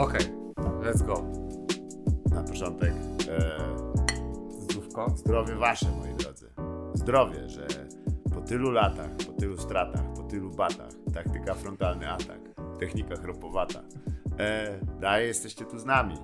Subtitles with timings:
[0.00, 0.20] Okej,
[0.82, 1.24] let's go.
[2.34, 2.92] Na początek
[3.28, 3.58] e,
[4.60, 5.10] Zdrówko.
[5.16, 6.50] zdrowie wasze, moi drodzy.
[6.94, 7.66] Zdrowie, że
[8.34, 12.40] po tylu latach, po tylu stratach, po tylu batach, taktyka frontalny atak,
[12.78, 13.80] technika chropowata,
[14.38, 16.14] e, daje, jesteście tu z nami.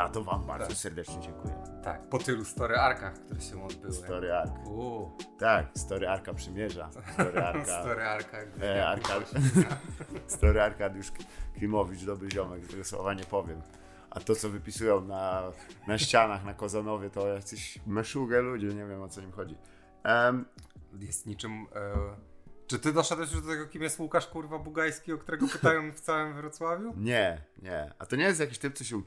[0.00, 0.76] A to wam bardzo Tak.
[0.76, 1.49] serdecznie dziękuję.
[1.84, 3.92] Tak, po tylu story arkach, które się odbyły.
[3.94, 4.66] Story Ark.
[4.66, 6.90] Uuu, Tak, Story Arka przymierza.
[7.12, 7.64] Story Arka.
[7.82, 8.38] story arka.
[8.62, 9.14] E, Arka
[10.26, 11.12] Story Arkadiusz
[11.58, 13.62] Klimowicz, dobry ziomek, tego słowa nie powiem.
[14.10, 15.42] A to, co wypisują na,
[15.86, 19.56] na ścianach na Kozanowie, to jacyś meszugę ludzie, nie wiem o co im chodzi.
[20.02, 20.44] Em,
[21.00, 21.66] Jest niczym...
[21.74, 22.30] E...
[22.66, 26.00] Czy ty doszedłeś już do tego, kim jest Łukasz kurwa Bugajski, o którego pytają w
[26.00, 26.94] całym Wrocławiu?
[26.96, 27.92] nie, nie.
[27.98, 29.02] A to nie jest jakiś typ, co się e,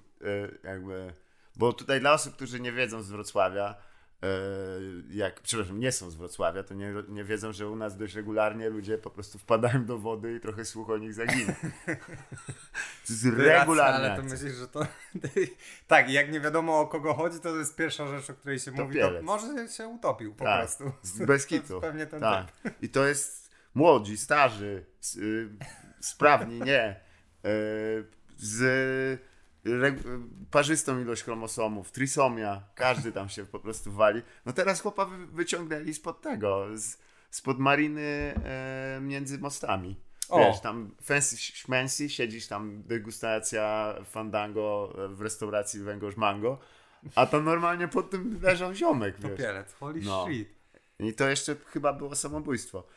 [0.67, 1.13] jakby...
[1.55, 3.75] Bo tutaj dla osób, którzy nie wiedzą z Wrocławia,
[4.23, 4.27] e,
[5.09, 8.69] jak, przepraszam, nie są z Wrocławia, to nie, nie wiedzą, że u nas dość regularnie
[8.69, 11.55] ludzie po prostu wpadają do wody i trochę słuch o nich zaginie.
[13.07, 14.11] To jest regularnie.
[14.11, 14.87] Ale to myślisz, że to...
[15.87, 18.99] tak, jak nie wiadomo o kogo chodzi, to jest pierwsza rzecz, o której się mówi.
[18.99, 20.91] To może się utopił po Tak, prostu.
[21.01, 21.81] z- bez kitu.
[21.81, 22.51] pewnie ten tak.
[22.51, 22.73] typ.
[22.83, 24.85] I to jest młodzi, starzy,
[25.17, 25.49] y,
[25.99, 26.99] sprawni, nie.
[27.45, 28.05] Y,
[28.37, 29.23] z
[30.51, 34.21] parzystą ilość chromosomów, trisomia, każdy tam się po prostu wali.
[34.45, 36.97] No teraz chłopa wy- wyciągnęli spod tego, z,
[37.29, 38.01] spod mariny
[38.45, 39.95] e, między mostami.
[40.29, 40.39] O.
[40.39, 46.59] Wiesz, tam fancy szmensy, siedzisz tam, degustacja fandango w restauracji węgorz mango,
[47.15, 49.31] a tam normalnie pod tym leżał ziomek, wiesz.
[49.31, 50.25] Topielec, holy No.
[50.27, 50.49] shit.
[50.99, 52.87] I to jeszcze chyba było samobójstwo.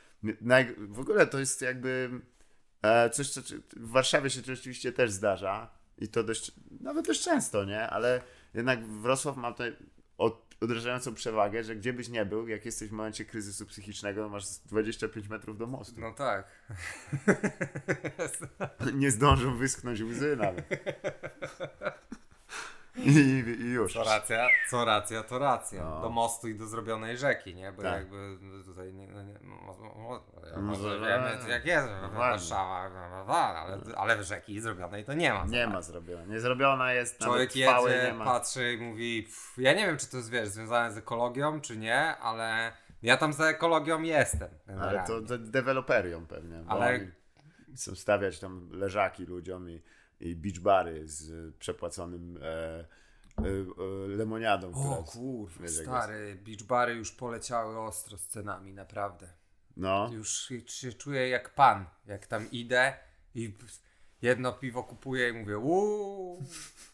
[0.79, 2.11] W ogóle to jest jakby
[2.83, 3.41] e, coś, co
[3.77, 7.91] w Warszawie się to rzeczywiście też zdarza i to dość, nawet dość często, nie?
[7.91, 8.23] Ale
[8.55, 9.77] jednak Wrocław ma tutaj
[10.19, 14.49] od, odrażającą przewagę, że gdzie byś nie był, jak jesteś w momencie kryzysu psychicznego, masz
[14.49, 16.01] 25 metrów do mostu.
[16.01, 16.49] No tak.
[18.95, 20.65] Nie zdążą wyschnąć łzy nawet.
[22.97, 23.11] I,
[23.61, 23.93] i już.
[23.93, 25.85] Co racja, co racja, to racja.
[25.85, 26.01] No.
[26.01, 27.73] Do mostu i do zrobionej rzeki, nie?
[27.73, 27.95] Bo Tak.
[27.95, 30.23] jakby tutaj nie, no nie, mo-
[30.55, 31.49] No, może no, wiemy no.
[31.49, 31.89] jak jest.
[32.13, 35.45] Warszawa, bla, bla, ale, ale rzeki zrobionej to nie ma.
[35.45, 35.75] Nie zobacz.
[35.75, 36.25] ma zrobiona.
[36.25, 38.25] Nie zrobiona jest, Człowiek jedzie, nie ma.
[38.25, 41.77] patrzy i mówi, pff, ja nie wiem czy to jest wiesz, związane z ekologią czy
[41.77, 44.49] nie, ale ja tam za ekologią jestem.
[44.81, 46.65] Ale to de- deweloperią pewnie.
[46.69, 47.01] Ale-
[47.77, 49.83] Chcą stawiać tam leżaki ludziom i,
[50.21, 52.85] i beach bary z przepłaconym e, e,
[54.09, 54.73] lemoniadą.
[54.75, 59.29] O kurwa, stary, beach bary już poleciały ostro z cenami, naprawdę.
[59.77, 62.95] No, Już się, czuję jak pan, jak tam idę
[63.35, 63.57] i
[64.23, 66.45] jedno piwo kupuję i mówię uuu.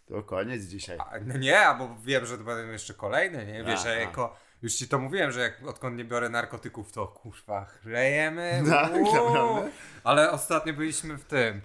[0.06, 0.98] to koniec dzisiaj.
[0.98, 3.64] A, no nie, albo wiem, że to będą jeszcze kolejne, nie?
[3.64, 7.64] Wiesz, że jako, już ci to mówiłem, że jak odkąd nie biorę narkotyków, to kurwa,
[7.64, 9.04] chlejemy, Tak, uuu.
[9.04, 9.70] naprawdę?
[10.04, 11.60] Ale ostatnio byliśmy w tym.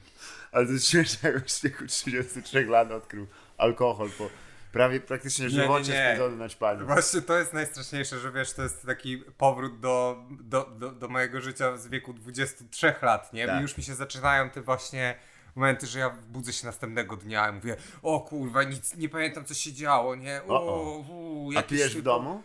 [0.52, 3.28] Ale to jest śmieszne, jak w wieku 33 lat odkrył
[3.58, 4.30] alkohol po
[4.72, 6.86] prawie praktycznie nie, żywocie spędzony na ćpaniu.
[6.86, 11.42] Właśnie to jest najstraszniejsze, że wiesz, to jest taki powrót do, do, do, do mojego
[11.42, 13.48] życia z wieku 23 lat, nie?
[13.48, 13.60] Tak.
[13.60, 15.16] I już mi się zaczynają te właśnie
[15.56, 19.54] momenty, że ja budzę się następnego dnia i mówię, o kurwa, nic, nie pamiętam co
[19.54, 20.42] się działo, nie?
[20.48, 22.44] O, O, u, A pijesz w domu?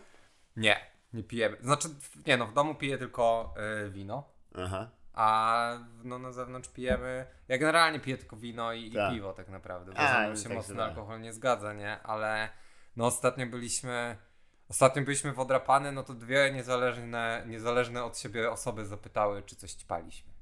[0.57, 0.79] Nie,
[1.13, 1.57] nie pijemy.
[1.61, 1.87] Znaczy,
[2.27, 3.53] nie no, w domu piję tylko
[3.87, 4.23] y, wino,
[4.57, 4.89] Aha.
[5.13, 9.13] A no, na zewnątrz pijemy, ja generalnie piję tylko wino i, i Tak.
[9.13, 12.01] piwo tak naprawdę, bo A, ze mną no się tak mocno alkohol nie zgadza, nie?
[12.01, 12.49] Ale
[12.95, 14.17] no ostatnio byliśmy,
[14.69, 19.71] ostatnio byliśmy w Odrapany, no to dwie niezależne, niezależne od siebie osoby zapytały, czy coś
[19.71, 20.32] ćpaliśmy.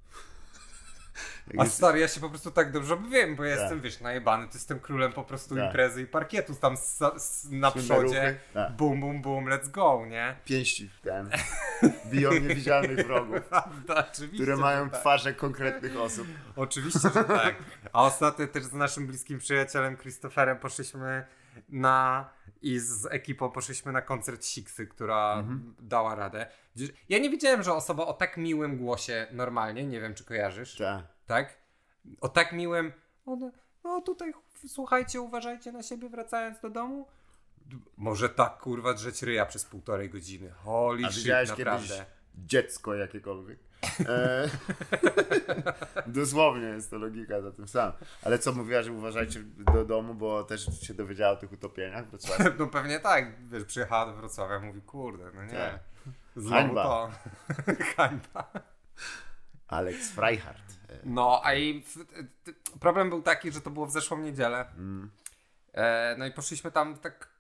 [1.48, 3.62] Jak A stary, ja się po prostu tak dobrze wiem, bo ja Tak.
[3.62, 5.66] jestem, wiesz, najebany, to jestem królem po prostu Tak.
[5.66, 8.40] imprezy i parkietu tam s- s- na Słynne przodzie.
[8.54, 8.72] Tak.
[8.72, 10.36] bum, bum, bum, let's go, nie?
[10.46, 11.30] Pięści w ten.
[12.12, 13.40] Biją niewidzialnych wrogów,
[14.34, 15.00] które mają tak.
[15.00, 16.28] twarze konkretnych osób.
[16.56, 17.56] Oczywiście, że tak.
[17.94, 21.26] A ostatnio też z naszym bliskim przyjacielem Christopherem poszliśmy
[21.70, 22.30] na
[22.62, 25.76] i z ekipą poszliśmy na koncert Siksy, która Mhm.
[25.80, 26.48] dała radę.
[27.10, 31.06] Ja nie wiedziałem, że osoba o tak miłym głosie normalnie, nie wiem czy kojarzysz, Tak.
[31.26, 31.58] tak?
[32.22, 32.92] O tak miłym,
[33.26, 33.52] on,
[33.84, 34.34] no tutaj
[34.68, 37.08] słuchajcie, uważajcie na siebie wracając do domu.
[37.98, 40.52] Może tak kurwa drzeć ryja przez półtorej godziny.
[40.52, 41.88] Holy A shit, widziałeś naprawdę.
[41.88, 42.06] kiedyś
[42.36, 43.60] dziecko jakiekolwiek?
[44.10, 44.50] E,
[46.08, 47.94] dosłownie jest to logika za tym samym.
[48.24, 49.44] Ale co mówiła, że uważajcie
[49.74, 52.06] do domu, bo też się dowiedziała o tych utopieniach.
[52.60, 55.52] No pewnie tak, wiesz, przyjechała do Wrocławia, mówi, kurde, no nie.
[55.52, 55.80] Tak.
[56.36, 56.84] Znowu Hańba.
[56.84, 57.12] to.
[57.98, 58.52] Hańba.
[59.68, 60.72] Alex Freihart.
[60.90, 61.84] E, No, a i
[62.80, 64.66] problem był taki, że to było w zeszłą niedzielę.
[64.78, 65.10] Mm.
[65.74, 67.31] E, no i poszliśmy tam tak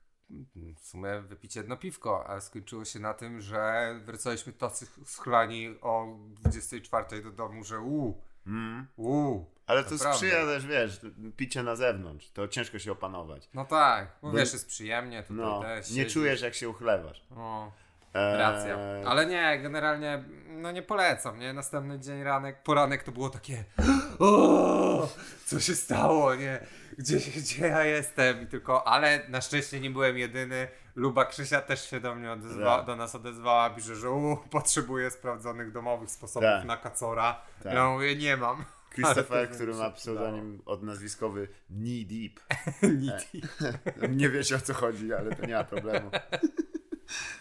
[0.77, 6.17] w sumie wypić jedno piwko, ale skończyło się na tym, że wracaliśmy tacy schlani o
[6.27, 8.87] 24 do domu, że u Mm.
[8.97, 9.45] Uuu.
[9.67, 10.13] Ale to Naprawdę.
[10.17, 11.01] sprzyja też, wiesz,
[11.37, 12.29] picie na zewnątrz.
[12.31, 13.49] To ciężko się opanować.
[13.53, 17.23] No tak, bo Bo- wiesz, jest przyjemnie, tutaj No, też nie czujesz jak się uchlewasz.
[17.35, 17.71] O, Eee,
[18.13, 18.77] racja.
[19.05, 21.53] Ale nie, generalnie, no nie polecam, nie?
[21.53, 23.63] Następny dzień ranek, poranek to było takie
[24.19, 25.09] o,
[25.45, 26.59] co się stało, nie?
[26.97, 28.41] Gdzie, gdzie ja jestem?
[28.41, 30.67] I tylko, ale na szczęście nie byłem jedyny.
[30.95, 32.85] Luba Krzysia też się do mnie odezwała, Tak.
[32.85, 36.65] do nas odezwała, pisze, że u, potrzebuje sprawdzonych domowych sposobów Tak.
[36.65, 37.41] na kacora.
[37.63, 37.73] Tak.
[37.73, 38.65] Ja mówię, nie mam.
[38.93, 42.39] Christopher, to który ma pseudonim odnazwiskowy Knee Deep.
[43.01, 43.41] Niti.
[44.17, 46.11] Nie wiecie o co chodzi, ale to nie ma problemu.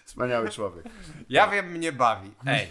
[0.05, 0.85] Wspaniały człowiek.
[1.29, 2.35] Ja wiem, mnie bawi.
[2.47, 2.69] Ej,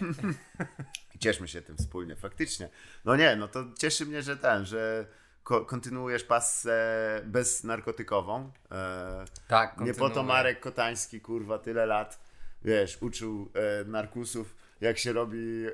[1.20, 2.68] cieszmy się tym wspólnie, faktycznie.
[3.04, 5.06] No nie, no to cieszy mnie, że ten, że
[5.44, 6.76] ko- kontynuujesz pasę
[7.24, 8.52] beznarkotykową.
[8.70, 10.22] E, tak, nie po to.
[10.22, 12.20] Marek Kotański, kurwa, tyle lat,
[12.64, 15.70] wiesz, uczył e, narkusów, jak się robi e,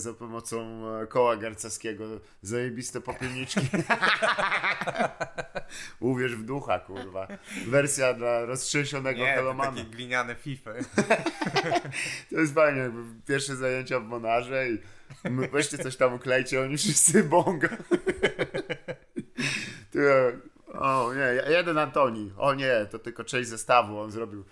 [0.00, 2.04] za pomocą koła garcarskiego
[2.42, 3.60] zajebiste popielniczki.
[6.00, 7.28] Uwierz w ducha, kurwa.
[7.66, 9.70] Wersja dla roztrzęsionego Nie, helomana.
[9.72, 10.74] takie gliniane fify.
[12.30, 14.78] To jest fajnie, jakby pierwsze zajęcia w Monarze i
[15.30, 17.68] my- weźcie coś tam uklejcie, oni wszyscy bonga.
[20.78, 24.44] O nie, jeden Antoni, o nie, to tylko część zestawu, on zrobił,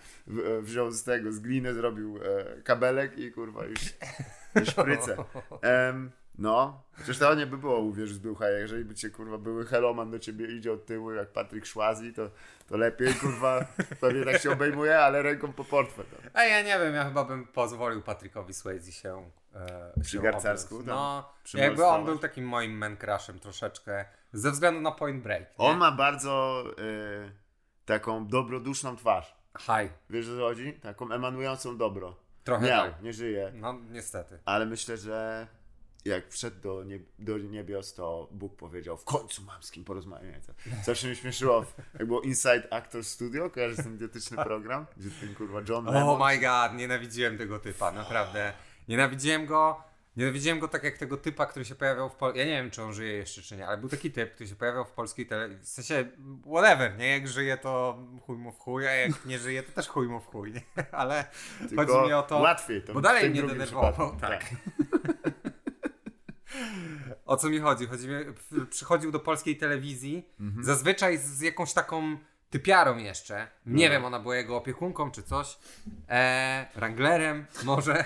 [0.60, 3.80] wziął z tego, z gliny zrobił e, kabelek i kurwa już,
[4.70, 5.16] szprycę.
[5.62, 9.66] Em, no, przecież to nie by było uwierz w ducha, jeżeli by cię kurwa były
[9.66, 12.30] heloman do ciebie idzie od tyłu jak Patryk Szłazi, to,
[12.68, 13.64] to lepiej kurwa,
[14.00, 16.06] pewnie tak się obejmuje, ale ręką po portfel.
[16.12, 16.30] No.
[16.34, 19.30] A ja nie wiem, ja chyba bym pozwolił Patrykowi Swayze się.
[19.54, 24.04] E, Przy garcarsku No, jakby on był takim moim man crushem troszeczkę.
[24.32, 25.42] Ze względu na Point Break.
[25.42, 25.64] Nie?
[25.64, 27.32] On ma bardzo y,
[27.84, 29.36] taką dobroduszną twarz.
[29.54, 30.72] Haj, Wiesz o co chodzi?
[30.72, 32.16] Taką emanującą dobro.
[32.44, 33.02] trochę Miał, tak.
[33.02, 33.52] nie żyje.
[33.54, 34.38] No niestety.
[34.44, 35.46] Ale myślę, że
[36.04, 40.42] jak wszedł do, nie, do niebios, to Bóg powiedział, w końcu mam z kim porozmawiać.
[40.84, 41.64] Zawsze mnie śmieszyło,
[41.98, 44.86] jak było Inside Actor Studio, kojarzysz ten idiotyczny program?
[44.96, 45.88] Gdzie ten kurwa John.
[45.88, 48.52] Oh my god, nienawidziłem tego typa, naprawdę.
[48.88, 49.88] Nienawidziłem go.
[50.18, 52.38] Nienawidziłem go tak jak tego typa, który się pojawiał w Polsce.
[52.38, 54.54] Ja nie wiem, czy on żyje jeszcze, czy nie, ale był taki typ, który się
[54.56, 55.64] pojawiał w polskiej telewizji.
[55.64, 56.08] W sensie,
[56.46, 57.08] whatever, nie?
[57.10, 60.20] Jak żyje, to chuj mu w chuj, a jak nie żyje, to też chuj mu
[60.20, 60.62] w chuj, nie?
[60.92, 61.24] Ale
[61.68, 62.38] Tylko chodzi mi o to.
[62.38, 63.92] łatwiej to Bo dalej mnie denerwował.
[63.92, 64.20] przypadku.
[64.20, 64.44] Tak.
[67.26, 67.86] O co mi chodzi?
[67.86, 68.14] chodzi mi,
[68.70, 70.64] przychodził do polskiej telewizji, Mhm.
[70.64, 72.16] zazwyczaj z, jakąś taką
[72.50, 73.48] typiarą jeszcze.
[73.66, 73.92] Nie No.
[73.92, 75.58] wiem, ona była jego opiekunką czy coś.
[76.08, 78.04] E, wranglerem może.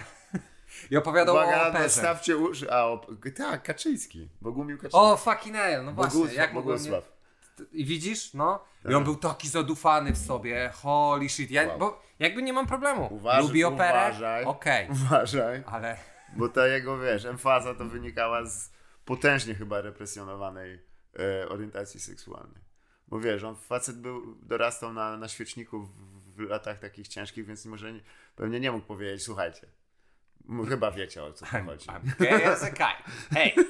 [0.90, 1.88] I opowiadał o Uwaga, operze.
[1.88, 2.72] stawcie uszy.
[2.72, 3.06] A, o,
[3.36, 4.28] tak, Kaczyński.
[4.40, 4.98] Bogumił Kaczyński.
[4.98, 6.12] O, fucking hell, no właśnie.
[6.18, 6.54] Bogusław, jak.
[6.54, 7.12] Bogusław.
[7.72, 8.64] I widzisz, no.
[8.80, 8.94] I Tak.
[8.96, 10.70] on był taki zadufany w sobie.
[10.74, 11.50] Holy shit.
[11.50, 11.78] Ja, Wow.
[11.78, 13.08] Bo jakby nie mam problemu.
[13.10, 13.98] Uważaj, Lubi operę?
[14.08, 14.44] uważaj.
[14.44, 14.88] Okej.
[14.90, 15.62] Uważaj.
[15.66, 15.96] Ale
[16.36, 18.70] Bo ta jego, wiesz, emfaza to wynikała z
[19.04, 20.82] potężnie chyba represjonowanej
[21.42, 22.62] e, orientacji seksualnej.
[23.08, 25.90] Bo wiesz, on facet był, dorastał na, na świeczniku w,
[26.36, 28.00] w latach takich ciężkich, więc może nie,
[28.36, 29.66] pewnie nie mógł powiedzieć, słuchajcie,
[30.68, 31.86] chyba wiecie o co tu chodzi.
[31.86, 33.02] I'm gay as a kite.
[33.34, 33.54] Hej.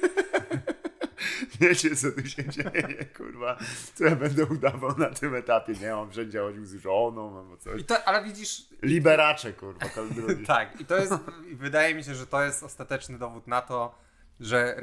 [1.59, 3.57] Wiecie co tu się dzieje, kurwa,
[3.93, 7.83] co ja będę udawał na tym etapie, nie, on wszędzie chodził z żoną albo coś.
[7.85, 10.45] To, ale widzisz, Liberacze, kurwa, to drugi.
[10.55, 11.13] Tak, i to jest,
[11.53, 13.95] wydaje mi się, że to jest ostateczny dowód na to,
[14.39, 14.75] że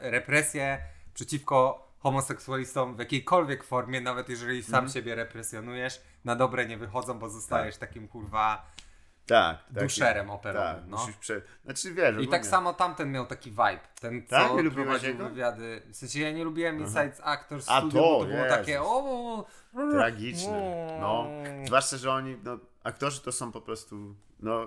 [0.00, 0.78] represje
[1.14, 4.92] przeciwko homoseksualistom w jakiejkolwiek formie, nawet jeżeli sam Mhm.
[4.92, 8.66] siebie represjonujesz, na dobre nie wychodzą, bo zostajesz takim kurwa.
[9.32, 9.82] Tak, tak.
[9.82, 10.96] Duszerem operowym, Tak, no.
[10.96, 11.42] musisz prze...
[11.64, 13.78] Znaczy wiesz, I tak samo tamten miał taki vibe.
[14.00, 14.48] Ten, Tak?
[14.48, 15.82] co Nie lubiłeś prowadził wywiady.
[15.90, 18.58] W sensie ja nie lubiłem Inside Actors A Studio, to, bo to było Jezus.
[18.58, 19.44] takie o,
[19.92, 20.98] tragiczne.
[21.00, 21.26] No,
[21.66, 24.66] zwłaszcza, że oni, no, aktorzy to są po prostu, no,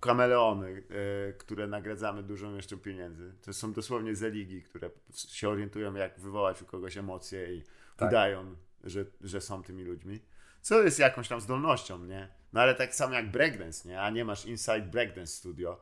[0.00, 0.82] kameleony,
[1.28, 3.32] e, które nagradzamy dużą jeszcze pieniędzy.
[3.44, 7.62] To są dosłownie zeligi, które się orientują, jak wywołać u kogoś emocje i
[7.96, 8.08] Tak.
[8.08, 10.20] udają, że, że są tymi ludźmi.
[10.60, 12.28] Co jest jakąś tam zdolnością, nie?
[12.56, 14.00] No ale tak samo jak breakdance, nie?
[14.00, 15.80] A nie masz Inside Breakdance Studio,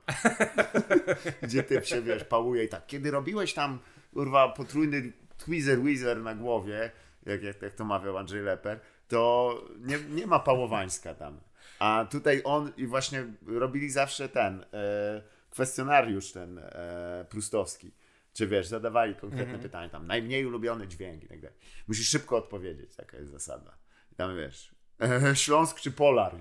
[1.42, 3.78] gdzie typ się, wiesz, pałuje i tak, kiedy robiłeś tam,
[4.12, 6.90] kurwa, potrójny tweezer weezer na głowie,
[7.26, 11.40] jak, jak, jak to mawiał Andrzej Leper, to nie, nie ma pałowańska tam.
[11.78, 17.92] A tutaj on i właśnie robili zawsze ten e, kwestionariusz ten e, prustowski.
[18.32, 21.56] Czy wiesz, zadawali konkretne pytania tam, najmniej ulubiony dźwięk i tak dalej.
[21.88, 23.76] Musisz szybko odpowiedzieć, taka jest zasada.
[24.12, 24.73] I tam wiesz,
[25.04, 26.32] e, Śląsk czy Polar?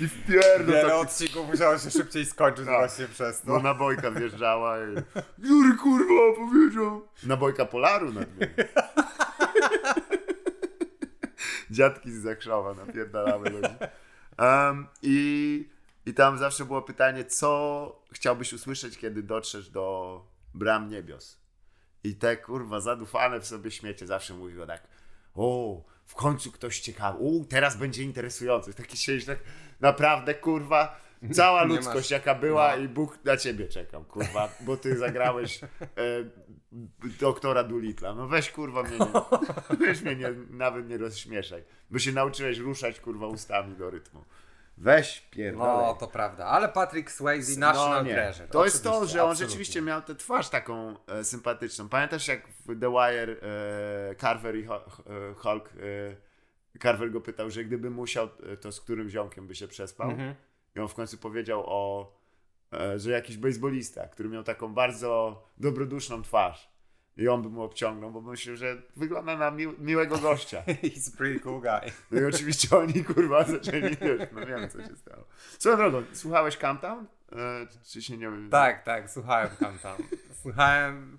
[0.00, 2.78] I, wpierdol Wiele taki odcinków musiało się szybciej skończyć Tak.
[2.78, 3.52] właśnie przez to.
[3.52, 4.94] no nabojka wjeżdżała i...
[5.42, 7.08] Który kurwa powiedział?
[7.22, 8.20] Nabojka Polaru na.
[11.70, 13.74] Dziadki z Zakrzowa napierdalały ludzi.
[14.38, 15.68] Um, I
[16.06, 21.40] I tam zawsze było pytanie, co chciałbyś usłyszeć, kiedy dotrzesz do bram niebios.
[22.04, 24.82] I te kurwa zadufane w sobie śmiecie zawsze mówiło tak,
[25.36, 28.74] o, w końcu ktoś ciekawy, o, teraz będzie interesujący.
[28.74, 29.38] Taki siedzisz tak,
[29.80, 31.00] naprawdę kurwa,
[31.32, 32.82] cała ludzkość jaka była no.
[32.82, 35.68] i Bóg na ciebie czekał, kurwa, bo ty zagrałeś e,
[37.20, 38.14] doktora Dulitla.
[38.14, 43.00] No weź kurwa mnie, nie, weź mnie nie, nawet nie rozśmieszaj, bo się nauczyłeś ruszać
[43.00, 44.24] kurwa ustami do rytmu.
[44.78, 45.82] Weź pierdolę.
[45.86, 46.44] No, to prawda.
[46.46, 48.10] Ale Patrick Swayze, National No.
[48.10, 48.48] Treasure.
[48.48, 49.46] To jest to, że on absolutnie.
[49.46, 51.88] rzeczywiście miał tę twarz taką e, sympatyczną.
[51.88, 53.36] Pamiętasz jak w The Wire
[54.10, 54.84] e, Carver i Ho-
[55.30, 55.68] e, Hulk
[56.74, 60.10] e, Carver go pytał, że gdyby musiał, e, to z którym ziomkiem by się przespał?
[60.10, 60.34] Mhm.
[60.76, 62.12] I on w końcu powiedział o,
[62.72, 66.75] e, że jakiś bejsbolista, który miał taką bardzo dobroduszną twarz.
[67.16, 70.62] I on by mu obciągnął, bo myślał, że wygląda na mił, miłego gościa.
[70.66, 71.92] He's pretty cool guy.
[72.10, 75.24] No i oczywiście oni kurwa zaczęli, wiesz, no wiem co się stało.
[75.58, 77.06] Swoją drogą, słuchałeś Countdown?
[77.32, 78.30] E, czy się nie...
[78.50, 80.02] Tak, tak, słuchałem Countdown.
[80.42, 81.18] Słuchałem...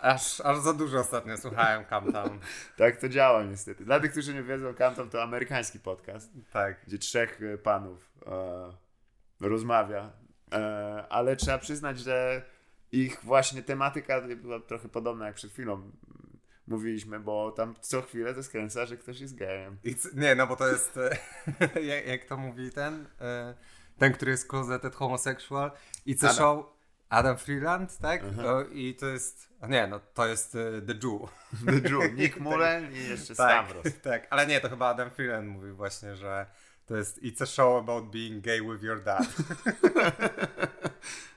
[0.00, 2.38] Aż, aż za dużo ostatnio słuchałem Countdown.
[2.76, 3.84] Tak to działa niestety.
[3.84, 6.76] Dla tych, którzy nie wiedzą, Countdown to amerykański podcast, Tak.
[6.86, 10.12] gdzie trzech e, panów e, rozmawia,
[10.52, 12.42] e, ale trzeba przyznać, że
[12.94, 15.90] ich właśnie tematyka była trochę podobna jak przed chwilą
[16.66, 19.76] mówiliśmy, bo tam co chwilę to skręca, że ktoś jest gejem.
[20.14, 20.96] Nie, no bo to jest...
[20.96, 23.06] e, jak, jak to mówi ten?
[23.20, 23.54] e,
[23.98, 25.70] Ten, który jest closeted homosexual.
[26.06, 26.36] I co Adam.
[26.36, 26.66] show...
[27.08, 28.22] Adam Freeland, tak?
[28.46, 29.48] O, I to jest...
[29.68, 31.30] Nie, no to jest e, The Jew.
[31.82, 34.00] The Jew, Nick Mullen i jeszcze Tak, Stavros.
[34.02, 36.46] tak, ale nie, to chyba Adam Freeland mówił właśnie, że
[36.86, 39.26] to jest It's a show about being gay with your dad.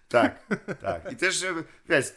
[0.09, 0.45] Tak,
[0.81, 1.11] tak.
[1.11, 1.45] I też,
[1.89, 2.13] wiesz,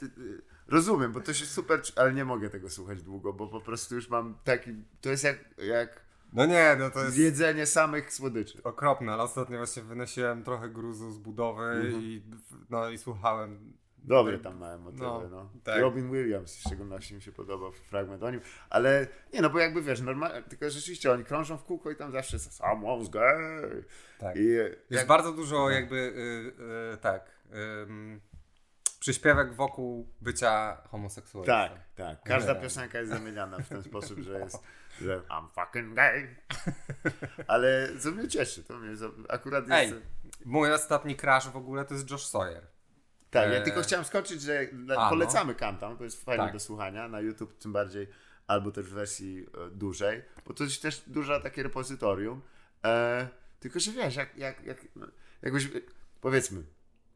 [0.68, 4.08] rozumiem, bo to się super, ale nie mogę tego słuchać długo, bo po prostu już
[4.08, 4.70] mam taki,
[5.00, 6.00] to jest jak, jak
[6.32, 8.62] No nie, no to jest jedzenie samych słodyczy.
[8.62, 12.02] okropne, ale ostatnio właśnie wynosiłem trochę gruzu z budowy Mhm.
[12.02, 12.22] i
[12.70, 13.72] no i słuchałem.
[14.04, 15.28] Dobre tam mają motywy, no.
[15.30, 15.80] No, tak.
[15.80, 19.82] Robin Williams w szczególności mi się podobał fragment o nim, ale nie no, bo jakby
[19.82, 23.84] wiesz, normalnie, tylko rzeczywiście oni krążą w kółko i tam zawsze someone's gay.
[24.18, 24.36] Tak.
[24.36, 27.30] I Jest jak, bardzo dużo jakby y, y, tak
[27.82, 28.20] ym,
[29.00, 31.52] przyśpiewek wokół bycia homoseksualistą.
[31.52, 32.22] tak, tak.
[32.22, 32.60] Każda Nie.
[32.60, 34.58] piosenka jest zamieniana w ten sposób, że jest,
[35.02, 36.36] że I'm fucking gay.
[37.46, 38.96] Ale co mnie cieszy, to mnie
[39.28, 39.92] akurat jest...
[39.94, 40.02] Ej,
[40.44, 42.66] mój ostatni crash w ogóle to jest Josh Sawyer.
[43.30, 43.64] Tak, ja Eee.
[43.64, 45.08] tylko chciałem skończyć, że A, no.
[45.10, 46.52] polecamy Countdown, to jest fajnie Tak.
[46.52, 48.08] do słuchania na YouTube, tym bardziej,
[48.46, 52.42] albo też w wersji e, dużej, bo to jest też duże takie repozytorium.
[52.84, 53.28] E,
[53.60, 55.06] tylko, że wiesz, jak, jak, jak no,
[55.42, 55.68] jakbyś, e,
[56.20, 56.62] powiedzmy,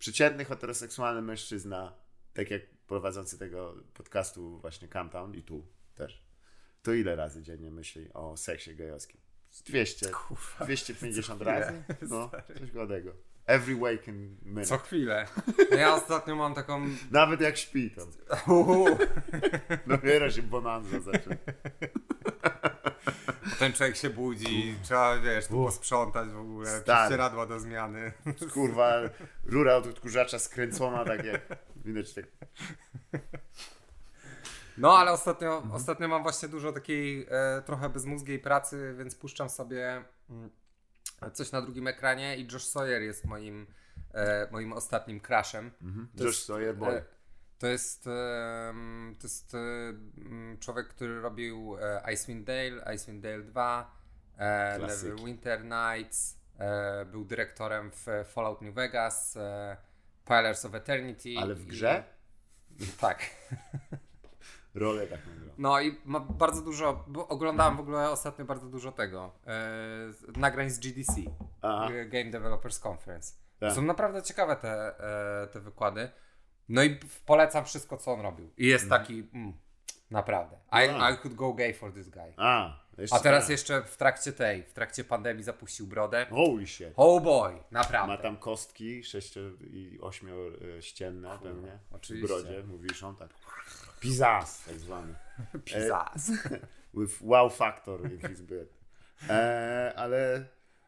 [0.05, 1.93] przeciętny heteroseksualny mężczyzna,
[2.35, 6.25] tak jak prowadzący tego podcastu właśnie Countdown i tu też,
[6.83, 9.21] to ile razy dziennie myśli o seksie gejowskim?
[9.51, 10.07] Z 200,
[10.61, 11.85] 250 chwilę, razy?
[12.11, 12.59] No, stary.
[12.59, 13.13] coś godnego.
[13.47, 14.67] Every waking minute.
[14.67, 15.27] Co chwilę.
[15.79, 16.89] Ja ostatnio mam taką.
[17.11, 18.07] Nawet jak śpi to.
[18.53, 18.87] Uhu.
[19.87, 21.37] Dopiero się bonanza zaczyna.
[23.59, 28.13] Ten człowiek się budzi, trzeba wiesz, tu posprzątać w ogóle, prześcieradła do zmiany.
[28.55, 28.95] Kurwa,
[29.45, 31.41] rura od odkurzacza skręcona, tak jak
[31.77, 32.25] widać tak.
[34.79, 40.05] No, ale ostatnio, ostatnio mam właśnie dużo takiej e, trochę bezmózgiej pracy, więc puszczam sobie
[40.31, 40.51] mm,
[41.33, 43.67] coś na drugim ekranie i Josh Sawyer jest moim,
[44.15, 45.71] e, moim ostatnim crashem.
[46.19, 46.95] To Josh Sawyer Boy.
[46.95, 47.05] e,
[47.59, 48.05] To jest,
[49.19, 49.59] to jest e,
[50.61, 53.97] człowiek, który robił e, Icewind Dale, Icewind Dale 2,
[54.39, 55.11] e, Klasyki.
[55.11, 56.39] Neverwinter Nights,
[57.07, 59.39] był dyrektorem w Fallout New Vegas,
[60.25, 61.35] Pillars of Eternity.
[61.39, 62.05] Ale w i- grze?
[63.01, 63.31] Tak.
[64.75, 65.55] Rolę taką grał.
[65.59, 69.33] No i ma bardzo dużo, bo oglądałem w ogóle ostatnio bardzo dużo tego,
[70.37, 71.13] nagrań z GDC,
[71.63, 71.89] Aha.
[72.07, 73.35] Game Developers Conference.
[73.61, 73.73] Tak.
[73.73, 74.95] Są naprawdę ciekawe te,
[75.53, 76.11] te wykłady.
[76.69, 78.51] No i polecam wszystko, co on robił.
[78.57, 79.53] I jest taki, mm,
[80.11, 80.57] naprawdę.
[80.73, 81.15] I.
[81.15, 82.35] I could go gay for this guy.
[82.37, 83.51] A, A teraz tak.
[83.51, 86.27] jeszcze w trakcie tej, w trakcie pandemii zapuścił brodę.
[86.31, 86.93] Holy shit.
[86.97, 88.17] Oh boy, naprawdę.
[88.17, 90.29] Ma tam kostki 6 i 8
[90.81, 91.79] ścienne pewnie.
[91.91, 92.35] oczywiście.
[92.35, 93.29] W brodzie, mówisz on tak.
[94.01, 95.15] Pizas, tak zwany.
[95.65, 96.31] Pizas.
[96.95, 98.69] With wow factor in his beard.
[99.29, 100.45] E, ale.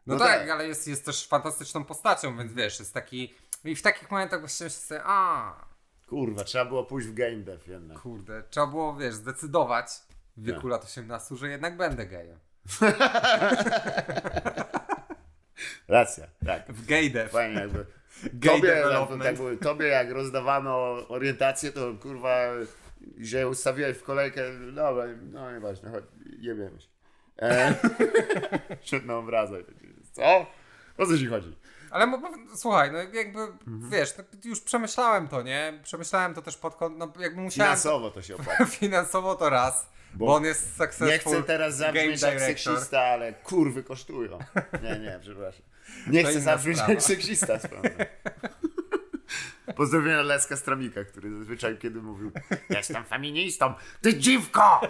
[0.07, 3.33] No, tak, ale jest, jest też fantastyczną postacią, więc wiesz, jest taki...
[3.63, 5.66] I w takich momentach właśnie sobie, a
[6.07, 7.99] Kurwa, trzeba było pójść w game dev jednak.
[7.99, 9.87] Kurde, trzeba było, wiesz, zdecydować
[10.37, 10.69] w wieku Tak.
[10.71, 12.39] lat 18, że jednak będę gejem.
[15.87, 16.73] Racja, tak.
[16.73, 17.29] W gay dev.
[17.29, 17.85] Fajnie jakby.
[18.33, 18.83] Gay Tobie,
[19.23, 22.39] tak, tobie jak rozdawano orientację, to kurwa,
[23.17, 24.41] że ustawiłeś w kolejkę,
[24.73, 26.03] dobra, no nieważne, chodź,
[26.39, 26.87] jebiemy się.
[27.41, 27.73] E,
[28.83, 29.21] Szedł na.
[30.11, 30.45] Co?
[30.97, 31.55] O co ci chodzi?
[31.91, 32.21] Ale
[32.55, 33.89] słuchaj, no jakby, Mhm.
[33.89, 35.79] wiesz, no, już przemyślałem to, nie?
[35.83, 37.69] Przemyślałem to też pod kątem, no jakby musiałem...
[37.77, 38.65] Finansowo to się opłaca.
[38.79, 43.33] Finansowo to raz, bo, Bo on jest successful Nie chcę teraz zabrzmieć jak seksista, ale
[43.33, 44.39] kurwy kosztują.
[44.83, 45.61] Nie, nie, przepraszam.
[46.07, 46.93] Nie chcę zabrzmieć sprawa.
[46.93, 47.59] jak seksista.
[49.75, 52.31] Pozdrowienia Leska Stramika, który zazwyczaj kiedy mówił
[52.69, 54.81] Jestem feministą, ty dziwko!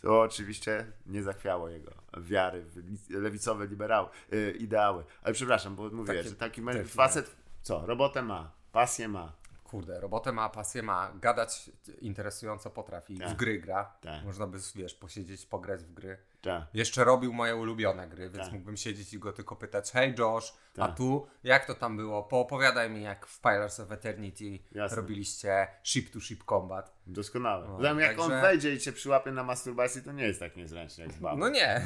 [0.00, 5.04] To oczywiście nie zachwiało jego wiary w lewicowe liberały, y, ideały.
[5.22, 9.32] Ale przepraszam, bo mówię, Takie że taki facet, co, robotę ma, pasję ma.
[9.70, 13.28] Kurde, robotę ma, pasję ma, gadać interesująco potrafi, Tak.
[13.28, 13.84] w gry gra.
[14.00, 14.24] Tak.
[14.24, 16.18] Można by, wiesz, posiedzieć, pograć w gry.
[16.42, 16.62] Tak.
[16.74, 18.52] Jeszcze robił moje ulubione gry, więc Tak.
[18.52, 20.96] mógłbym siedzieć i go tylko pytać, hej Josh, a Tak.
[20.96, 22.22] tu jak to tam było?
[22.22, 24.96] Poopowiadaj mi, jak w Pillars of Eternity Jasne.
[24.96, 26.92] robiliście ship-to-ship combat.
[27.06, 27.68] Doskonale.
[27.68, 30.56] No, Zatem jak on także- wejdzie i cię przyłapie na masturbacji, to nie jest tak
[30.56, 31.36] niezręcznie jak z babą.
[31.38, 31.80] No nie.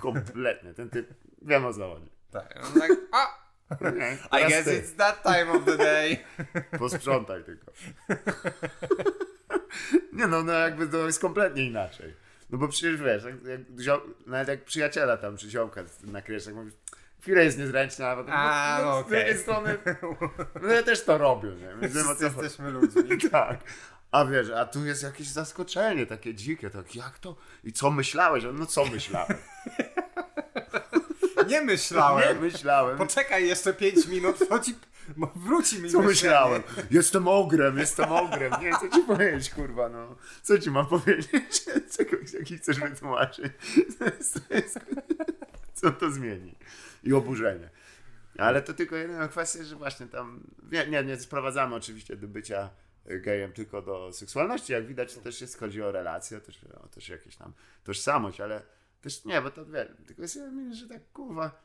[0.00, 0.74] Kompletnie.
[0.74, 2.10] Ten typ, wiem o co chodzi.
[2.30, 2.60] Tak.
[2.64, 3.39] I'm like, a,
[4.32, 4.70] I guess ty.
[4.70, 6.18] it's that time of the day.
[6.78, 7.72] Posprzątaj tylko.
[10.12, 12.14] nie no, no jakby to jest kompletnie inaczej.
[12.50, 13.34] No bo przecież wiesz, jak,
[13.78, 16.74] jak nawet jak przyjaciela tam, czy ziomka nakryjesz, tak mówisz,
[17.20, 19.78] chwilę jest niezręczna, a potem, A, no, no z drugiej strony,
[20.62, 21.76] no ja też to robię, nie?
[21.80, 23.02] Więc wiem o co jesteśmy ludźmi.
[23.30, 23.58] Tak.
[24.10, 27.36] A wiesz, a tu jest jakieś zaskoczenie, takie dzikie, tak jak to?
[27.64, 28.44] I co myślałeś?
[28.52, 29.36] No co myślałem?
[31.50, 32.40] Nie Nie myślałem.
[32.40, 32.98] myślałem.
[32.98, 34.74] Poczekaj jeszcze 5 minut, to ci
[35.36, 36.06] wróci mi Co myślenie.
[36.08, 36.62] myślałem?
[36.90, 38.52] Jestem ogrem, jestem ogrem.
[38.62, 40.16] Nie, co ci powiedzieć, kurwa, no.
[40.42, 41.64] Co ci mam powiedzieć?
[41.96, 43.44] Czego, jaki chcesz wytłumaczyć?
[45.74, 46.54] Co to zmieni?
[47.04, 47.70] I oburzenie.
[48.38, 50.40] Ale to tylko jedna kwestia, że właśnie tam,
[50.72, 52.70] nie, nie, nie sprowadzamy oczywiście do bycia
[53.06, 54.72] gejem tylko do seksualności.
[54.72, 57.52] Jak widać, to też jest, chodzi o relacje, też, o też jakieś tam
[57.84, 58.62] tożsamość, ale
[59.00, 60.38] też nie, bo to wie, tylko jest,
[60.72, 61.60] że tak kurwa,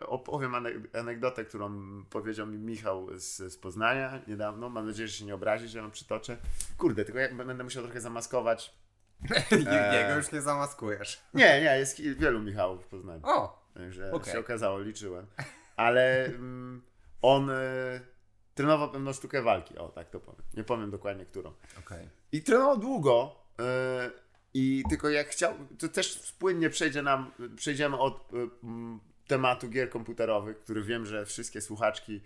[0.00, 0.54] opowiem
[0.92, 4.68] anegdotę, którą powiedział mi Michał z, z Poznania niedawno.
[4.68, 6.36] Mam nadzieję, że się nie obrazi, że ją przytoczę.
[6.78, 8.74] Kurde, tylko ja będę musiał trochę zamaskować.
[9.92, 11.20] Jego już nie zamaskujesz.
[11.34, 13.20] Nie, nie, jest wielu Michałów w Poznaniu.
[13.24, 14.32] O, Także Okej.
[14.32, 15.26] się okazało, liczyłem.
[15.76, 16.82] Ale mm,
[17.22, 17.54] on e,
[18.54, 19.78] trenował pewną sztukę walki.
[19.78, 20.42] O, tak to powiem.
[20.54, 21.52] Nie powiem dokładnie, którą.
[21.78, 22.08] okej.
[22.32, 23.36] I trenował długo.
[23.60, 24.10] e,
[24.54, 28.28] I tylko jak chciał, to też płynnie przejdzie nam, przejdziemy od
[28.62, 32.20] m, tematu gier komputerowych, który wiem, że wszystkie słuchaczki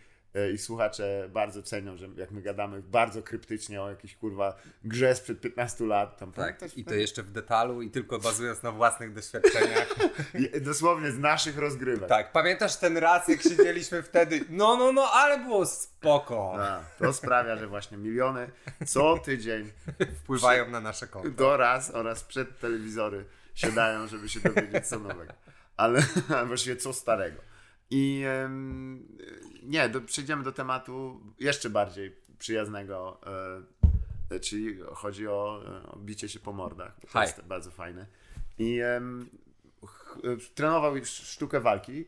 [0.55, 5.40] i słuchacze bardzo cenią, że jak my gadamy bardzo kryptycznie o jakiejś kurwa grze sprzed
[5.40, 6.16] 15 lat.
[6.18, 6.79] Tam, Tak, pamiętasz?
[6.79, 9.94] i to jeszcze w detalu i tylko bazując na własnych doświadczeniach.
[10.61, 12.09] Dosłownie z naszych rozgrywek.
[12.09, 14.44] tak, pamiętasz ten raz, jak siedzieliśmy wtedy?
[14.51, 16.55] No, no, no, ale było spoko.
[16.59, 18.51] A, to sprawia, że właśnie miliony
[18.87, 19.73] co tydzień
[20.23, 21.31] Wpływają na nasze konto.
[21.31, 25.33] do raz oraz przed telewizory siadają, żeby się dowiedzieć co nowego.
[25.77, 26.03] Ale
[26.47, 27.42] właściwie co starego.
[27.90, 28.25] I
[29.62, 33.20] nie, do, przejdziemy do tematu jeszcze bardziej przyjaznego,
[34.31, 37.01] e, czyli chodzi o, e, o bicie się po mordach.
[37.12, 38.07] To jest bardzo fajne.
[38.59, 39.01] I e,
[40.55, 42.05] trenował już sztukę walki.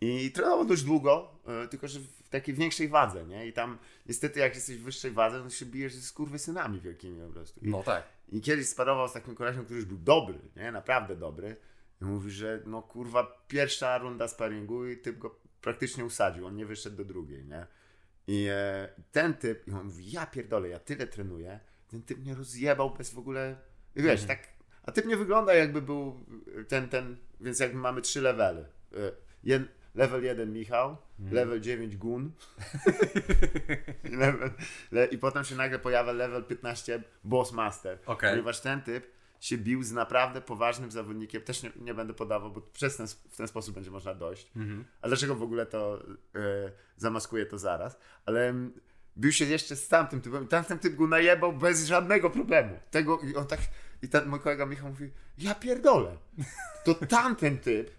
[0.00, 1.38] i trenował dość długo,
[1.70, 3.46] tylko że w takiej większej wadze, nie?
[3.46, 7.32] I tam niestety jak jesteś w wyższej wadze, to się bijesz z kurwysynami wielkimi po
[7.32, 7.60] prostu.
[7.60, 8.04] I, No tak.
[8.28, 10.72] I kiedyś sparował z takim kolesiem, który już był dobry, nie?
[10.72, 11.56] Naprawdę dobry.
[12.00, 16.66] I mówi, że no kurwa, pierwsza runda sparingu i typ go praktycznie usadził, on nie
[16.66, 17.66] wyszedł do drugiej, nie?
[18.26, 22.34] I e, ten typ, i on mówi, ja pierdolę, ja tyle trenuję, ten typ mnie
[22.34, 23.56] rozjebał bez w ogóle,
[23.96, 24.48] i wiesz, tak,
[24.82, 26.24] a typ nie wygląda jakby był
[26.68, 28.60] ten, ten, więc jakby mamy trzy levely.
[28.60, 28.96] E,
[29.44, 29.62] Jed,
[29.94, 30.96] level 1 Michał,
[31.30, 32.32] level 9 Gun,
[34.10, 34.50] i, level,
[34.92, 38.30] le, i potem się nagle pojawia level 15 Boss Master, Okej.
[38.30, 42.60] ponieważ ten typ się bił z naprawdę poważnym zawodnikiem, też nie, nie będę podawał, bo
[42.60, 44.52] przez ten, w ten sposób będzie można dojść.
[45.02, 46.02] A dlaczego w ogóle to
[46.34, 47.98] e, zamaskuję to zaraz?
[48.26, 48.72] Ale mm,
[49.18, 50.48] bił się jeszcze z tamtym typem.
[50.48, 52.78] Tamten typ go najebał bez żadnego problemu.
[52.90, 53.60] Tego, I on tak,
[54.02, 56.16] i ten mój kolega Michał mówi, ja pierdolę.
[56.84, 57.90] To tamten typ,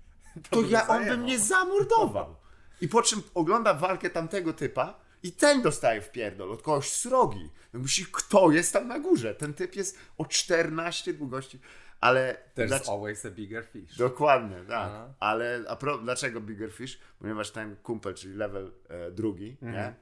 [0.50, 2.36] to, by ja, on by mnie zamordował.
[2.80, 7.50] I po czym ogląda walkę tamtego typa i ten dostaje w pierdol od kogoś srogi.
[7.72, 9.34] No Myśli, kto jest tam na górze?
[9.34, 11.60] Ten typ jest o 14 długości.
[12.00, 13.96] Ale There's dlaczego- always a bigger fish.
[13.96, 14.68] Dokładnie, tak.
[14.70, 15.14] Aha.
[15.20, 16.98] Ale a pro, dlaczego Bigger Fish?
[17.18, 19.72] Ponieważ ten kumpel, czyli level e, drugi, Mhm.
[19.74, 19.94] nie?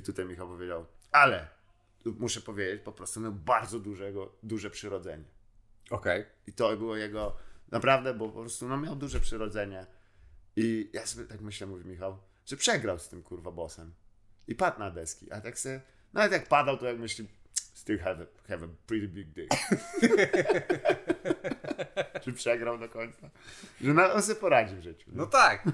[0.00, 1.48] I tutaj Michał powiedział, ale
[2.04, 5.24] muszę powiedzieć, po prostu miał bardzo dużego, duże przyrodzenie.
[5.90, 6.24] Okej.
[6.46, 7.36] I to było jego,
[7.70, 9.86] naprawdę, bo po prostu no, miał duże przyrodzenie.
[10.56, 13.92] I ja sobie tak myślę, mówi Michał, że przegrał z tym kurwa bossem.
[14.48, 15.32] I padł na deski.
[15.32, 15.80] A tak se,
[16.12, 17.28] nawet jak padał, to jak myśli,
[17.74, 19.54] still have a, have a pretty big dick.
[22.22, 23.30] Czy przegrał do końca?
[23.80, 25.10] Że na, on sobie poradzi w życiu.
[25.14, 25.64] No tak.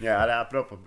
[0.00, 0.78] Nie, ale a propos,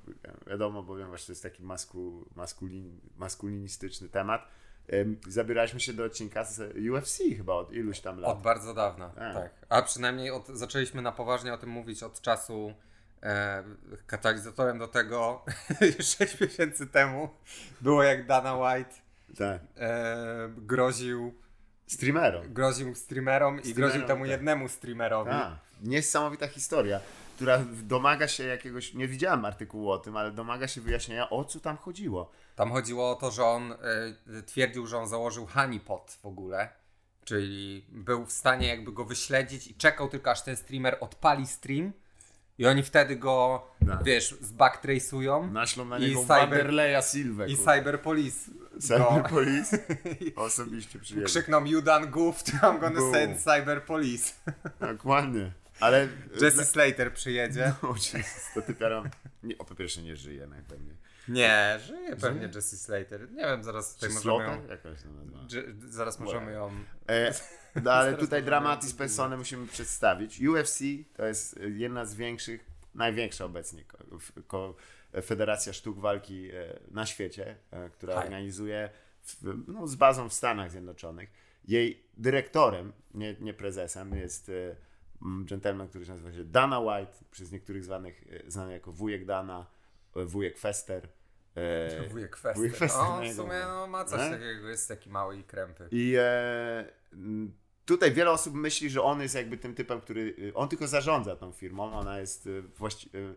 [0.47, 4.47] wiadomo, bowiem właśnie to jest taki masku, maskulin, maskulinistyczny temat.
[4.87, 8.31] Em, Zabieraliśmy się do odcinka z UFC chyba od iluś tam lat.
[8.31, 9.33] Od bardzo dawna, Tak.
[9.33, 9.51] tak.
[9.69, 12.73] A przynajmniej od, zaczęliśmy na poważnie o tym mówić od czasu
[14.07, 15.45] katalizatorem do tego
[16.17, 17.29] 6 miesięcy temu
[17.81, 18.95] było jak Dana White
[19.37, 19.61] Tak.
[19.77, 21.33] e, groził,
[21.87, 22.53] Streamerom.
[22.53, 24.31] groził streamerom i Streamerom, groził temu tak.
[24.31, 25.31] jednemu streamerowi.
[25.31, 25.53] Tak.
[25.83, 26.99] Niesamowita historia,
[27.35, 31.59] która domaga się jakiegoś, nie widziałem artykułu o tym, ale domaga się wyjaśnienia, o co
[31.59, 32.31] tam chodziło.
[32.55, 36.69] Tam chodziło o to, że on e, twierdził, że on założył honeypot w ogóle.
[37.25, 41.93] Czyli był w stanie jakby go wyśledzić i czekał tylko aż ten streamer odpali stream
[42.59, 44.03] i oni wtedy go, Tak.
[44.03, 47.47] wiesz, zbacktrace'ują Naślą na niego cyber- Wanderleya Silvę.
[47.49, 47.73] i kurwa.
[47.75, 49.77] Cyber Police Cyber go Police
[50.35, 51.25] osobiście przyjęli.
[51.25, 53.13] krzykną You done goofed, I'm gonna Boom.
[53.13, 54.33] send Cyber Police.
[54.79, 55.51] Dokładnie.
[55.79, 56.07] Ale...
[56.41, 57.73] Jesse Slater przyjedzie.
[57.81, 59.03] O, Jesus, to typiara...
[59.43, 60.95] Nie, o, po pierwsze nie żyje najpewniej.
[61.27, 63.31] Nie, żyje pewnie Jesse Slater.
[63.31, 64.67] Nie wiem, zaraz tutaj Czy możemy ją...
[64.67, 64.97] Jakaś
[65.89, 66.71] Zaraz możemy ją...
[67.09, 67.33] E,
[67.83, 68.43] no ale tutaj
[68.89, 70.41] z Persony musimy przedstawić.
[70.41, 70.79] UFC
[71.15, 73.83] to jest e, jedna z większych, największa obecnie
[75.21, 78.23] federacja sztuk walki e, na świecie, e, która Tak.
[78.23, 78.89] organizuje
[79.21, 79.35] w,
[79.67, 81.29] no, z bazą w Stanach Zjednoczonych.
[81.67, 84.51] Jej dyrektorem, nie, nie prezesem, jest
[85.21, 89.65] gentleman, który nazywa się Dana White, przez niektórych zwanych, znany jako wujek Dana,
[90.15, 91.09] wujek Fester.
[91.59, 92.55] E, Wujek Fester.
[92.55, 94.29] Wujek Fester, no w sumie no, ma coś Nie?
[94.37, 95.87] takiego, jest taki mały i krępy.
[95.91, 96.85] I e,
[97.85, 100.21] tutaj wiele osób myśli, że on jest jakby tym typem, który.
[100.39, 101.93] y, On tylko zarządza tą firmą.
[101.93, 103.35] Ona jest y, właści- y,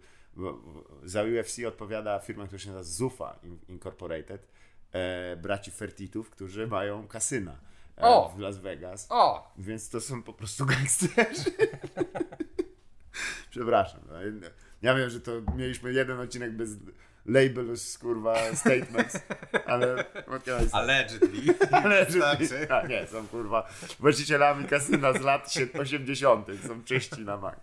[1.04, 4.48] za UFC odpowiada firma, która się nazywa Zufa In- Incorporated,
[4.92, 7.52] e, braci Fertitów, którzy mają kasyna
[7.98, 8.32] e, O!
[8.36, 9.06] w Las Vegas.
[9.10, 9.52] O!
[9.58, 11.50] Więc to są po prostu gangsterzy.
[13.50, 14.00] Przepraszam.
[14.08, 14.14] no,
[14.82, 16.70] Ja wiem, że to mieliśmy jeden odcinek bez
[17.26, 19.18] labelus, kurwa, statements,
[19.66, 20.04] ale...
[20.72, 21.54] Allegedly.
[22.08, 22.72] Że Znaczy?
[22.72, 23.68] a nie, są kurwa
[24.00, 26.46] właścicielami kasyna z lat sie- 80.
[26.66, 27.56] Są czyści na mak.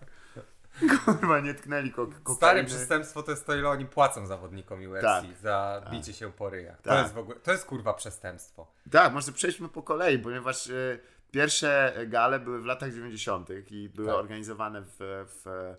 [1.04, 2.64] Kurwa, nie tknęli kok Stare kokainy.
[2.64, 5.24] przestępstwo to jest to, ile oni płacą zawodnikom UFC Tak.
[5.42, 6.80] za bicie się po ryjach.
[6.80, 7.02] To Tak.
[7.02, 8.66] jest w ogóle, to jest kurwa przestępstwo.
[8.90, 10.98] Tak, może przejdźmy po kolei, ponieważ e,
[11.30, 13.48] pierwsze gale były w latach 90.
[13.70, 14.16] i były Tak.
[14.16, 15.74] organizowane w, w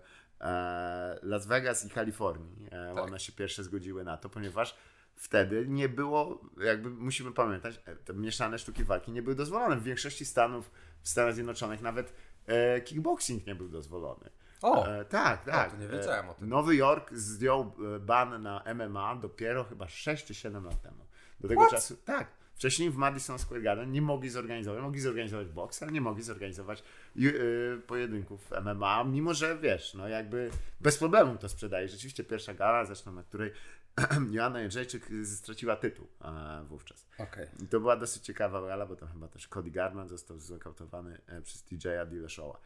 [1.22, 2.66] Las Vegas i Kalifornii.
[2.70, 3.04] E, Tak.
[3.04, 4.76] One się pierwsze zgodziły na to, ponieważ
[5.16, 9.76] wtedy nie było, jakby musimy pamiętać, e, te mieszane sztuki walki nie były dozwolone.
[9.76, 10.70] W większości stanów
[11.02, 12.14] w Stanach Zjednoczonych nawet
[12.46, 14.30] e, kickboxing nie był dozwolony.
[14.62, 14.86] O!
[14.86, 15.70] E, tak, tak.
[15.70, 16.44] to nie wiedziałem o tym.
[16.44, 21.06] E, Nowy Jork zdjął e, ban na MMA dopiero chyba 6 czy 7 lat temu.
[21.40, 21.70] Do tego What?
[21.70, 22.28] czasu, tak.
[22.62, 26.82] Wcześniej w Madison Square Garden nie mogli zorganizować, mogli zorganizować boks, ale nie mogli zorganizować
[27.16, 31.88] ju- y, pojedynków MMA, mimo że wiesz, no jakby bez problemu to sprzedaje.
[31.88, 33.52] Rzeczywiście pierwsza gala, zresztą na której
[34.32, 37.06] Joanna Jędrzejczyk straciła tytuł e, wówczas.
[37.18, 37.46] Okej.
[37.62, 41.42] I to była dosyć ciekawa gala, bo tam chyba też Cody Garbrandt został znokautowany e,
[41.42, 42.60] przez TJ'a Dillashawa.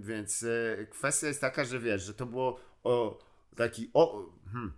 [0.00, 3.18] Więc e, kwestia jest taka, że wiesz, że to było o,
[3.56, 4.72] taki o, hmm,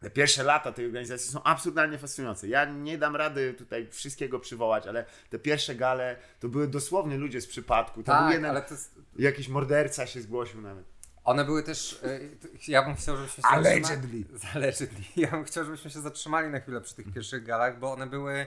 [0.00, 2.48] te pierwsze lata tej organizacji są absurdalnie fascynujące.
[2.48, 7.40] Ja nie dam rady tutaj wszystkiego przywołać, ale te pierwsze gale to były dosłownie ludzie
[7.40, 7.94] z przypadku.
[7.94, 10.84] Był Tak, jeden, ale to jest, jakiś morderca się zgłosił nawet.
[11.24, 14.24] one były też, y, ja bym chciał, żebyśmy się Allegedly.
[14.32, 15.04] zatrzymali-.
[15.16, 18.46] Ja bym chciał, żebyśmy się zatrzymali na chwilę przy tych pierwszych galach, bo one były,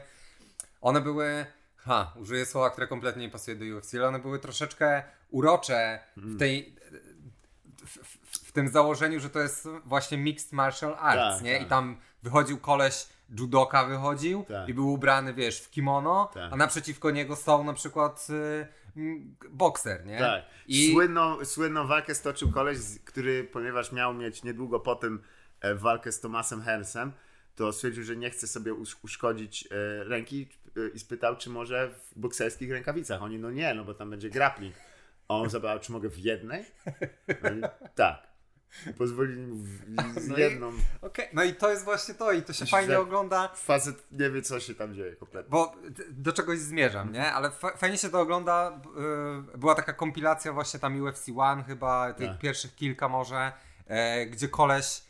[0.81, 1.45] one były,
[1.77, 6.39] ha, użyję słowa, które kompletnie nie pasuje do UFC, ale one były troszeczkę urocze w
[6.39, 6.75] tej,
[7.85, 7.97] w,
[8.47, 11.57] w, tym założeniu, że to jest właśnie mixed martial arts, Tak, nie?
[11.57, 11.67] tak.
[11.67, 13.07] I tam wychodził koleś,
[13.39, 14.69] judoka wychodził Tak.
[14.69, 16.53] i był ubrany, wiesz, w kimono, Tak.
[16.53, 18.67] a naprzeciwko niego stał na przykład y,
[19.49, 20.19] bokser, nie?
[20.19, 20.43] Tak.
[20.67, 25.21] I Słynną, słynną walkę stoczył koleś, który, ponieważ miał mieć niedługo po tym
[25.61, 27.11] e, walkę z Tomasem Hersem,
[27.55, 31.89] to stwierdził, że nie chce sobie usz- uszkodzić e, ręki e, i spytał, czy może
[31.89, 33.21] w bokserskich rękawicach.
[33.23, 34.75] Oni, no nie, no bo tam będzie grappling.
[35.27, 36.65] A on zapytał, czy mogę w jednej?
[37.43, 37.61] Oni,
[37.95, 38.33] tak.
[38.97, 39.79] Pozwolili mu w,
[40.29, 40.71] No i- jedną.
[41.01, 44.29] Okej, no i to jest właśnie to i to się Myślę, fajnie ogląda, Facet nie
[44.29, 45.51] wie, co się tam dzieje kompletnie.
[45.51, 45.75] bo
[46.09, 47.31] do czegoś zmierzam, nie?
[47.33, 48.81] Ale fa- fajnie się to ogląda.
[49.53, 52.39] y, była taka kompilacja właśnie tam UFC One chyba, tych Tak.
[52.39, 53.51] pierwszych kilka może,
[53.87, 55.03] e, gdzie koleś,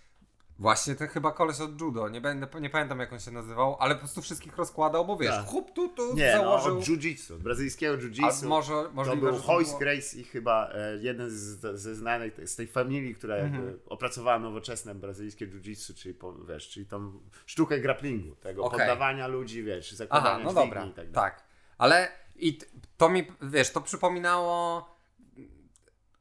[0.59, 3.95] właśnie ten chyba koleś od judo, nie, będę, nie pamiętam jak on się nazywał, ale
[3.95, 5.45] po prostu wszystkich rozkładał, bo wiesz, Tak.
[5.45, 8.47] chup tu tu Nie, no, założył, od jiu-jitsu, od brazylijskiego a jiu-jitsu.
[8.47, 12.67] może, To był Hoist było- Grace i chyba e, jeden z, ze znanych z tej
[12.67, 13.79] familii, która jakby Mhm.
[13.85, 18.79] opracowała nowoczesne brazylijskie jiu-jitsu, czyli, po, wiesz, czyli tą sztukę grapplingu, tego Okej.
[18.79, 21.13] poddawania ludzi, wiesz, Aha, zakładania no dźwigni dobra, i tak dalej.
[21.13, 21.43] tak.
[21.77, 22.59] Ale i,
[22.97, 24.92] to mi, wiesz, to przypominało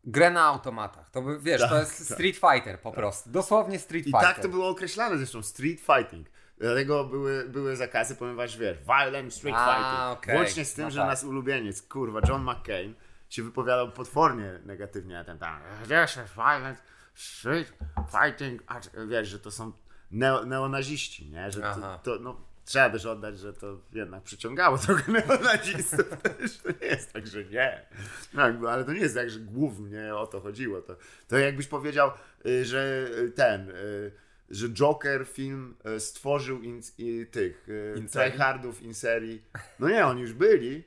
[0.05, 1.11] grę na automatach.
[1.11, 2.17] To by, wiesz, to Tak, jest tak.
[2.19, 3.31] Street Fighter po prostu.
[3.31, 4.23] Dosłownie Street I Fighter.
[4.29, 6.27] tak to było określane zresztą, street fighting.
[6.59, 10.19] Dlatego były, były zakazy, ponieważ wiesz, violent street A, fighting.
[10.23, 10.37] okej.
[10.37, 11.09] Łącznie z tym, No że tak.
[11.09, 12.95] nasz ulubieniec, kurwa, John McCain,
[13.29, 15.61] się wypowiadał potwornie negatywnie na ten tam.
[16.05, 16.79] Is violent
[17.15, 17.73] street
[18.11, 18.63] fighting.
[18.67, 19.73] A, wiesz, że to są
[20.11, 21.51] neo, neonaziści, nie?
[21.51, 26.09] Że to, to, no, trzeba też oddać, że to jednak przyciągało trochę neonazistów.
[26.63, 27.87] To nie jest tak, że nie.
[28.35, 30.83] No, ale to nie jest tak, że głównie o to chodziło.
[30.83, 30.97] To,
[31.29, 32.11] to jakbyś powiedział,
[32.47, 34.13] y, że y, ten, y,
[34.51, 38.31] że Joker film stworzył in, i tych Inceli?
[38.31, 39.43] tryhardów in serii.
[39.79, 40.85] No nie, oni już byli,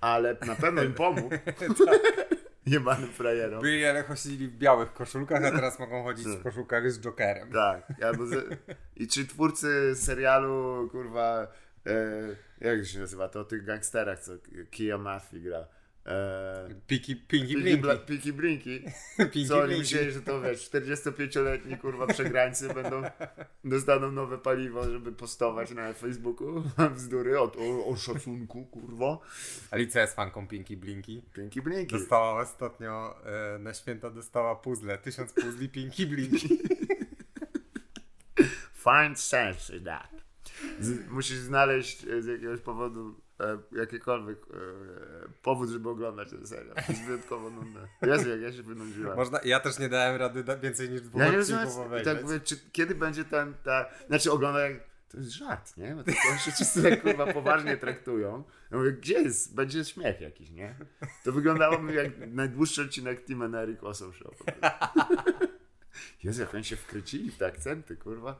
[0.00, 1.30] ale na pewno im pomógł.
[2.66, 3.62] Jebanym frajerom.
[3.62, 7.52] Byli, ale chodzili w białych koszulkach, a teraz mogą chodzić w koszulkach z Jokerem.
[7.52, 7.86] Tak.
[8.26, 8.60] Z,
[9.02, 11.46] I czy twórcy serialu, kurwa,
[11.86, 14.32] e, jak się nazywa, to o tych gangsterach, co
[14.70, 15.66] Kia Murphy gra.
[16.06, 17.82] E, Piki, Piki, Blinky.
[17.82, 18.84] Bla- Piki Blinki.
[19.48, 23.02] Co oni myśleli, że to wiesz, 45-letni kurwa przegrańcy będą,
[23.64, 26.62] dostaną nowe paliwo, żeby postować na Facebooku
[26.94, 29.18] bzdury o, o, o szacunku, kurwa.
[29.70, 31.22] Alicja jest fanką Pinky Blinky.
[31.34, 31.98] Pinki Blinki.
[31.98, 34.98] Dostała ostatnio, e, na święta dostała puzzle.
[34.98, 36.48] Tysiąc puzli Pinky Blinky.
[38.74, 40.10] Find sense in that.
[40.80, 43.20] Z, musisz znaleźć e, z jakiegoś powodu
[43.72, 44.54] jakikolwiek e,
[45.42, 46.74] powód, żeby oglądać ten serial.
[46.74, 47.88] To jest wyjątkowo nudne.
[48.02, 49.16] Jezu, jak ja się wynudziłem.
[49.16, 51.68] Można, ja też nie dałem rady więcej niż dwóch Ja nie rozumiem,
[52.04, 54.72] tak mówię, czy, kiedy będzie ten, ta, znaczy oglądam jak,
[55.08, 55.94] to jest żart, nie?
[55.94, 58.44] Bo to się wszyscy tak kurwa poważnie traktują.
[58.70, 60.74] Ja mówię, gdzie jest, będzie śmiech jakiś, nie?
[61.24, 64.34] To wyglądało mi jak najdłuższy odcinek Team and Eric Awesome Show.
[66.24, 68.38] Jezu, jak oni się wkrycili w te akcenty, kurwa.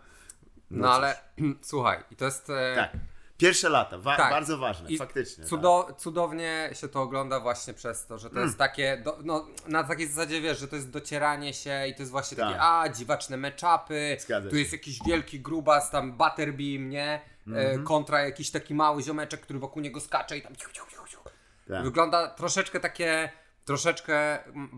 [0.71, 0.97] No, cóż.
[0.97, 1.17] ale
[1.61, 2.51] słuchaj, i to jest...
[2.51, 2.93] E, Tak.
[3.39, 4.31] Pierwsze lata, wa- Tak.
[4.31, 5.45] bardzo ważne, I faktycznie.
[5.45, 8.47] Cudo, Cudownie się to ogląda właśnie przez to, że to Mm.
[8.47, 12.03] jest takie, do, no, na takiej zasadzie wiesz, że to jest docieranie się i to
[12.03, 12.47] jest właśnie Tak.
[12.47, 14.17] takie, a dziwaczne meczapy,
[14.51, 17.21] tu jest jakiś wielki grubas, tam Butterbeam, nie?
[17.47, 17.81] Mhm.
[17.81, 21.07] E, kontra jakiś taki mały ziomeczek, który wokół niego skacze i tam ciu, ciu, ciu,
[21.09, 21.19] ciu.
[21.69, 21.85] Tak.
[21.85, 23.31] Wygląda troszeczkę takie,
[23.65, 24.71] troszeczkę mm,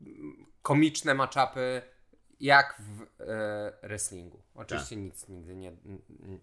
[0.00, 1.82] mm, komiczne maczapy
[2.40, 4.42] jak w e, wrestlingu.
[4.54, 5.04] Oczywiście Tak.
[5.04, 5.72] nic nigdy nie,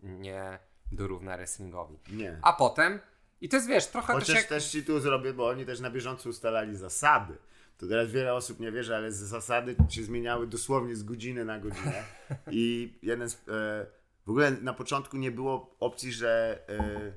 [0.03, 0.59] nie
[0.91, 1.97] dorówna wrestlingowi.
[2.11, 2.39] Nie.
[2.41, 2.99] A potem,
[3.41, 4.45] i to jest wiesz, trochę też Chociaż jak...
[4.45, 7.37] też ci tu zrobię, bo oni też na bieżąco ustalali zasady.
[7.77, 11.59] To teraz wiele osób nie wierzy, ale z- zasady się zmieniały dosłownie z godziny na
[11.59, 12.03] godzinę.
[12.51, 13.85] I jeden z, e,
[14.25, 17.13] w ogóle na początku nie było opcji, że e,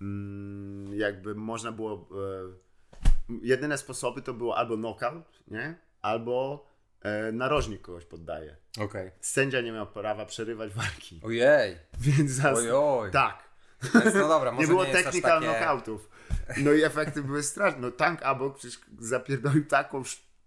[0.00, 2.08] mm, jakby można było.
[3.30, 5.74] E, jedyne sposoby to było albo knockout, nie?
[6.02, 6.66] Albo
[7.32, 8.56] narożnik kogoś poddaje.
[8.80, 9.10] Okej.
[9.20, 11.20] Sędzia nie miał prawa przerywać walki.
[11.24, 12.58] Ojej, Więc zas...
[12.58, 13.10] ojoj.
[13.10, 13.50] tak.
[13.94, 15.22] Więc no dobra, może nie było nie takie...
[15.22, 16.10] knockoutów.
[16.56, 17.80] No i efekty były straszne.
[17.80, 20.02] No Tank Abok przecież zapierdolił taką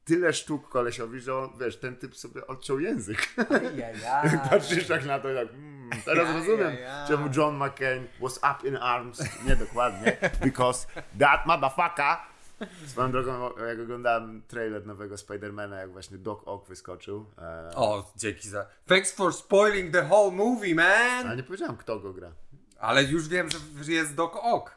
[0.06, 3.30] tyle sztuk kolesiowi, że on, wiesz, ten typ sobie odciął język.
[3.50, 4.40] Ajajaj.
[4.50, 7.08] Patrzysz tak na to i tak, mm, teraz Ja, rozumiem, ja, ja.
[7.08, 9.24] czemu John McCain was up in arms.
[9.46, 10.88] Nie dokładnie, because
[11.20, 12.18] that motherfucker
[12.88, 17.26] Swoją drogą, jak oglądałem trailer nowego Spidermana, jak właśnie Doc Ock wyskoczył.
[17.38, 18.66] E, O, dzięki za...
[18.86, 21.28] Thanks for spoiling the whole movie, man!
[21.28, 22.32] ale nie powiedziałem, kto go gra.
[22.80, 23.50] Ale już wiem,
[23.82, 24.72] że jest Doc Ock.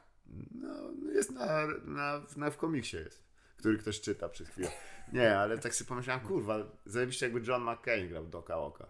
[0.55, 0.69] No,
[1.13, 3.23] jest na, na, na, w komiksie jest,
[3.57, 4.69] który ktoś czyta przez chwilę.
[5.13, 8.87] Nie, ale tak sobie pomyślałem, kurwa, zajebiście jakby John McCain grał Doka Oka.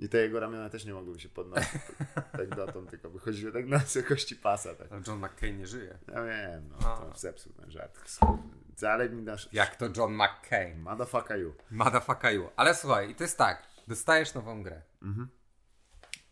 [0.00, 1.72] I te jego ramiona też nie mogłyby się podnosić
[2.38, 4.74] tak, dotąd, tylko by chodziły tak na wysokości pasa.
[4.74, 4.92] Tak.
[4.92, 5.98] Ale John McCain nie żyje.
[6.08, 8.18] Ja wiem, no, to zepsuł ten żart.
[8.88, 9.48] Ale mi dasz...
[9.52, 10.80] Jak to John McCain?
[10.80, 11.54] Motherfucker you.
[11.70, 12.48] Motherfucker you.
[12.56, 14.82] Ale słuchaj, i to jest tak, dostajesz nową grę.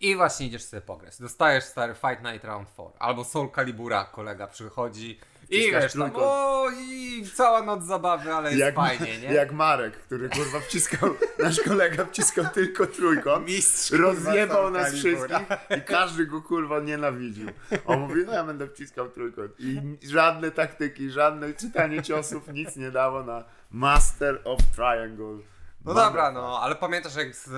[0.01, 1.18] I właśnie idziesz sobie pograć.
[1.18, 2.90] Dostajesz stary Fight Night Round 4.
[2.98, 5.20] Albo Soul Calibura kolega przychodzi
[5.53, 6.25] i wiesz tam, trójkąt.
[6.27, 9.33] o i cała noc zabawy, ale jest Jak, fajnie, nie?
[9.33, 13.47] jak Marek, który kurwa wciskał, nasz kolega wciskał tylko trójkąt.
[13.47, 15.38] Mistrz, Rozjebał nas Soul Calibura.
[15.38, 17.49] wszystkich i każdy go kurwa nienawidził.
[17.87, 19.53] On mówi, no ja będę wciskał trójkąt.
[19.59, 25.38] I żadne taktyki, żadne czytanie ciosów nic nie dało na Master of Triangle.
[25.85, 27.49] No dobra, no, ale pamiętasz jak z,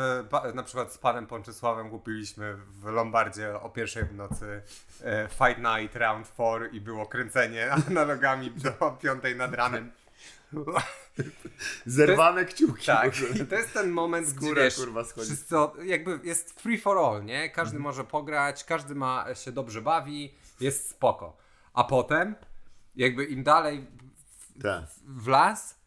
[0.55, 4.63] na przykład z panem Ponczysławem kupiliśmy w Lombardzie o pierwszej w nocy
[5.05, 9.93] e, Fight Night Round 4 i było kręcenie analogami do piątej nad ranem.
[11.87, 12.87] Zerwane kciuki.
[12.87, 15.27] Tak, w i to jest ten moment, Skóra, gdzie wiesz, kurwa, schodzi.
[15.27, 17.51] wszyscy, o- jakby jest free for all, nie?
[17.51, 21.37] Każdy może pograć, każdy ma się dobrze bawi, jest spoko.
[21.75, 22.35] A potem,
[22.97, 23.87] jakby im dalej
[24.63, 24.85] Tak.
[25.07, 25.79] w las,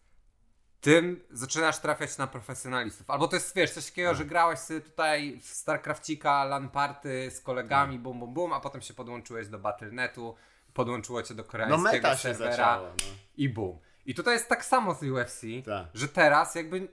[0.81, 3.09] tym zaczynasz trafiać na profesjonalistów.
[3.09, 7.41] Albo to jest, wiesz, coś takiego, że grałeś sobie tutaj w StarCrafcika, LAN party z
[7.41, 10.35] kolegami, bum, bum, bum, a potem się podłączyłeś do Battle.netu,
[10.73, 12.87] podłączyło cię do No koreańskiego meta się serwera zaczęło.
[12.87, 13.15] No.
[13.37, 13.77] i boom.
[14.05, 15.85] I tutaj jest tak samo z UFC, Tak.
[15.93, 16.87] że teraz jakby,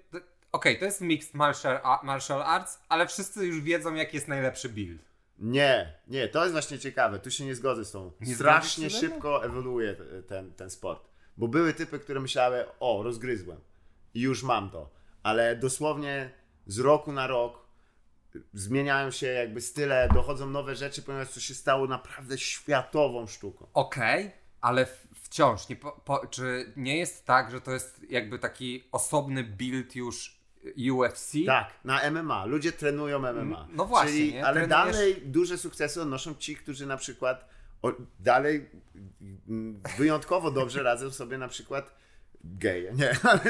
[0.53, 4.69] okej, to jest mixed martial, a- martial arts, ale wszyscy już wiedzą jaki jest najlepszy
[4.69, 5.03] build.
[5.39, 7.19] Nie, nie, to jest właśnie ciekawe.
[7.19, 8.13] Tu się nie zgodzę z tą.
[8.21, 9.15] Nie Strasznie zgodzisz się ze mną?
[9.15, 11.09] szybko ewoluuje t- ten, ten sport.
[11.37, 13.61] Bo były typy, które myślały, o, rozgryzłem
[14.15, 14.91] i już mam to.
[15.23, 16.31] Ale dosłownie
[16.67, 17.65] z roku na rok
[18.53, 23.67] zmieniają się jakby style, dochodzą nowe rzeczy, ponieważ to się stało naprawdę światową sztuką.
[23.75, 28.39] Okej, ale w- wciąż, nie po, po, czy nie jest tak, że to jest jakby
[28.39, 30.41] taki osobny build już
[30.93, 31.33] UFC?
[31.47, 32.45] Tak, na MMA.
[32.45, 33.69] Ludzie trenują MMA.
[33.73, 34.47] no właśnie, Czyli, nie?
[34.47, 37.49] ale Trenujesz- dalej duże sukcesy odnoszą ci, którzy na przykład
[37.83, 38.71] o, dalej
[39.49, 41.95] mm, wyjątkowo dobrze radzą sobie na przykład
[42.45, 42.93] geje.
[42.93, 43.41] Nie, ale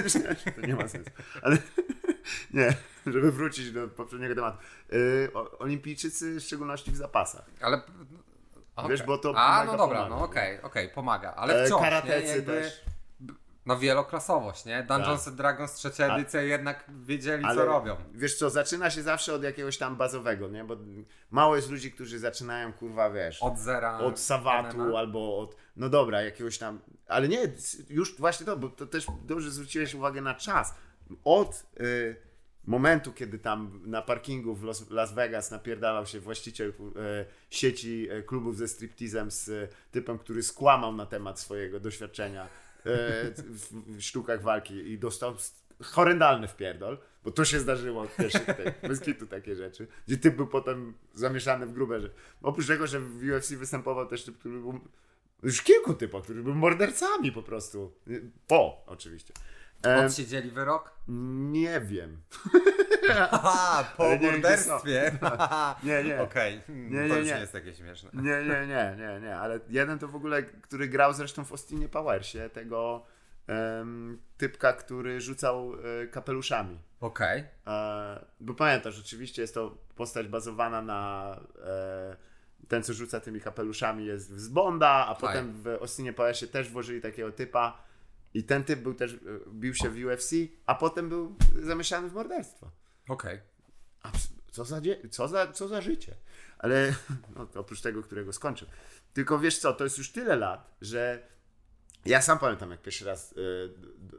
[0.54, 1.10] to nie ma sensu.
[1.42, 1.56] Ale
[2.54, 2.74] nie,
[3.06, 4.58] żeby wrócić do poprzedniego tematu.
[4.92, 7.44] Yy, olimpijczycy, w szczególności w zapasach.
[7.60, 7.80] Ale...
[8.76, 8.90] okej.
[8.90, 11.84] Wiesz, bo to A, no dobra, no okej, okej, pomaga, ale E, wciąż, nie?
[11.84, 12.84] karatecy Jakby, też.
[13.66, 14.82] No wieloklasowość, nie?
[14.82, 17.96] Dungeons and Dragons trzecia A- edycja jednak wiedzieli Ale co robią.
[18.12, 20.64] Wiesz co, zaczyna się zawsze od jakiegoś tam bazowego, nie?
[20.64, 20.76] Bo
[21.30, 23.42] mało jest ludzi, którzy zaczynają, kurwa, wiesz...
[23.42, 23.98] Od zera.
[23.98, 27.52] od Sawatu albo od, no dobra, jakiegoś tam, ale nie,
[27.90, 30.74] już właśnie to, bo to też dobrze zwróciłeś uwagę na czas.
[31.24, 32.16] Od y,
[32.66, 36.74] momentu, kiedy tam na parkingu w Los, Las Vegas napierdalał się właściciel y,
[37.50, 42.48] sieci y, klubów ze striptizem z y, typem, który skłamał na temat swojego doświadczenia
[42.84, 45.34] w, sztukach walki i dostał
[45.82, 50.46] horrendalny wpierdol, bo to się zdarzyło w pierwszych tych, kitu takie rzeczy, gdzie typ był
[50.46, 52.10] potem zamieszany w grube, że
[52.42, 54.80] oprócz tego, że w UFC występował też typ, który był
[55.42, 57.92] już kilku typów, którzy byli mordercami po prostu.
[58.46, 59.34] Po, oczywiście.
[59.86, 60.94] E, Odsiedzieli wyrok?
[61.52, 62.22] nie wiem.
[63.30, 65.18] Aha, po nie gdzie morderstwie.
[65.82, 66.22] Nie, nie.
[66.22, 67.34] Okej, Nie, to nie, już nie.
[67.34, 68.10] nie jest takie śmieszne.
[68.14, 71.88] Nie, nie, nie, nie, nie, ale jeden to w ogóle, który grał zresztą w Austinie
[71.88, 73.06] Powersie, tego
[73.46, 76.78] em, typka, który rzucał e, kapeluszami.
[77.00, 77.44] Okej.
[77.66, 81.30] E, bo pamiętasz, oczywiście jest to postać bazowana na
[81.66, 82.16] e,
[82.68, 87.00] ten, co rzuca tymi kapeluszami jest z Bonda, a potem w Austinie Powersie też włożyli
[87.00, 87.82] takiego typa
[88.34, 89.18] i ten typ był też, e,
[89.50, 90.30] bił się w UFC,
[90.66, 92.70] a potem był zamieszany w morderstwo.
[93.08, 93.40] Okej.
[94.12, 96.14] Ps- co za, co za, co za życie.
[96.58, 96.94] Ale
[97.36, 98.68] no, oprócz tego, którego skończył.
[99.12, 101.28] Tylko wiesz co, to jest już tyle lat, że
[102.04, 103.74] ja sam pamiętam, jak pierwszy raz y,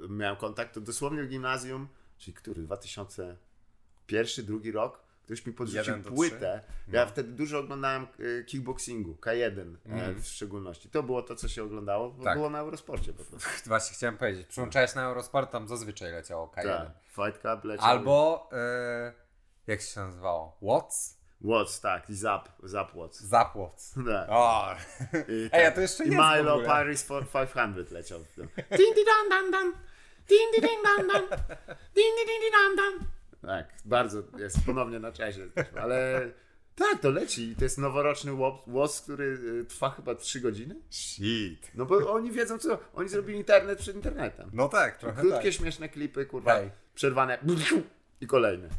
[0.09, 6.61] miałem kontakt, to dosłownie w gimnazjum, czyli który, 2001, drugi rok, ktoś mi podrzucił płytę.
[6.85, 6.91] trzy.
[6.95, 7.11] Ja No.
[7.11, 10.21] wtedy dużo oglądałem y, kickboxingu, K1 e, Mhm.
[10.21, 10.89] w szczególności.
[10.89, 12.37] To było to, co się oglądało, bo Tak.
[12.37, 13.49] było na Eurosporcie po prostu.
[13.69, 14.47] Właśnie chciałem powiedzieć.
[14.47, 16.63] Przyłączałeś na Eurosport, tam zazwyczaj leciało K1.
[16.63, 17.85] Tak, Fight Club leciał.
[17.87, 19.13] Albo, e,
[19.67, 20.57] jak się nazywało?
[20.61, 21.15] Watts?
[21.41, 23.19] Watts, tak, i Zap, Zap Watts.
[23.21, 23.93] Zap Watts.
[24.07, 24.27] Tak.
[24.29, 24.75] O,
[25.27, 26.61] I, Ej, a to jeszcze I jest Milo.
[26.65, 28.19] Paris for 500 leciał.
[28.71, 29.73] Din di dan dan dan.
[30.29, 31.21] Din di din dan dan.
[31.95, 33.07] Din di din di dan dan.
[33.45, 35.47] Tak, bardzo jest ponownie na czasie.
[35.81, 36.21] Ale
[36.75, 37.49] tak, to leci.
[37.51, 38.31] I To jest noworoczny
[38.67, 40.75] łos, który y, trwa chyba 3 godziny.
[40.89, 41.71] shit.
[41.75, 42.79] No bo oni wiedzą co.
[42.93, 44.49] Oni zrobili internet przed internetem.
[44.53, 45.53] No tak, trochę Krótkie, tak.
[45.53, 46.53] śmieszne klipy, kurwa.
[46.53, 46.71] Hej.
[46.95, 47.37] Przerwane.
[48.21, 48.69] I kolejny.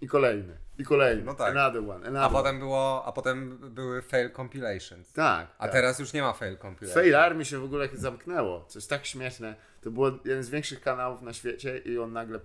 [0.00, 0.56] I kolejny.
[0.78, 1.22] I kolejny.
[1.24, 1.56] No tak.
[1.56, 2.06] Another one.
[2.06, 2.32] Another A one.
[2.32, 5.12] potem było, a potem były fail compilations.
[5.12, 5.48] Tak.
[5.58, 5.72] A tak.
[5.72, 6.94] teraz już nie ma fail compilations.
[6.94, 8.64] Fail Army się w ogóle zamknęło.
[8.68, 9.54] Co jest tak śmieszne.
[9.80, 12.40] To było jeden z większych kanałów na świecie i on nagle.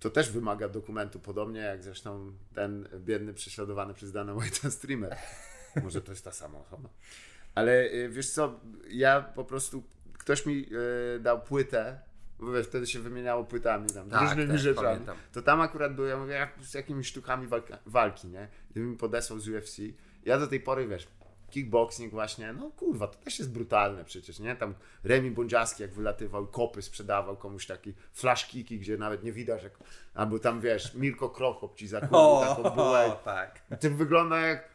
[0.00, 5.16] To też wymaga dokumentu, podobnie jak zresztą ten biedny prześladowany przez Dana White'a streamer.
[5.82, 6.88] Może to jest ta sama osoba.
[7.54, 9.82] Ale y, wiesz co, ja po prostu.
[10.18, 10.66] Ktoś mi
[11.16, 12.00] y, dał płytę,
[12.38, 14.86] bo wiesz, wtedy się wymieniało płytami tam, Tak, różnymi tak, rzeczami.
[14.86, 15.16] pamiętam.
[15.32, 18.48] To tam akurat były, ja mówię, jak z jakimiś sztukami walka, walki, nie?
[18.70, 19.76] Gdybym mi podesłał z UFC.
[20.24, 21.08] Ja do tej pory, wiesz,
[21.50, 24.56] kickboxing właśnie, no kurwa, to też jest brutalne przecież, nie?
[24.56, 29.62] Tam Remi Bądziaski jak wylatywał, kopy sprzedawał komuś taki flash kicki, gdzie nawet nie widać,
[29.62, 29.78] jak,
[30.14, 33.06] albo tam wiesz, Mirko Krokop ci zakupił taką bułę.
[33.06, 33.62] O, tak.
[33.80, 34.68] To wygląda jak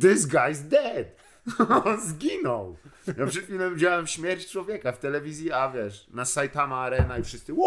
[0.00, 1.29] this guy's dead.
[1.84, 2.76] On zginął.
[3.18, 7.52] Ja przed chwilą widziałem śmierć człowieka w telewizji, a wiesz, na Saitama Arena i wszyscy!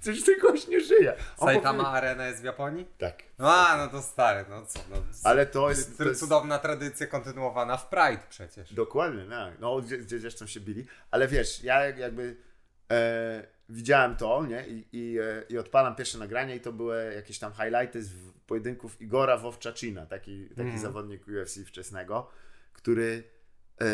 [0.00, 1.14] Coś ten gość nie żyje.
[1.38, 2.86] On Saitama powie- Arena jest w Japonii?
[2.98, 3.22] Tak.
[3.38, 4.96] A, no to stary, no co, no.
[5.24, 8.74] Ale to jest, to jest Cudowna tradycja kontynuowana w Pride przecież.
[8.74, 9.54] Dokładnie, tak.
[9.60, 10.86] No, gdzie, gdzie zresztą się bili.
[11.10, 12.36] Ale wiesz, ja jak- jakby
[12.90, 14.66] e, widziałem to, nie?
[14.68, 18.12] I, i, e, I odpalam pierwsze nagranie i to były jakieś tam highlighty z
[18.46, 20.78] pojedynków Igora Wowczaczyna, taki, taki Mhm.
[20.78, 22.30] zawodnik UFC wczesnego,
[22.72, 23.24] który
[23.80, 23.86] e,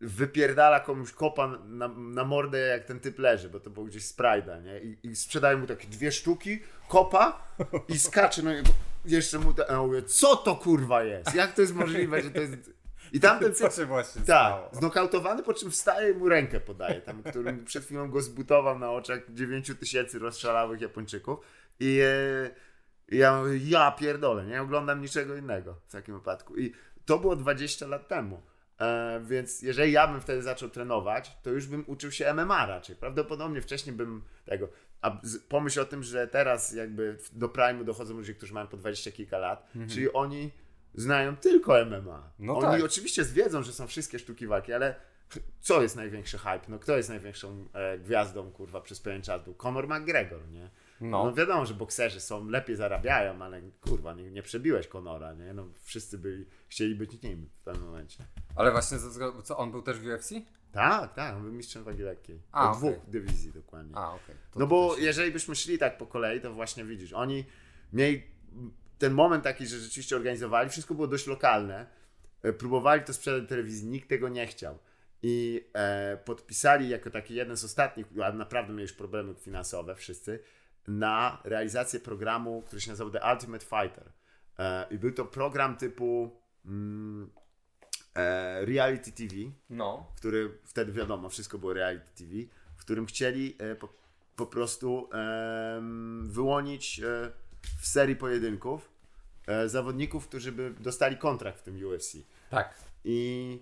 [0.00, 4.16] wypierdala komuś kopa na, na mordę, jak ten typ leży, bo to było gdzieś z
[4.16, 4.80] Pride'a, nie?
[4.80, 7.54] I, I sprzedają mu takie dwie sztuki, kopa
[7.88, 8.70] i skacze na niego.
[9.04, 11.34] jeszcze mu to, a ja mówię, co to kurwa jest?
[11.34, 12.70] Jak to jest możliwe, że to jest...
[13.12, 14.70] I tamten Co się właśnie tak, stało?
[14.72, 18.90] znokautowany, po czym wstaje i mu rękę podaje, tam, którym przed chwilą go zbutował na
[18.90, 21.38] oczach 9 tysięcy rozszalałych Japończyków.
[21.80, 22.50] I e,
[23.08, 26.56] ja ja pierdolę, nie oglądam niczego innego w takim wypadku.
[26.56, 26.72] I
[27.04, 28.42] to było 20 lat temu.
[28.80, 32.96] E, więc jeżeli ja bym wtedy zaczął trenować, to już bym uczył się MMA raczej.
[32.96, 34.68] Prawdopodobnie wcześniej bym tego.
[35.00, 39.10] A pomyśl o tym, że teraz jakby do prime'u dochodzą ludzie, którzy mają po 20
[39.10, 40.50] kilka lat, czyli oni
[40.94, 42.32] znają tylko MMA.
[42.38, 42.84] No oni tak.
[42.84, 44.94] oczywiście wiedzą, że są wszystkie sztuki walki, ale
[45.60, 46.60] co jest największy hype?
[46.68, 49.54] No kto jest największą e, gwiazdą, kurwa, przez pewien czas był?
[49.54, 50.70] Conor McGregor, nie?
[51.00, 51.24] No.
[51.24, 51.32] No.
[51.34, 55.54] wiadomo, że bokserzy są, lepiej zarabiają, ale kurwa, nie, nie przebiłeś Conora, nie?
[55.54, 58.24] No wszyscy byli, chcieli być nim w pewnym momencie.
[58.56, 60.32] Ale właśnie, ze względu, co, on był też w UFC?
[60.72, 62.42] Tak, tak, on był mistrzem wagi lekkiej.
[62.52, 63.96] A, o dwóch dywizji dokładnie.
[63.96, 64.00] A.
[64.00, 67.44] To- no to bo też- jeżeli byśmy szli tak po kolei, to właśnie widzisz, oni
[67.92, 68.22] mieli
[69.02, 71.86] ten moment taki, że rzeczywiście organizowali, wszystko było dość lokalne,
[72.42, 74.78] e, próbowali to sprzedać telewizji, nikt tego nie chciał.
[75.22, 80.40] I e, podpisali jako taki jeden z ostatnich, a naprawdę mieli już problemy finansowe wszyscy,
[80.88, 84.12] na realizację programu, który się nazywał The Ultimate Fighter.
[84.58, 87.30] E, I był to program typu mm,
[88.14, 89.34] e, reality TV,
[89.70, 90.12] No.
[90.16, 92.32] który wtedy wiadomo, wszystko było reality TV,
[92.76, 93.88] w którym chcieli e, po,
[94.36, 95.08] po prostu
[96.22, 97.32] wyłonić e,
[97.80, 98.91] w serii pojedynków
[99.66, 102.12] zawodników, którzy by dostali kontrakt w tym UFC.
[102.50, 102.74] Tak.
[103.04, 103.58] I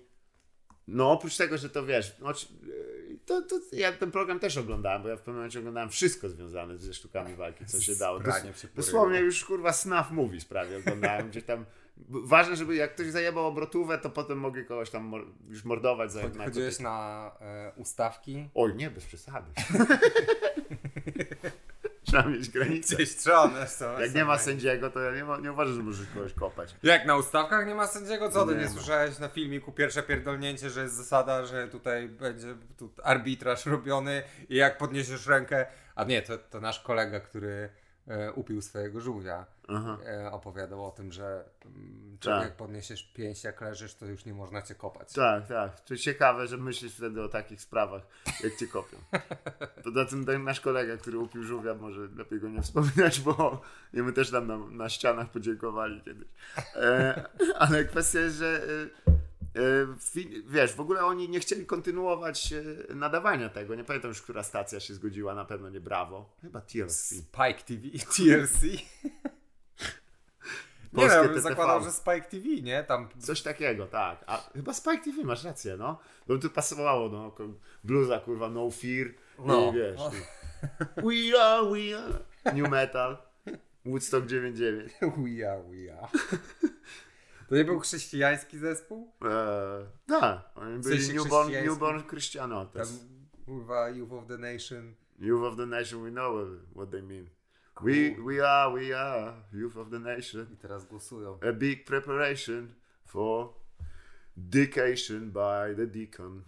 [0.88, 2.34] no oprócz tego, że to wiesz, no, e,
[3.26, 6.78] to, to ja ten program też oglądałem, bo ja w pewnym momencie oglądałem wszystko związane
[6.78, 8.20] ze sztukami walki, co się dało.
[8.20, 11.64] Dos- dosłownie już kurwa snuff movies prawie oglądałem, gdzie tam
[12.08, 16.20] ważne, żeby jak ktoś zajebał obrotówę, to potem mogli kogoś tam mor- już mordować za.
[16.44, 18.48] Chodziłeś na e, ustawki?
[18.54, 19.52] Oj, nie, bez przesady.
[22.10, 22.94] Trzeba mieć granicę.
[22.94, 24.00] Gdzieś strony są.
[24.00, 26.74] Jak nie ma sędziego, to ja nie, ma, nie uważam, że możesz kogoś kopać.
[26.82, 28.30] Jak na ustawkach nie ma sędziego?
[28.30, 32.54] Co ty Nie nie, słyszałeś na filmiku pierwsze pierdolnięcie, że jest zasada, że tutaj będzie
[32.78, 37.70] tu arbitraż robiony i jak podniesiesz rękę, a nie, to, to nasz kolega, który
[38.34, 39.98] upił swojego żółwia, Aha.
[40.06, 42.48] e, opowiadał o tym, że mm, człowiek Tak.
[42.48, 45.12] jak podniesiesz pięść, jak leżysz, to już nie można cię kopać.
[45.12, 45.80] Tak, tak.
[45.80, 48.02] To ciekawe, że myślisz wtedy o takich sprawach,
[48.44, 48.96] jak cię kopią.
[49.84, 53.62] Poza tym ten nasz kolega, który upił żółwia, może lepiej go nie wspominać, bo
[53.94, 56.28] i my też tam na, na ścianach podziękowali kiedyś.
[56.76, 57.24] E,
[57.58, 59.19] ale kwestia jest, że e, e,
[60.46, 63.74] wiesz, w ogóle oni nie chcieli kontynuować e, nadawania tego.
[63.74, 66.36] Nie pamiętam już, która stacja się zgodziła, na pewno nie Brawo.
[66.42, 67.14] Chyba TLC.
[67.14, 67.82] Spike TV,
[68.16, 68.62] TLC.
[70.92, 71.40] nie wiem, TTV.
[71.40, 72.84] zakładał, że Spike TV, nie?
[72.84, 74.24] Tam Coś takiego, tak.
[74.26, 75.98] A chyba Spike TV, masz rację, no.
[76.28, 77.34] Bo tu pasowało, no.
[77.84, 79.14] Bluza, kurwa, No Fear.
[79.38, 79.70] No.
[79.70, 80.00] I wiesz.
[80.00, 81.00] i
[81.32, 82.18] We are, we are.
[82.54, 83.16] New Metal.
[83.84, 84.92] Woodstock 99.
[85.16, 86.08] Uja, uja.
[87.50, 89.12] To nie był chrześcijański zespół?
[89.22, 92.98] Eee, tak, oni byli sensie newborn, newborn Christianotes.
[92.98, 93.08] Tam,
[93.44, 94.94] kurwa, Youth of the Nation.
[95.18, 97.26] Youth of the nation, we know what they mean.
[97.82, 100.46] We, we are, we are, youth of the nation.
[100.52, 101.38] I teraz głosują.
[101.48, 102.74] A big preparation
[103.06, 103.52] for
[104.36, 106.44] dictation by the deacon.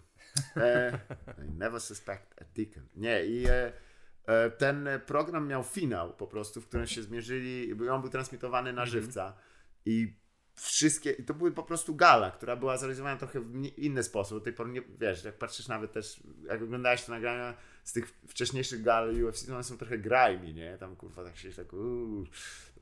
[0.57, 0.99] E,
[1.45, 2.83] I never suspect a deacon.
[2.95, 3.71] Nie, i e,
[4.25, 8.85] e, ten program miał finał po prostu, w którym się zmierzyli, on był transmitowany na
[8.85, 9.33] żywca
[9.85, 10.22] i
[10.55, 14.37] wszystkie, i to były po prostu gala, która była zrealizowana trochę w nie- inny sposób.
[14.39, 18.13] Do tej pory nie, wiesz, jak patrzysz nawet też, jak oglądałeś te nagrania z tych
[18.27, 20.77] wcześniejszych gal UFC, to one są trochę grimy, nie?
[20.77, 22.25] Tam kurwa tak się tak, uuu,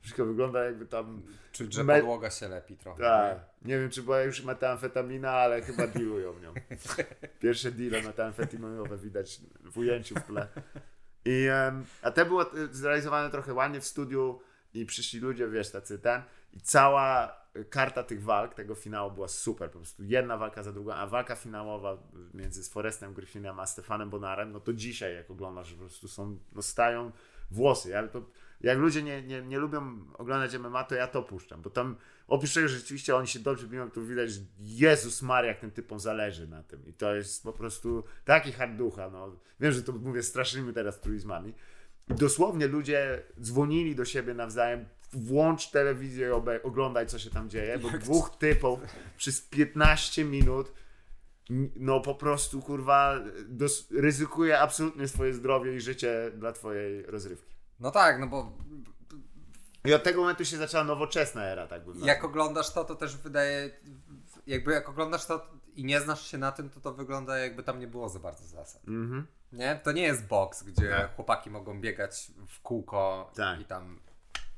[0.00, 3.02] wszystko wygląda jakby tam Czuć, że Me- podłoga się lepi trochę.
[3.02, 3.38] tak.
[3.64, 6.54] Nie wiem, czy była już metamfetamina, ale chyba dealują nią.
[7.40, 10.48] Pierwsze deale metamfetaminowe widać w ujęciu w tle.
[11.24, 14.40] I, em, a te było e, zrealizowane trochę ładnie w studiu
[14.74, 16.22] i przyszli ludzie, wiesz, tacy ten.
[16.52, 19.70] I cała karta tych walk, tego finału była super.
[19.70, 21.98] Po prostu jedna walka za drugą, a walka finałowa
[22.34, 26.62] między Forestem Griffinem a Stefanem Bonarem, no to dzisiaj jak oglądasz, po prostu są, no
[26.62, 27.12] stają
[27.50, 27.98] włosy.
[27.98, 28.22] Ale to,
[28.60, 31.96] jak ludzie nie, nie, nie lubią oglądać MMA, to ja to puszczam, bo tam
[32.26, 35.70] oprócz tego, że rzeczywiście oni się dobrze biją, to widać, że Jezus Maria, jak tym
[35.70, 36.86] typom zależy na tym.
[36.86, 39.10] I to jest po prostu taki hard ducha.
[39.10, 39.36] No.
[39.60, 41.54] Wiem, że to mówię strasznymi teraz truizmami.
[42.08, 47.78] I dosłownie ludzie dzwonili do siebie nawzajem, włącz telewizję i oglądaj, co się tam dzieje,
[47.78, 48.80] bo dwóch typów
[49.16, 50.72] przez 15 minut
[51.76, 53.14] no po prostu, kurwa,
[53.48, 57.54] dos- ryzykuje absolutnie swoje zdrowie i życie dla twojej rozrywki.
[57.80, 58.52] No tak, no bo
[59.84, 63.16] I od tego momentu się zaczęła nowoczesna era, tak bym jak oglądasz to, to też
[63.16, 63.70] wydaje,
[64.46, 67.80] jakby jak oglądasz to i nie znasz się na tym, to to wygląda jakby tam
[67.80, 68.88] nie było za bardzo zasad.
[68.88, 69.26] Mhm.
[69.52, 69.80] Nie?
[69.84, 71.16] To nie jest boks, gdzie Tak.
[71.16, 73.60] chłopaki mogą biegać w kółko Tak.
[73.60, 73.98] i tam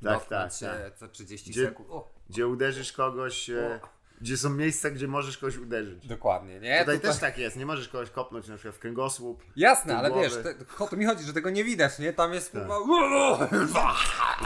[0.02, 0.96] dotknąć tak, się tak.
[0.96, 1.88] co 30 Gdzie- sekund.
[1.90, 3.88] O, Gdzie uderzysz kogoś, e, O.
[4.20, 6.06] gdzie są miejsca, gdzie możesz kogoś uderzyć.
[6.06, 6.78] dokładnie, nie?
[6.80, 9.42] Tutaj Tutaj- też tak jest, nie możesz kogoś kopnąć na przykład w kręgosłup.
[9.56, 10.24] Jasne, ale głowy.
[10.24, 12.12] wiesz, te, o to mi chodzi, że tego nie widać, nie?
[12.12, 12.62] Tam jest Tak.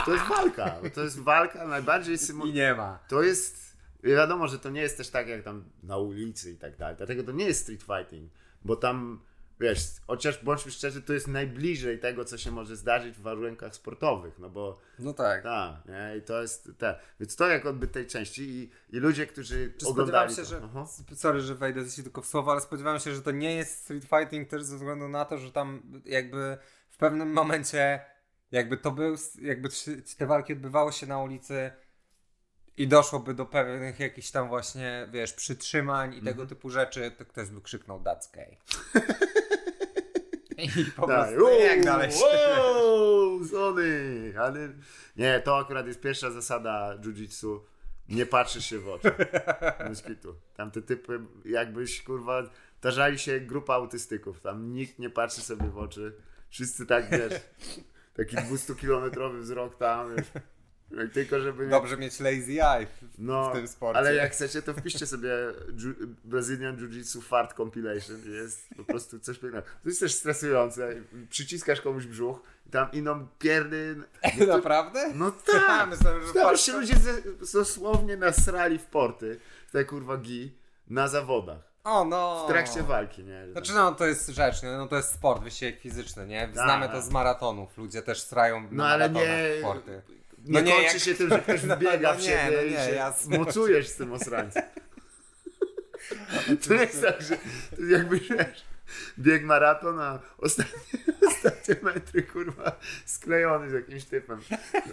[0.05, 2.45] to jest walka, to jest walka najbardziej symu...
[2.45, 2.99] I nie ma.
[3.07, 6.77] To jest, wiadomo, że to nie jest też tak jak tam na ulicy i tak
[6.77, 8.31] dalej, dlatego to nie jest street fighting,
[8.65, 9.21] bo tam,
[9.59, 14.39] wiesz, chociaż bądźmy szczerzy, to jest najbliżej tego, co się może zdarzyć w warunkach sportowych,
[14.39, 15.43] no bo No tak.
[15.43, 19.27] tak, nie, i to jest te, więc to jak odbyt tej części i, i ludzie,
[19.27, 20.61] którzy Czy spodziewałem oglądali się, to, że.
[20.63, 20.87] Aha.
[21.15, 24.05] Sorry, że wejdę ci tylko w słowo, ale spodziewałem się, że to nie jest street
[24.05, 26.57] fighting też ze względu na to, że tam jakby
[26.89, 27.99] w pewnym momencie
[28.51, 29.69] jakby to był, jakby
[30.17, 31.71] te walki odbywały się na ulicy
[32.77, 37.49] i doszłoby do pewnych jakichś tam właśnie, wiesz, przytrzymań i tego typu rzeczy, to ktoś
[37.49, 38.57] by krzyknął that's gay.
[40.77, 42.17] I po Tak, prostu jak dalej się...
[42.57, 44.69] wow, Sony, ale
[45.15, 47.59] nie, to akurat jest pierwsza zasada jiu-jitsu,
[48.09, 49.11] nie patrzysz się w oczy.
[49.89, 50.35] Bez kitu.
[50.55, 52.43] Tam te typy, jakbyś kurwa,
[52.81, 56.15] tarzali się grupa autystyków, tam nikt nie patrzy sobie w oczy,
[56.49, 57.33] wszyscy tak, wiesz,
[58.13, 60.27] taki 200-kilometrowy wzrok tam, wiesz,
[61.13, 61.69] tylko żeby.
[61.69, 63.97] Dobrze mieć lazy eye w, No, w tym sporcie.
[63.99, 65.29] ale jak chcecie, to wpiszcie sobie
[65.77, 69.67] Ju- Brazilian Jiu-Jitsu Fart Compilation jest po prostu coś pięknego.
[69.83, 70.95] To jest też stresujące.
[71.29, 73.95] Przyciskasz komuś brzuch i tam iną pierdy...
[74.47, 75.11] Naprawdę?
[75.15, 75.89] No tak!
[75.97, 77.13] Myślałem, że Tam się ludzie ze,
[77.53, 79.39] dosłownie nasrali w porty,
[79.71, 80.55] te kurwa gi,
[80.87, 81.69] na zawodach.
[81.83, 82.43] O no.
[82.45, 83.51] W trakcie walki, nie?
[83.51, 84.69] Znaczy no to jest rzecz, nie?
[84.69, 86.49] no to jest sport, wysiłek fizyczny, nie?
[86.53, 86.95] Znamy Tak.
[86.95, 90.01] to z maratonów, ludzie też strają No na ale nie- sporty.
[90.45, 92.61] Nie, No nie, kończy jak- się tym, że ktoś No, wbiega no w siebie no
[92.61, 93.37] i nie, się jasne.
[93.37, 94.63] mocujesz z tym osrańcem.
[96.67, 97.37] To jest tak, że
[97.89, 98.63] jakby wiesz,
[99.19, 104.39] bieg maraton, a ostatnie, ostatnie metry, kurwa, sklejony z jakimś typem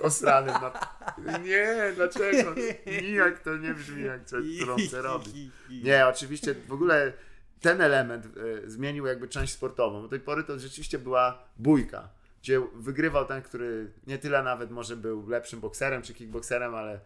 [0.03, 0.55] osranym.
[0.55, 1.39] Na...
[1.39, 2.55] Nie, dlaczego?
[3.03, 5.35] Nijak to nie brzmi jak którą chcę robić.
[5.71, 7.13] Nie, oczywiście w ogóle
[7.61, 10.03] ten element e, zmienił jakby część sportową.
[10.03, 12.09] Do tej pory to rzeczywiście była bójka,
[12.47, 17.01] gdzie wygrywał ten, który nie tyle nawet może był lepszym bokserem czy kickbokserem, ale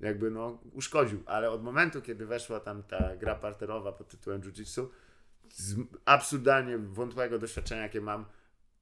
[0.00, 1.22] jakby no uszkodził.
[1.26, 4.86] Ale od momentu, kiedy weszła tam ta gra parterowa pod tytułem Jiu-Jitsu,
[5.48, 8.24] z absurdalnie wątłego doświadczenia, jakie mam,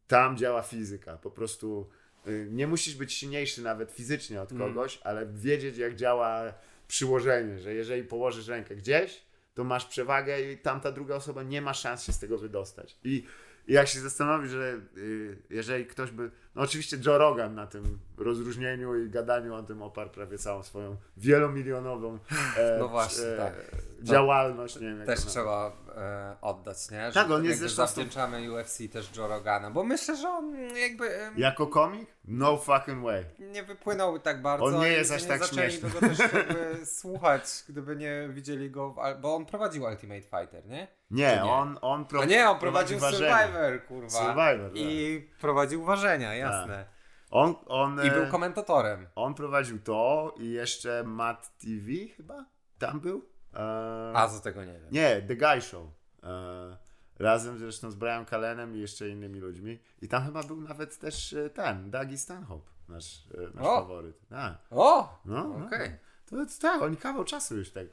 [0.06, 1.16] tam działa fizyka.
[1.16, 1.88] Po prostu
[2.26, 6.54] y, nie musisz być silniejszy nawet fizycznie od kogoś, ale wiedzieć, jak działa
[6.88, 11.74] przyłożenie, że jeżeli położysz rękę gdzieś, to masz przewagę i tamta druga osoba nie ma
[11.74, 12.98] szans się z tego wydostać.
[13.04, 13.24] I
[13.70, 16.30] jak się zastanowisz, że y, jeżeli ktoś by.
[16.54, 20.96] No oczywiście Joe Rogan na tym rozróżnieniu i gadaniu o tym oparł prawie całą swoją
[21.16, 22.18] wielomilionową
[22.56, 23.54] e, No właśnie, e, tak.
[24.02, 24.74] działalność.
[24.80, 27.06] Nie wiem, Też to trzeba e, oddać, nie?
[27.06, 31.10] Że Tak, on jest zresztą- zawdzięczamy UFC też Joe Rogana, bo myślę, że on jakby
[31.36, 32.08] Jako komik?
[32.24, 33.24] No fucking way.
[33.38, 34.64] nie wypłynął tak bardzo.
[34.64, 35.90] On nie jest aż nie tak śmieszny.
[35.90, 40.88] go też jakby słuchać, gdyby nie widzieli go, w, bo on prowadził Ultimate Fighter, nie?
[41.10, 41.42] Nie, nie?
[41.44, 43.38] on, on pro, No nie, on prowadzi prowadził ważenia.
[43.46, 44.08] Survivor, kurwa.
[44.08, 44.76] Survivor, tak.
[44.76, 46.86] I prowadził ważenia, jasne.
[47.30, 49.06] On, on, I e, był komentatorem.
[49.14, 52.44] on prowadził to i jeszcze Matt TV chyba
[52.78, 53.28] tam był?
[53.54, 54.88] E, A, co tego nie wiem.
[54.90, 55.86] Nie, The Guy Show.
[56.22, 56.76] E,
[57.18, 59.78] razem zresztą z Brian Callenem i jeszcze innymi ludźmi.
[60.02, 63.76] I tam chyba był nawet też e, ten, Dougie Stanhope, nasz, e, nasz O!
[63.76, 64.20] faworyt.
[64.30, 65.20] A, O!
[65.24, 65.66] no, no.
[65.66, 65.96] Okej.
[66.26, 67.86] To jest tak, oni kawał czasu już tak.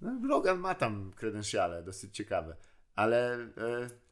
[0.00, 2.56] No, Logan ma tam kredensiale, dosyć ciekawe.
[2.96, 3.48] Ale e,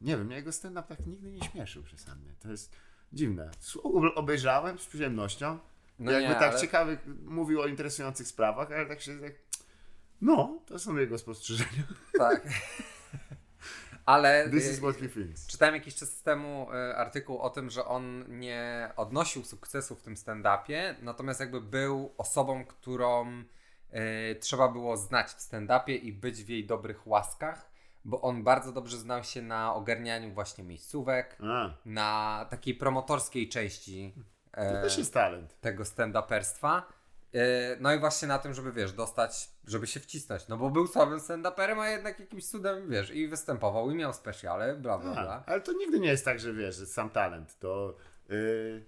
[0.01, 2.33] nie wiem, jego stand-up tak nigdy nie śmieszył przesadnie.
[2.39, 2.75] To jest
[3.13, 3.51] dziwne.
[4.15, 5.59] Obejrzałem z przyjemnością.
[5.99, 9.31] No jakby nie, tak ale- ciekawych, mówił o interesujących sprawach, ale tak się tak.
[10.21, 11.83] No, to są jego spostrzeżenia.
[12.17, 12.47] Tak.
[14.05, 15.47] Ale This y, is what he thinks.
[15.47, 20.15] czytałem jakiś czas temu y, artykuł o tym, że on nie odnosił sukcesu w tym
[20.15, 23.43] stand-upie, natomiast jakby był osobą, którą
[23.93, 27.70] y, trzeba było znać w stand-upie i być w jej dobrych łaskach,
[28.05, 34.13] bo on bardzo dobrze znał się na ogarnianiu właśnie miejscówek, A, na takiej promotorskiej części
[34.55, 35.59] to e, też jest talent.
[35.61, 36.81] tego stand-uperstwa.
[37.33, 40.47] E, No i właśnie na tym, żeby wiesz, dostać, żeby się wcisnąć.
[40.47, 44.75] No bo był słabym stand-uperem, a jednak jakimś cudem, wiesz, i występował, i miał specjale,
[44.75, 45.43] bla bla A, bla.
[45.47, 47.59] ale to nigdy nie jest tak, że wiesz, że sam talent.
[47.59, 47.95] To,
[48.29, 48.85] yy,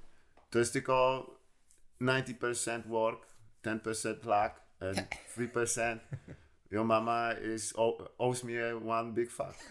[0.50, 1.26] to jest tylko
[2.02, 3.28] 90% work,
[3.64, 5.08] 10% luck, and
[5.38, 5.98] 3%
[6.74, 7.74] your mama is
[8.18, 8.54] owes me
[8.90, 9.68] one big fuck.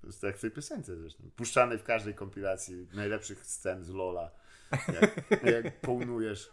[0.00, 1.24] To jest tak 3% zresztą.
[1.36, 4.30] Puszczany w każdej kompilacji najlepszych scen z Lola.
[4.72, 6.52] Jak, jak połnujesz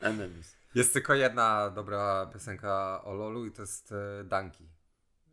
[0.00, 0.56] enemies.
[0.74, 4.68] Jest tylko jedna dobra piosenka o LoLu i to jest e, Danki.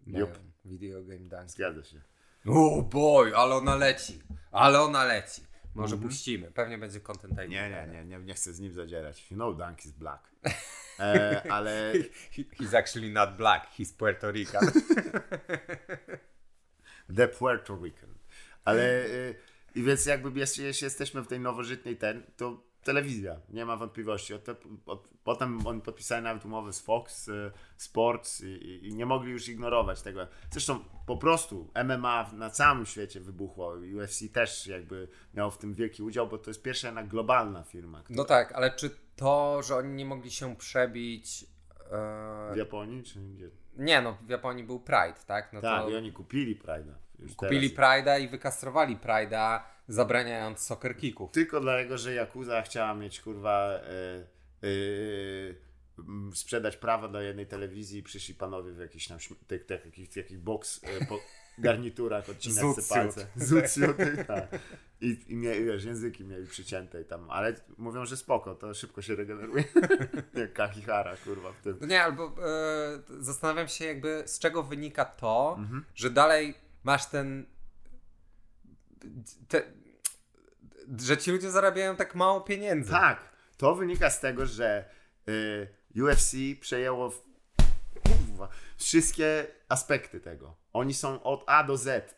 [0.07, 0.39] Jup.
[0.65, 1.51] Video game Danki.
[1.51, 2.01] Zgadza się.
[2.45, 4.22] O boy, ale ona leci.
[4.51, 5.41] Ale ona leci.
[5.76, 6.51] Może puścimy.
[6.51, 7.38] Pewnie będzie content.
[7.38, 9.32] Nie, nie, nie, nie, nie chcę z nim zadzierać.
[9.32, 10.32] You know Dunk is black.
[10.99, 11.93] E, ale
[12.32, 14.72] He, he's actually not black, he's Puerto Rican.
[17.15, 18.09] The Puerto Rican.
[18.63, 19.36] Ale y,
[19.76, 24.34] i więc jakby jeśli jesteśmy w tej nowożytnej ten, to telewizja, nie ma wątpliwości.
[24.34, 24.56] Od, te-
[24.86, 29.48] od, potem oni podpisali nawet umowę z Fox y, Sports i, i, nie mogli już
[29.50, 30.28] ignorować tego.
[30.52, 33.74] Zresztą po prostu MMA na całym świecie wybuchło.
[33.98, 38.04] UFC też jakby miał w tym wielki udział, bo to jest pierwsza jednak globalna firma.
[38.10, 41.46] No tak, ale czy to, że oni nie mogli się przebić...
[41.90, 42.58] W E...
[42.58, 43.50] Japonii czy gdzie?
[43.78, 45.54] Nie no, w Japonii był Pride, tak?
[45.54, 46.94] No Tak, to i oni kupili Pride'a.
[47.36, 47.92] kupili teraz.
[48.06, 49.60] Pride'a i wykastrowali Pride'a,
[49.92, 51.32] zabraniając soccer kicków.
[51.32, 54.24] Tylko dlatego, że Yakuza chciała mieć kurwa e,
[54.64, 59.18] e, sprzedać prawa do jednej telewizji i przyszli panowie w jakichś tam
[59.48, 61.20] tych, tych, takich, takich box e, po
[61.58, 63.28] garniturach odcinać sobie palce.
[63.36, 64.60] Zucjut, tak.
[65.02, 69.02] I, i mieli, wiesz, języki mieli przycięte i tam, ale mówią, że spoko, to szybko
[69.02, 69.64] się regeneruje.
[70.34, 71.78] Jak Kahihara, kurwa, w tym.
[71.82, 72.36] No nie, albo
[73.20, 75.86] zastanawiam się jakby z czego wynika to, Mhm.
[75.96, 77.46] że dalej masz ten
[79.48, 79.64] te,
[81.00, 82.92] że ci ludzie zarabiają tak mało pieniędzy.
[82.92, 84.86] Tak, to wynika z tego, że
[85.30, 85.68] y,
[86.04, 87.24] UFC przejęło w,
[88.04, 90.56] kurwa, wszystkie aspekty tego.
[90.74, 92.16] Oni są od A do Z,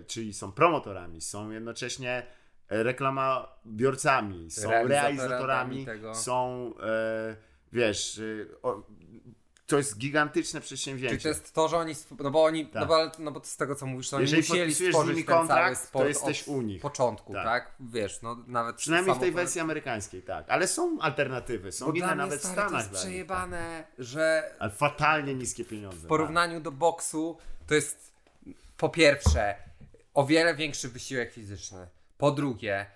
[0.00, 2.26] y, czyli są promotorami, są jednocześnie
[2.68, 6.70] reklamabiorcami, są Realizatorami realizatorami, są,
[7.32, 7.36] y,
[7.72, 8.82] wiesz, y, o,
[9.70, 11.10] to jest gigantyczne przedsięwzięcie.
[11.16, 12.80] Czyli to jest to, że oni, no bo oni, Tak.
[12.82, 15.38] no, bo, no bo z tego co mówisz, to oni Jeżeli musieli stworzyć ten cały
[15.38, 16.82] kontrakt, to sport jesteś od u nich.
[16.82, 17.44] początku, Tak.
[17.44, 17.72] tak.
[17.80, 20.44] Wiesz, no nawet Przynajmniej w tej wersji amerykańskiej, tak.
[20.48, 22.70] Ale są alternatywy, są Bo inne nawet w stary, Stanach.
[22.70, 23.00] to jest nich, tak.
[23.08, 25.96] przejebane, że Ale fatalnie niskie pieniądze.
[25.98, 26.04] tak.
[26.04, 28.12] w porównaniu do boksu to jest
[28.76, 29.54] po pierwsze
[30.14, 31.86] o wiele większy wysiłek fizyczny.
[32.18, 32.86] Po drugie,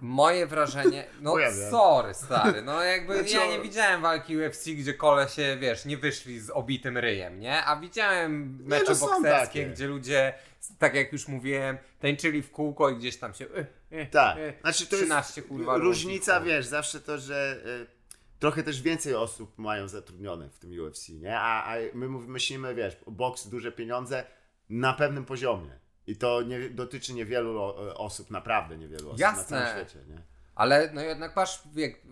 [0.00, 1.36] moje wrażenie, no
[1.70, 5.84] sorry stary, no jakby Znaczy, ja o- nie widziałem walki UFC, gdzie kole się, wiesz,
[5.84, 7.64] nie wyszli z obitym ryjem, nie?
[7.64, 10.34] A widziałem mecze no są bokserskie, gdzie ludzie,
[10.78, 13.44] tak jak już mówiłem, tańczyli w kółko i gdzieś tam się...
[13.44, 16.50] Y, y, Tak, y, znaczy to 13 jest kurwa różnica, ludzi.
[16.50, 17.62] wiesz, zawsze to, że
[18.38, 21.38] trochę też więcej osób mają zatrudnione w tym UFC, nie?
[21.40, 24.24] A, a my myślimy, wiesz, boks, duże pieniądze
[24.68, 25.78] na pewnym poziomie.
[26.06, 29.44] I to nie, dotyczy niewielu o, osób, naprawdę niewielu osób na Jasne.
[29.44, 30.22] całym świecie, nie?
[30.54, 32.02] Ale no jednak masz wiek,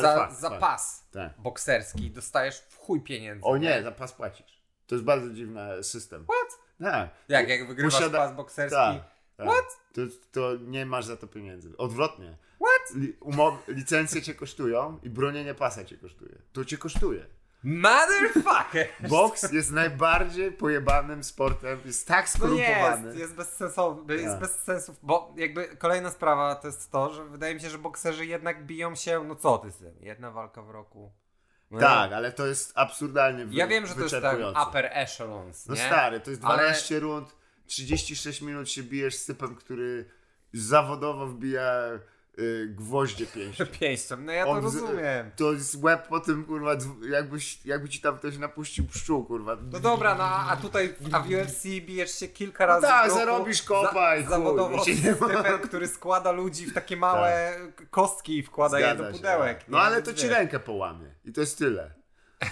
[0.00, 1.32] za, fakt, za pas Tak.
[1.40, 3.44] bokserski dostajesz w chuj pieniędzy.
[3.44, 4.62] O nie, za pas płacisz.
[4.86, 6.24] To jest bardzo dziwny system.
[6.24, 6.58] What?
[6.92, 7.10] Tak.
[7.28, 8.76] Jak, jak wygrywasz Posiada- pas bokserski?
[8.76, 9.02] Tak.
[9.36, 9.46] tak.
[9.46, 9.64] What?
[9.92, 10.00] To,
[10.32, 11.76] to nie masz za to pieniędzy.
[11.76, 12.36] Odwrotnie.
[12.60, 12.96] What?
[12.96, 16.38] Li, umow, licencje cię kosztują i bronienie pasa cię kosztuje.
[16.52, 17.26] To cię kosztuje.
[17.64, 18.86] Motherfucker!
[19.08, 23.06] Boks jest najbardziej pojebanym sportem, jest tak No skorumpowany.
[23.06, 24.40] jest, jest bezsensowny, jest Tak.
[24.40, 28.26] bez sensu, bo jakby kolejna sprawa to jest to, że wydaje mi się, że bokserzy
[28.26, 31.12] jednak biją się, no co ty z tym, jedna walka w roku.
[31.70, 34.38] No Tak, ale to jest absurdalnie wy, Ja wiem, że to jest tak
[34.68, 35.80] upper echelons, No nie?
[35.86, 37.36] stary, to jest Ale- 12 rund,
[37.66, 40.10] 36 minut się bijesz z typem, który
[40.52, 41.72] zawodowo wbija
[42.68, 43.66] gwoździe pięści.
[43.80, 45.30] Pięścią, no ja to On z- rozumiem.
[45.36, 46.76] To jest łeb po tym, kurwa,
[47.10, 49.56] jakbyś, jakby ci tam ktoś napuścił pszczół, kurwa.
[49.72, 54.16] No dobra, no a tutaj a w UFC bijesz się kilka razy tak, zarobisz kopa
[54.16, 57.56] i chuj, zawodowo typem, który składa ludzi w takie małe
[57.90, 59.58] kostki i wkłada je do Zgadza się, pudełek.
[59.58, 59.68] tak.
[59.68, 61.94] No ale to ci rękę połamie i to jest tyle.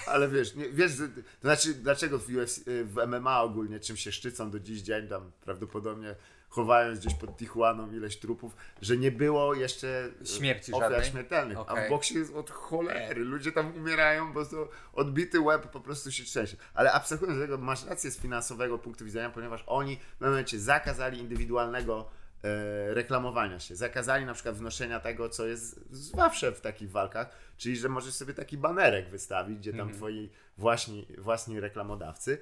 [0.06, 1.04] Ale wiesz, nie, wiesz, to
[1.42, 5.32] znaczy dlaczego w, UFC, y, w MMA ogólnie czym się szczycą do dziś dzień, tam
[5.40, 6.14] prawdopodobnie
[6.54, 11.10] chowając gdzieś pod Tijuaną ileś trupów, że nie było jeszcze y, Śmierci ofiar żadnej?
[11.10, 11.58] śmiertelnych.
[11.58, 11.86] A Okej.
[11.86, 13.24] w boksie jest od cholery.
[13.24, 16.56] Ludzie tam umierają, bo to odbity łeb po prostu się trzęsie.
[16.74, 21.18] Ale abstrahując od tego, masz rację z finansowego punktu widzenia, ponieważ oni w momencie zakazali
[21.18, 22.10] indywidualnego
[22.44, 23.76] e, reklamowania się.
[23.76, 28.34] Zakazali na przykład wnoszenia tego, co jest zawsze w takich walkach, czyli że możesz sobie
[28.34, 32.38] taki banerek wystawić, gdzie tam twoi własni, własni reklamodawcy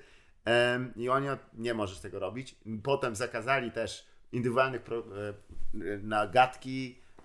[0.97, 2.57] i oni nie możesz tego robić.
[2.83, 5.35] Potem zakazali też indywidualnych pro, e,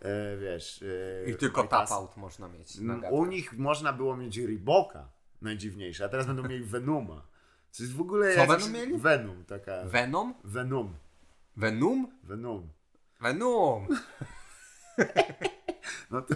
[0.01, 0.83] e, wiesz...
[1.25, 1.91] e, I tylko White tap House.
[1.91, 2.75] out można mieć.
[2.75, 3.13] na Mm.
[3.13, 5.09] U nich można było mieć Reeboka,
[5.41, 7.27] najdziwniejsze, a teraz będą mieli Venuma.
[7.71, 8.35] Co jest w ogóle...
[8.35, 8.97] Co będą mieli?
[8.97, 9.83] Venom, taka...
[9.85, 10.33] Venom?
[10.43, 10.93] Venom.
[11.55, 12.11] Venom?
[12.23, 12.69] Venom.
[13.21, 13.87] Venom!
[16.11, 16.35] No to...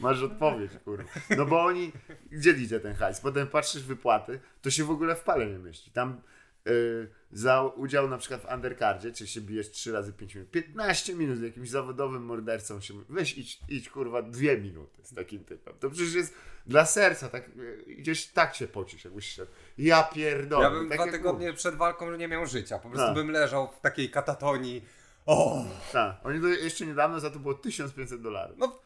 [0.00, 1.04] Masz odpowiedź, kurwa.
[1.36, 1.92] No bo oni...
[2.30, 3.20] Gdzie idzie ten hajs?
[3.20, 5.90] Potem patrzysz wypłaty, to się w ogóle w pale nie mieści.
[5.90, 6.20] Tam
[6.68, 11.14] y, za udział na przykład w undercardzie, czy się bijesz 3 razy 5 minut, 15
[11.14, 12.94] minut z jakimś zawodowym mordercą się...
[13.08, 15.74] Weź idź, idź kurwa, dwie minuty z takim typem.
[15.80, 16.34] To przecież jest
[16.66, 17.50] dla serca, tak
[17.86, 19.52] idziesz tak się pocisz, jakbyś szedł.
[19.78, 20.64] Ja pierdolę.
[20.64, 22.78] Ja bym tak dwa tygodnie przed walką nie miał życia.
[22.78, 23.14] Po prostu Tak.
[23.14, 24.84] bym leżał w takiej katatonii.
[25.26, 25.64] O!
[25.92, 28.56] Tak, oni to jeszcze niedawno za to było 1500 dolarów.
[28.58, 28.80] No,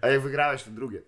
[0.00, 1.02] A jak wygrałeś, to drugie.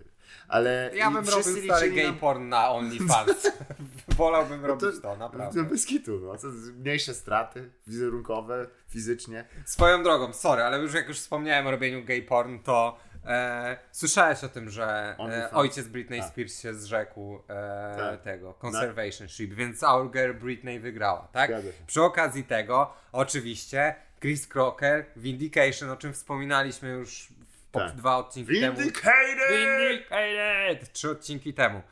[0.49, 3.51] Ale ja bym robił stary gay porn na OnlyFans.
[4.17, 5.65] Wolałbym No robić to, naprawdę.
[5.65, 6.37] To bez kitu, no.
[6.37, 9.45] Co, mniejsze straty wizerunkowe, fizycznie.
[9.65, 14.45] Swoją drogą, sorry, ale już jak już wspomniałem o robieniu gay porn, to e, słyszałeś
[14.45, 16.29] o tym, że e, ojciec Britney A.
[16.29, 18.23] Spears się zrzekł e, Tak.
[18.23, 21.51] tego, conservationship, więc Our Girl Britney wygrała, tak?
[21.87, 27.29] Przy okazji tego, oczywiście, Chris Crocker, Vindication, o czym wspominaliśmy już
[27.73, 27.95] Tak.
[27.95, 28.77] dwa odcinki temu.
[28.77, 29.51] Vindicated!
[29.51, 30.93] Vindicated!
[30.93, 31.83] Trzy odcinki temu.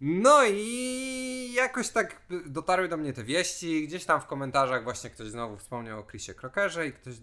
[0.00, 3.86] No i jakoś tak dotarły do mnie te wieści.
[3.88, 7.14] Gdzieś tam w komentarzach właśnie ktoś znowu wspomniał o Chrisie Crockerze i ktoś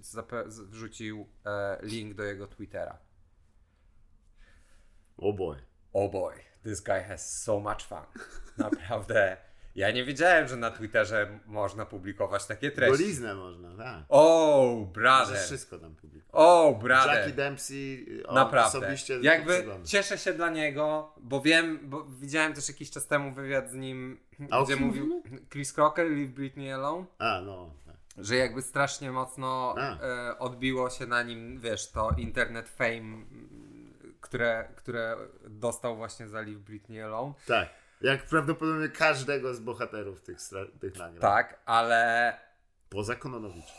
[0.47, 2.97] wrzucił e, link do jego Twittera.
[5.17, 5.57] O boy.
[5.93, 8.05] Oh boy, this guy has so much fun.
[8.57, 9.37] Naprawdę.
[9.75, 12.97] Ja nie wiedziałem, że na Twitterze można publikować takie treści.
[13.03, 14.03] Goliznę można, tak.
[14.09, 15.37] Oh, Możesz brother.
[15.37, 16.35] wszystko tam publikować.
[16.35, 17.15] Oh, brother.
[17.17, 18.77] Jackie Dempsey on Naprawdę.
[18.77, 23.71] osobiście Jakby cieszę się dla niego, bo wiem, bo widziałem też jakiś czas temu wywiad
[23.71, 24.19] z nim,
[24.51, 27.73] A o gdzie mówił Chris Crocker, Leave Britney Alone, A, no.
[27.85, 27.95] tak.
[28.17, 33.25] że jakby strasznie mocno e, odbiło się na nim, wiesz, to internet fame,
[34.21, 35.17] które, które
[35.49, 37.33] dostał właśnie za Leave Britney Alone.
[37.47, 37.69] Tak.
[38.01, 40.37] Jak prawdopodobnie każdego z bohaterów tych,
[40.79, 41.21] tych nagrań.
[41.21, 42.33] Tak, ale
[42.89, 43.73] Poza Kononowicz.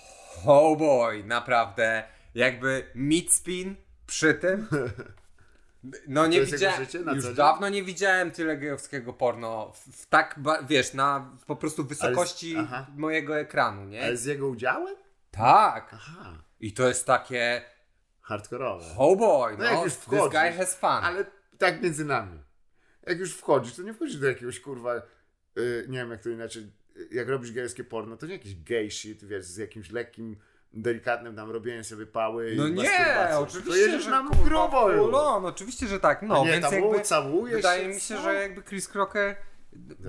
[0.46, 2.04] oh boy, naprawdę,
[2.34, 4.66] jakby midspin przy tym.
[6.08, 11.30] No nie widziałem, już dawno nie widziałem tyle gejowskiego porno w, w tak, wiesz, na
[11.46, 12.86] po prostu wysokości aha.
[12.96, 14.04] mojego ekranu, nie?
[14.04, 14.96] Ale z jego udziałem?
[15.30, 15.90] Tak.
[15.94, 16.38] Aha.
[16.60, 17.62] I to jest takie,
[18.22, 18.84] Hardkorowe.
[18.98, 20.90] oh boy, No no, jak już this guy has fun.
[20.90, 21.24] Ale
[21.58, 22.42] tak między nami.
[23.06, 24.96] Jak już wchodzisz, to nie wchodzisz do jakiegoś kurwa,
[25.58, 28.90] y, nie wiem jak to inaczej, y, jak robisz gejskie porno, to nie jakiś gay
[28.90, 30.36] shit, wiesz, z jakimś lekkim,
[30.72, 34.90] delikatnym tam robieniem sobie pały No i nie, oczywiście, To jedziesz że na kurwa, grubo
[34.90, 35.14] już.
[35.14, 38.22] on, oczywiście, że tak, no, nie, więc tam jakby całujesz wydaje się, mi się, co?
[38.22, 39.36] że jakby Chris Crocker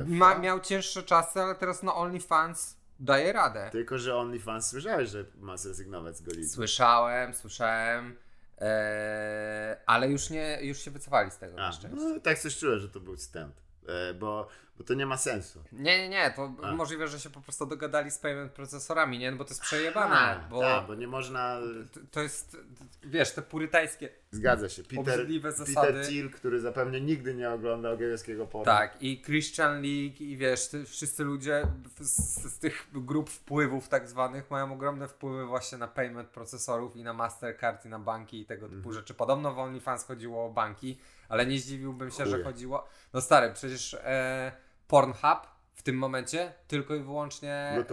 [0.06, 3.70] ma, miał cięższe czasy, ale teraz na OnlyFans daje radę.
[3.72, 6.54] Tylko, że OnlyFans słyszałeś, że ma zrezygnować z golizny.
[6.56, 8.16] Słyszałem, słyszałem,
[8.62, 11.97] e, ale już nie, już się wycofali z tego A, na szczęście.
[11.97, 13.55] no, tak coś czułem, że to był wstęp.
[13.88, 15.64] E, bo, bo to nie ma sensu.
[15.72, 16.72] Nie, nie, nie, to A.
[16.72, 19.32] możliwe, że się po prostu dogadali z payment procesorami, nie?
[19.32, 21.58] No bo to jest przejebane, A, bo tak, bo nie można...
[21.94, 22.58] to- to jest,
[23.04, 24.84] wiesz, te purytańskie, Zgadza się.
[24.84, 25.28] Peter.
[25.76, 28.66] Peter Thiel, który zapewne nigdy nie oglądał gejowskiego porno.
[28.66, 31.64] tak, i Christian League i wiesz, ty, wszyscy ludzie
[32.00, 37.04] z, z tych grup wpływów tak zwanych mają ogromne wpływy właśnie na payment procesorów i
[37.04, 38.96] na Mastercard i na banki i tego typu Mhm.
[38.96, 39.14] rzeczy.
[39.14, 40.98] Podobno w OnlyFans chodziło o banki,
[41.30, 42.43] ale nie zdziwiłbym się, że Chuje.
[42.43, 42.88] chodziło...
[43.13, 44.51] No stary, przecież e,
[44.88, 45.39] Pornhub
[45.73, 47.53] w tym momencie tylko i wyłącznie...
[47.53, 47.86] E,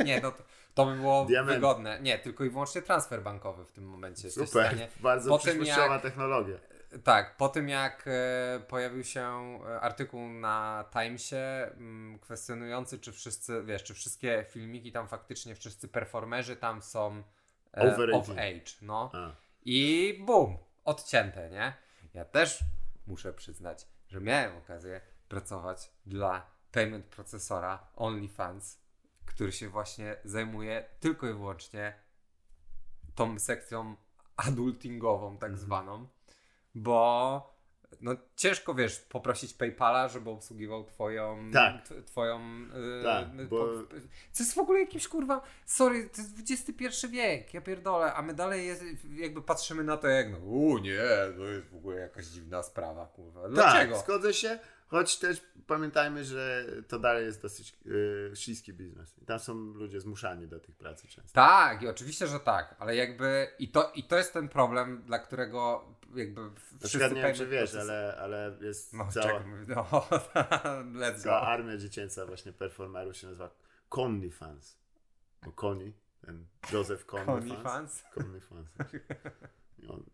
[0.00, 0.42] e, nie, no to,
[0.74, 1.54] to by było Diamenty.
[1.54, 2.00] wygodne.
[2.00, 4.30] Nie, tylko i wyłącznie transfer bankowy w tym momencie.
[4.30, 6.56] Super, bardzo po przyszłościowa jak- technologia.
[7.04, 9.22] tak, po tym jak e, pojawił się
[9.68, 11.36] e, artykuł na Timesie
[11.76, 17.22] m, kwestionujący, czy wszyscy, wiesz, czy wszystkie filmiki tam faktycznie, wszyscy performerzy tam są
[17.76, 18.42] e, Over of 18.
[18.56, 19.10] age, no.
[19.14, 19.30] A.
[19.64, 21.72] I bum, odcięte, nie?
[22.14, 22.64] Ja też
[23.06, 28.78] muszę przyznać, że miałem okazję pracować dla payment procesora OnlyFans,
[29.26, 31.94] który się właśnie zajmuje tylko i wyłącznie
[33.14, 33.96] tą sekcją
[34.36, 36.08] adultingową, tak zwaną,
[36.74, 37.53] bo
[38.00, 41.50] no ciężko, wiesz, poprosić PayPala, żeby obsługiwał twoją...
[41.52, 41.88] Tak.
[41.88, 42.40] t- twoją...
[43.00, 43.94] y, Tak, y, bo- po-
[44.32, 48.34] co jest w ogóle jakimś kurwa, sorry, to jest XXI wiek, ja pierdolę, a my
[48.34, 48.84] dalej jest,
[49.16, 50.98] jakby patrzymy na to jak, no u nie,
[51.36, 53.48] to jest w ogóle jakaś dziwna sprawa, kurwa.
[53.48, 53.94] Dlaczego?
[53.94, 59.18] Tak, zgodzę się, choć też pamiętajmy, że to dalej jest dosyć yy, śliski biznes.
[59.22, 61.32] I tam są ludzie zmuszani do tych pracy często.
[61.32, 65.18] Tak, i oczywiście, że tak, ale jakby i to, i to jest ten problem, dla
[65.18, 69.44] którego jakby Na wszyscy przykład nie wiem, czy wiesz, ale, ale jest No, cała, czekaj,
[69.68, 69.82] no,
[71.02, 71.46] let's cała go.
[71.46, 73.50] armia dziecięca właśnie performerów się nazywa
[73.88, 74.78] Conny Fans.
[75.44, 77.62] Bo Conny, ten Joseph Conny, Conny Fans.
[77.62, 78.04] fans?
[78.14, 78.68] Conny Fans.
[79.78, 80.04] I on,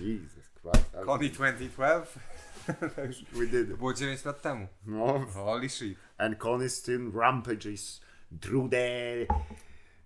[0.00, 0.92] Jesus Christ.
[1.06, 2.20] Connie 2012?
[3.06, 3.76] Już We did it.
[3.76, 4.68] było 9 lat temu.
[4.86, 5.98] No, Holy shit.
[6.18, 8.00] and Connie still rampages
[8.40, 9.26] through the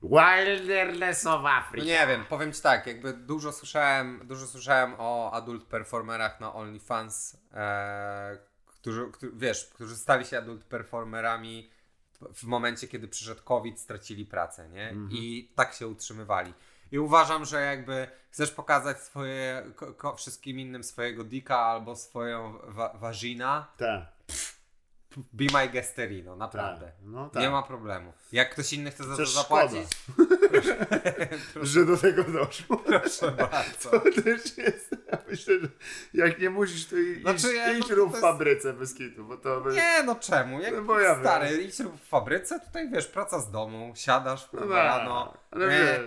[0.03, 1.87] wilderness of No Africa.
[1.87, 7.37] nie wiem, powiem ci tak, jakby dużo słyszałem, dużo słyszałem o adult performerach na OnlyFans,
[7.53, 11.71] e, którzy, którzy, wiesz, którzy stali się adult performerami
[12.35, 14.95] w momencie, kiedy przyszedł COVID, stracili pracę, nie?
[15.11, 16.55] I tak się utrzymywali.
[16.95, 22.59] I uważam, że jakby chcesz pokazać swoje, ko, ko, wszystkim innym swojego dika albo swoją
[22.65, 24.03] wa, wagina, Tak.
[25.33, 26.87] be my guesterino, naprawdę.
[26.87, 27.43] Tak, no tak.
[27.43, 28.13] Nie ma problemu.
[28.33, 29.89] Jak ktoś inny chce za to zapłacić,
[31.63, 32.77] Że do tego doszło.
[32.77, 33.91] proszę bardzo.
[33.91, 34.97] To też jest.
[35.13, 35.69] Ja myślę, że
[36.15, 39.25] jak nie musisz, to i- Znaczy, idź, ja- idź no, rób w fabryce bez kitu,
[39.25, 39.73] bo to by...
[39.75, 40.61] Nie, no czemu?
[40.61, 41.61] Jak No ja stary, wiem.
[41.61, 45.35] idź rób w fabryce, tutaj wiesz, praca z domu, siadasz No tak, rano.
[45.51, 45.99] ale nie.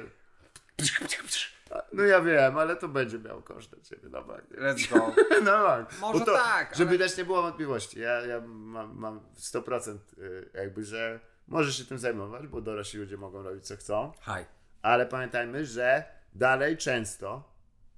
[1.93, 4.43] No ja wiem, ale to będzie miał koszt dla ciebie na bank.
[4.49, 5.15] let's go.
[5.43, 5.99] No tak.
[5.99, 7.99] Może to, tak, Żeby ale- też nie było wątpliwości.
[7.99, 13.17] Ja, ja mam, mam 100% y, jakby, że możesz się tym zajmować, bo dorośli ludzie
[13.17, 14.45] mogą robić co chcą, Haj.
[14.81, 16.03] ale pamiętajmy, że
[16.33, 17.53] dalej często,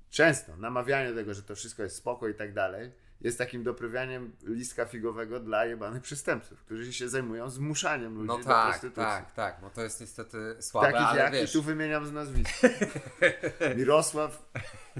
[0.09, 2.91] często namawianie do tego, że to wszystko jest spoko i tak dalej,
[3.21, 8.43] jest takim doprawianiem listka figowego dla jebanych przestępców, którzy się zajmują zmuszaniem ludzi No do
[8.43, 9.03] tak, prostytucji.
[9.03, 9.57] tak, tak.
[9.61, 12.49] No to jest niestety słabe, Takich ale jak wiesz, i tu wymieniam z nazwisk.
[13.77, 14.49] Mirosław,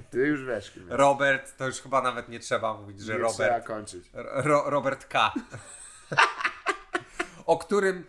[0.10, 0.94] ty już wiesz kim jest.
[0.96, 3.36] Robert, to już chyba nawet nie trzeba mówić, że Nie Robert.
[3.38, 4.10] trzeba kończyć.
[4.14, 5.34] Ro, Robert K.
[7.46, 8.06] o którym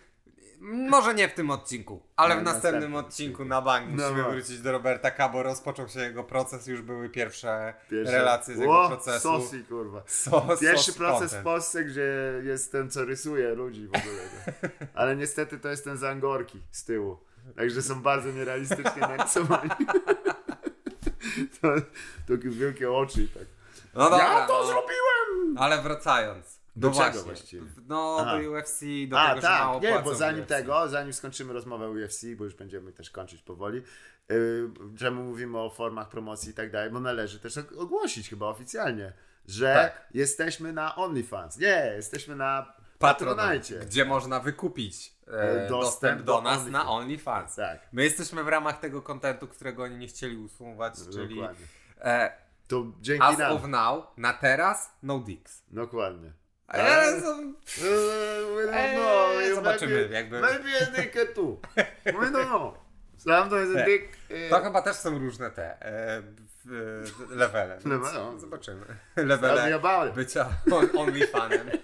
[0.60, 4.30] może nie w tym odcinku, ale w w następnym odcinku na bank No, musimy no.
[4.30, 8.58] wrócić do Roberta K, bo rozpoczął się jego proces, już były pierwsze, Pierwsze- relacje z
[8.58, 9.20] jego O, procesu.
[9.20, 10.02] Sosi, kurwa.
[10.06, 11.44] So, Pierwszy proces w content.
[11.44, 14.22] Polsce, gdzie jest ten, co rysuje ludzi w ogóle.
[14.94, 17.18] Ale niestety to jest ten z Angorki z tyłu.
[17.56, 19.70] Także są bardzo nierealistycznie narysowani.
[21.62, 21.68] to,
[22.28, 23.44] takie wielkie oczy i tak.
[23.94, 25.58] No dobra, ja to no, zrobiłem!
[25.58, 26.59] ale wracając.
[26.80, 27.66] Do no czego właśnie, właściwie?
[27.86, 28.38] No Aha.
[28.42, 30.48] do UFC, do A, tego, że mało tak, nie, bo zanim UFC.
[30.48, 33.82] tego, zanim skończymy rozmowę o UFC, bo już będziemy też kończyć powoli,
[34.28, 38.46] yy, czemu mówimy o formach promocji i tak dalej, bo należy też og- ogłosić chyba
[38.46, 39.12] oficjalnie,
[39.46, 40.08] że Tak.
[40.14, 41.58] jesteśmy na OnlyFans.
[41.58, 43.86] Nie, jesteśmy na Patronite, Patronite.
[43.86, 46.72] gdzie można wykupić e, E, dostęp, dostęp do do nas OnlyFans.
[46.84, 47.54] na OnlyFans.
[47.56, 51.66] Tak, My jesteśmy w ramach tego kontentu, którego oni nie chcieli usuwać, czyli dokładnie.
[52.00, 52.32] e,
[52.68, 53.52] To dzięki as nam.
[53.56, 55.62] of now, na teraz, no dicks.
[55.70, 56.32] Dokładnie.
[56.70, 61.60] Ale są, Eee, we don't Eee, know, you zobaczymy, jakby- a dick too.
[62.04, 62.74] We don't know.
[63.16, 63.88] Sometimes a Tak.
[64.30, 66.22] eee, to chyba też są różne te e, e,
[67.30, 67.78] levele.
[67.84, 68.38] Levele.
[68.40, 68.86] Zobaczymy.
[69.14, 71.70] tell me Levele bycia on, OnlyFanem.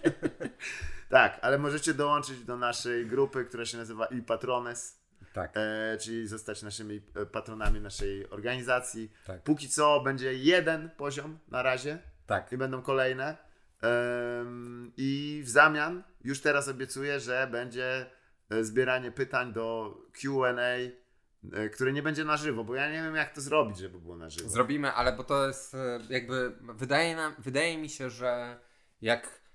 [1.08, 5.00] Tak, ale możecie dołączyć do naszej grupy, która się nazywa i Patrones,
[5.32, 5.50] Tak.
[5.54, 9.12] e, czyli zostać naszymi e, patronami naszej organizacji.
[9.26, 9.42] Tak.
[9.42, 12.52] Póki co będzie jeden poziom na razie Tak.
[12.52, 13.36] i będą kolejne.
[14.96, 18.06] I w zamian już teraz obiecuję, że będzie
[18.50, 20.48] e, zbieranie pytań do QA,
[21.52, 24.16] e, które nie będzie na żywo, bo ja nie wiem, jak to zrobić, żeby było
[24.16, 24.48] na żywo.
[24.48, 28.60] Zrobimy, ale bo to jest e, jakby, wydaje, nam, wydaje mi się, że
[29.00, 29.46] jak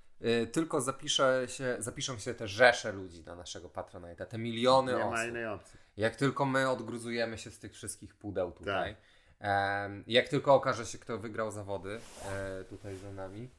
[0.51, 5.11] tylko zapisze się, zapiszą się te rzesze ludzi na naszego Patronite'a, te miliony nie osób,
[5.11, 5.23] ma
[5.97, 8.95] jak tylko my odgruzujemy się z tych wszystkich pudeł tutaj,
[9.39, 9.91] Tak.
[10.07, 11.99] jak tylko okaże się, kto wygrał zawody
[12.69, 13.49] tutaj za nami,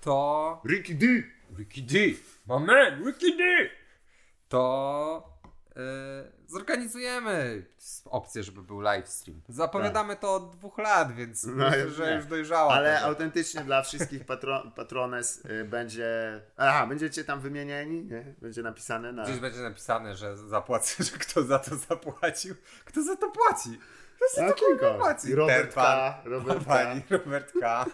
[0.00, 0.62] to...
[0.68, 1.06] Ricky D!
[1.58, 1.98] Ricky D!
[2.48, 3.44] My man, Ricky D!
[4.48, 5.38] To
[5.76, 5.80] e,
[6.46, 7.64] zorganizujemy
[8.04, 9.40] opcję, żeby był livestream.
[9.48, 12.16] Zapowiadamy to od dwóch lat, więc No, myślę, już że nie.
[12.16, 12.74] już dojrzała.
[12.74, 13.06] Ale tego.
[13.06, 16.40] autentycznie dla wszystkich patro, patrones y, będzie.
[16.56, 18.34] Aha, będziecie tam wymienieni, nie?
[18.42, 19.24] Będzie napisane na.
[19.24, 22.54] Gdzieś będzie napisane, że zapłacę, że kto za to zapłacił.
[22.84, 23.78] Kto za to płaci?
[24.20, 24.94] To kurwa kilka.
[24.94, 25.28] płaci?
[25.30, 26.64] I Robert pan, K, Robert K.
[26.64, 27.86] Pani Robert K.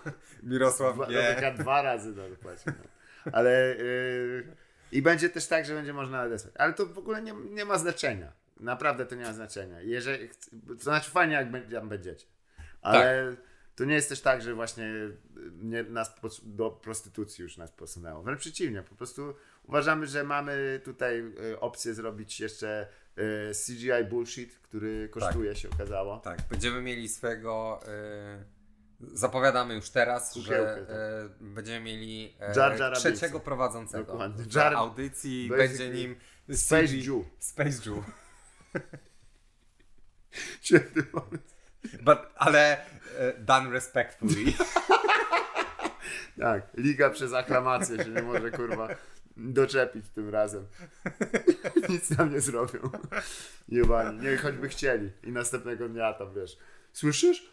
[0.42, 1.16] Mirosław Dwa, G.
[1.16, 2.62] Robertka dwa razy dopłaci.
[2.66, 2.72] No.
[3.32, 3.72] Ale.
[3.76, 4.56] y,
[4.92, 6.54] I będzie też tak, że będzie można odesłać.
[6.58, 8.32] Ale to w ogóle nie, nie ma znaczenia.
[8.60, 9.80] Naprawdę to nie ma znaczenia.
[9.80, 10.28] Jeżeli,
[10.68, 12.26] to znaczy fajnie, jak tam będziecie.
[12.82, 13.44] Ale Tak.
[13.76, 14.86] to nie jest też tak, że właśnie
[15.62, 18.22] nie, nas do prostytucji już nas posunęło.
[18.22, 21.18] Wręcz przeciwnie, po prostu uważamy, że mamy tutaj
[21.52, 22.86] y, opcję zrobić jeszcze
[23.66, 26.18] CGI bullshit, który kosztuje się okazało.
[26.20, 27.80] Tak, będziemy mieli swego.
[29.00, 31.48] y, zapowiadamy już teraz, Kukiełkę, że tak.
[31.48, 34.44] będziemy mieli y, Jar Jara trzeciego prowadzącego Dokładnie.
[34.44, 35.48] Jar- audycji.
[35.48, 36.16] Będzie nim
[36.52, 37.26] Space CG Jew.
[37.38, 38.04] Space Jew.
[40.62, 41.44] Świetny pomysł.
[42.02, 42.84] But, ale
[43.38, 44.52] done respectfully.
[46.40, 48.88] Tak, liga przez aklamację się nie może kurwa
[49.36, 50.66] doczepić tym razem.
[51.88, 52.80] Nic nam nie zrobią.
[53.68, 55.10] Jebani, nie choćby chcieli.
[55.24, 56.58] I następnego dnia tam wiesz,
[56.92, 57.50] słyszysz?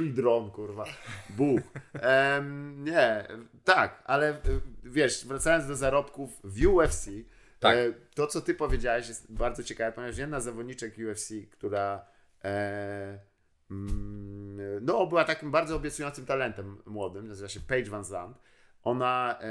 [0.00, 0.84] I dron kurwa.
[1.30, 1.60] Buch.
[2.76, 3.28] Nie,
[3.64, 7.06] tak, ale y, wiesz, wracając do zarobków w UFC,
[7.60, 7.76] Tak.
[7.76, 12.06] e, to co ty powiedziałeś jest bardzo ciekawe, ponieważ jedna zawodniczek UFC, która
[12.44, 13.18] e,
[13.70, 18.38] mm, no, była takim bardzo obiecującym talentem młodym, nazywa się Paige Van Zandt.
[18.84, 19.42] Ona e,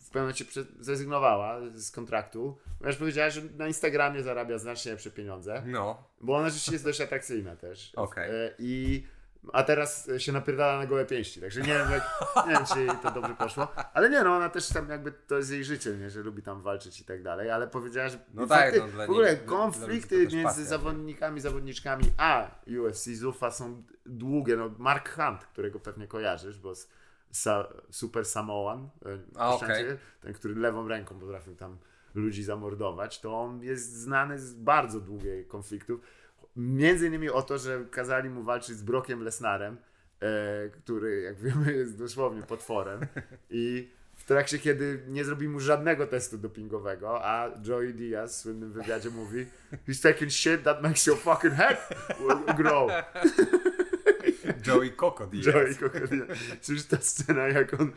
[0.00, 0.44] w pewnym momencie
[0.80, 6.46] zrezygnowała z kontraktu, ponieważ powiedziała, że na Instagramie zarabia znacznie lepsze pieniądze, No, bo ona
[6.48, 7.92] rzeczywiście jest dość atrakcyjna też.
[7.96, 8.30] Okej.
[8.30, 9.06] E, I
[9.52, 12.02] a teraz się napierdala na gołe pięści, także nie wiem, jak,
[12.46, 15.36] nie wiem, czy jej to dobrze poszło, ale nie, no ona też tam jakby, to
[15.36, 18.46] jest jej życie, nie, że lubi tam walczyć i tak dalej, ale powiedziała, że No
[18.46, 23.82] tak, fakty- no w ogóle dla konflikty między pasja, zawodnikami, zawodniczkami a UFC Zufa są
[24.06, 26.88] długie, no Mark Hunt, którego pewnie kojarzysz, bo z
[27.30, 31.78] Sa Super Samoan, e, A, cię, ten, który lewą ręką potrafił tam
[32.14, 36.00] ludzi zamordować, to on jest znany z bardzo długich konfliktów.
[36.56, 39.76] Między innymi o to, że kazali mu walczyć z Brockiem Lesnarem,
[40.20, 43.00] e, który, jak wiemy, jest dosłownie potworem.
[43.50, 48.72] I w trakcie, kiedy nie zrobi mu żadnego testu dopingowego, a Joey Diaz w słynnym
[48.72, 49.46] wywiadzie mówi
[49.88, 51.88] He's taking shit that makes your fucking head
[52.56, 52.90] grow.
[54.66, 55.46] Joey Coco Diaz.
[55.54, 56.24] Joey Coconia.
[56.60, 57.92] Przecież ta scena, jak on,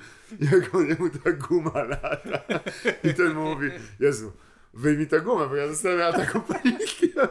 [0.51, 2.59] jak on jemu ta guma lata.
[3.03, 4.31] I ten mówi, Jezu,
[4.73, 7.27] wyjmij tę gumę, bo ja zostanę miał taką panikę.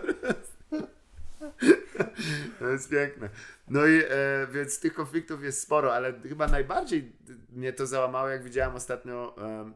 [2.59, 3.29] To jest piękne.
[3.69, 7.13] No i e, więc tych konfliktów jest sporo, ale chyba najbardziej
[7.53, 9.75] mnie to załamało, jak widziałem ostatnio em,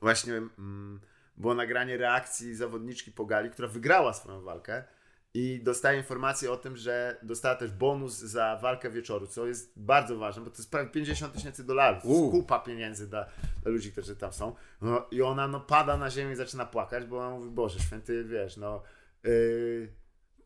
[0.00, 1.00] właśnie mm,
[1.36, 4.84] było nagranie reakcji zawodniczki Pogali, która wygrała swoją walkę
[5.38, 10.16] i dostaje informację o tym, że dostała też bonus za walkę wieczoru, co jest bardzo
[10.16, 12.04] ważne, bo to jest prawie 50 tysięcy dolarów.
[12.04, 12.30] U.
[12.30, 13.26] kupa pieniędzy dla,
[13.62, 14.54] dla ludzi, którzy tam są.
[14.82, 18.24] No, I ona no, pada na ziemię i zaczyna płakać, bo ona mówi, Boże święty,
[18.24, 18.82] wiesz, no...
[19.24, 19.92] Yy,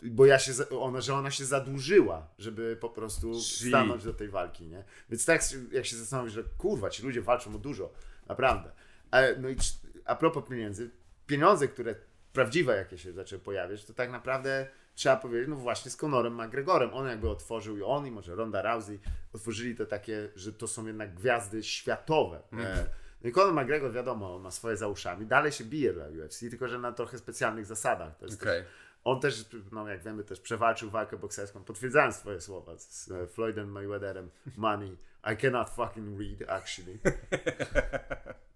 [0.03, 3.68] bo ja się, ona, że ona się zadłużyła, żeby po prostu Shit.
[3.68, 4.84] stanąć do tej walki, nie?
[5.11, 7.93] Więc tak jak się zastanowić, że kurwa, ci ludzie walczą o dużo,
[8.28, 8.72] naprawdę.
[9.11, 9.57] Ale, no i
[10.05, 10.90] a propos pieniędzy,
[11.26, 11.95] pieniądze, które
[12.32, 16.95] prawdziwe jakie się zaczęły pojawiać, to tak naprawdę trzeba powiedzieć, no właśnie z Conorem McGregorem.
[16.95, 19.01] On jakby otworzył i on i może Ronda Rousey
[19.32, 22.43] otworzyli to takie, że to są jednak gwiazdy światowe.
[22.59, 22.86] E,
[23.22, 26.40] No i Conor McGregor wiadomo, on ma swoje za uszami, dalej się bije dla UFC,
[26.40, 28.16] tylko że na trochę specjalnych zasadach.
[28.16, 28.64] To jest też
[29.05, 33.72] on też, no jak wiemy, też przewalczył walkę bokserską, potwierdzając swoje słowa z e, Floydem
[33.72, 34.30] Mayweatherem.
[34.57, 34.97] Money,
[35.32, 36.99] I cannot fucking read, actually.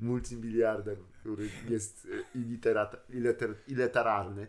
[0.00, 4.46] Multimiliardem, który jest e, iliterat, ileter, iletaralny.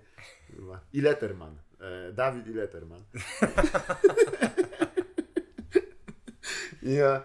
[0.55, 0.79] Kurwa.
[0.93, 1.55] Ileterman.
[1.79, 3.01] E, Dawid Ileterman.
[6.81, 7.21] I, e,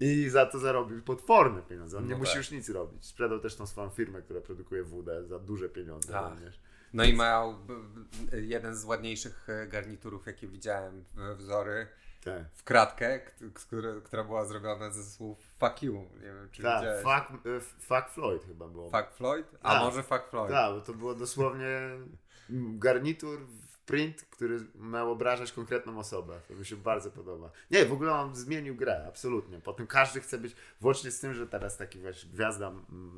[0.00, 1.98] I za to zarobił potworne pieniądze.
[1.98, 2.36] On nie No musi tak.
[2.36, 3.04] już nic robić.
[3.06, 6.30] Sprzedał też tą swoją firmę, która produkuje wódę za duże pieniądze Tak.
[6.34, 6.60] również.
[6.92, 7.74] No i miał b-
[8.40, 11.04] jeden z ładniejszych e, garniturów, jakie widziałem,
[11.36, 11.86] wzory
[12.24, 12.42] Tak.
[12.54, 13.20] w kratkę,
[14.04, 15.94] która była zrobiona ze słów fuck you.
[16.14, 17.02] Nie wiem, czy Tak, widziałeś.
[17.04, 18.90] fuck, e, fuck Floyd chyba było.
[18.90, 19.46] Fuck Floyd?
[19.62, 19.82] A Tak.
[19.82, 20.50] może fuck Floyd?
[20.52, 21.80] Tak, bo to było dosłownie
[22.78, 23.40] garnitur
[23.86, 26.40] print, który miał obrażać konkretną osobę.
[26.48, 27.50] To mi się bardzo podoba.
[27.70, 29.60] Nie, w ogóle on zmienił grę, absolutnie.
[29.60, 32.72] Potem każdy chce być, włącznie z tym, że teraz taki właśnie gwiazda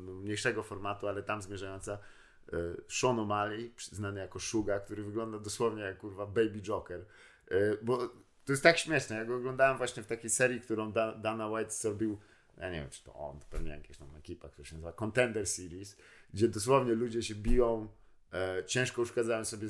[0.05, 2.57] mniejszego formatu, ale tam zmierzająca e,
[2.89, 7.05] Sean O'Malley, znany jako Suga, który wygląda dosłownie jak kurwa Baby Joker.
[7.47, 8.09] E, Bo
[8.45, 9.15] to jest tak śmieszne.
[9.15, 12.17] Ja go oglądałem właśnie w takiej serii, którą da, Dana White zrobił.
[12.57, 15.47] Ja nie wiem, czy to on, to pewnie jakaś tam ekipa, która się nazywa Contender
[15.47, 15.97] Series,
[16.33, 17.87] gdzie dosłownie ludzie się biją,
[18.33, 19.67] e, ciężko uszkadzają sobie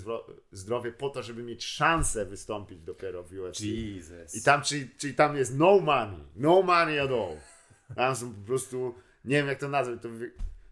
[0.52, 3.62] zdrowie po to, żeby mieć szansę wystąpić dopiero w UFC.
[3.62, 4.36] Jesus.
[4.36, 7.38] I tam, czyli, czyli tam jest no money, no money at all.
[7.96, 8.96] Tam są po prostu,
[9.26, 10.10] nie wiem jak to nazwać, to.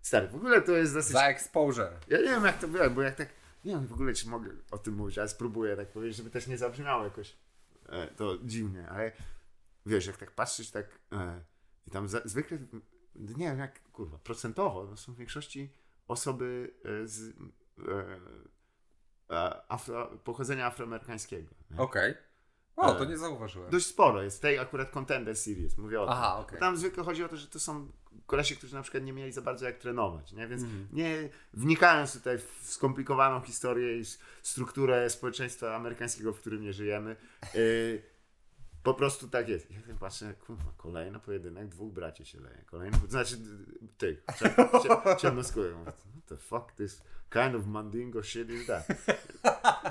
[0.02, 1.92] Stary, w ogóle to jest dosyć Za exposure.
[2.08, 3.30] ja nie wiem jak to było, bo jak tak.
[3.66, 6.48] Nie wiem w ogóle, czy mogę o tym mówić, ale spróbuję tak powiedzieć, żeby też
[6.48, 7.36] nie zabrzmiało jakoś
[7.90, 9.12] e, to dziwnie, ale
[9.86, 11.44] wiesz, jak tak patrzeć tak e,
[11.88, 12.58] i tam za, zwykle,
[13.16, 15.74] nie wiem jak, kurwa, procentowo, to są w większości
[16.08, 17.36] osoby e, z
[19.68, 21.56] afro, pochodzenia afroamerykańskiego.
[21.78, 22.14] Okej.
[22.76, 23.72] O, to E, nie zauważyłem.
[23.72, 26.14] Dość sporo jest w tej akurat Contender Series, mówię o tym.
[26.14, 26.60] Aha, okej.
[26.60, 27.88] Tam zwykle chodzi o to, że to są
[28.26, 30.48] kolesie, którzy na przykład nie mieli za bardzo jak trenować, nie?
[30.48, 30.88] więc Mhm.
[30.94, 34.04] nie wnikając tutaj w skomplikowaną historię i
[34.42, 37.16] strukturę społeczeństwa amerykańskiego, w którym nie żyjemy,
[37.54, 38.02] yy,
[38.84, 39.72] po prostu tak jest.
[39.72, 43.38] Ja tak patrzę, kurwa, kolejny pojedynek, dwóch braci się leje, kolejny, to znaczy
[43.98, 44.24] tych,
[44.84, 45.76] cie- ciemnoskórych.
[45.78, 48.88] Mówię, What the fuck, this kind of mandingo shit is that?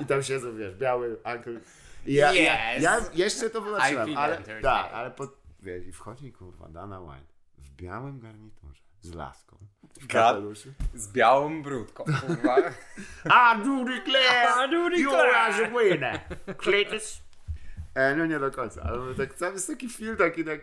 [0.03, 1.61] I tam siedzą, wiesz, biały uncle.
[2.07, 2.83] Ja, ja, Yes.
[2.83, 3.75] ja jeszcze to feel
[4.17, 4.63] ale, entertained.
[4.63, 5.29] tak, ale po,
[5.63, 9.57] wiesz, i wchodzi kurwa Dana White w białym garniturze z laską.
[10.01, 10.69] W kapeluszu.
[10.95, 12.59] Z białą brudką, kurwa.
[12.61, 15.37] I do declare I do you declare.
[15.37, 16.21] as a winner,
[16.63, 17.23] Cletus.
[17.95, 20.61] E, no nie do końca, ale tak, tam jest taki film taki, tak,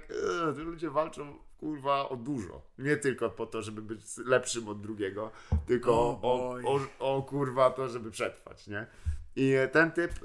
[0.50, 2.62] e, ludzie walczą kurwa o dużo.
[2.78, 5.32] Nie tylko po to, żeby być lepszym od drugiego,
[5.68, 6.60] tylko Oh o,
[7.00, 8.88] o, o kurwa to, żeby przetrwać, nie?
[9.36, 10.18] I ten typ e,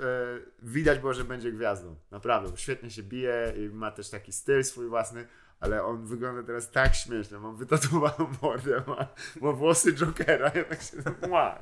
[0.62, 1.96] widać było, że będzie gwiazdą.
[2.10, 5.26] Naprawdę, bo świetnie się bije i ma też taki styl swój własny,
[5.60, 7.38] ale on wygląda teraz tak śmiesznie.
[7.38, 9.08] Mam wytatuowaną mordę, ma,
[9.40, 10.50] ma włosy Jokera.
[10.54, 10.96] Ja tak się
[11.28, 11.58] mła,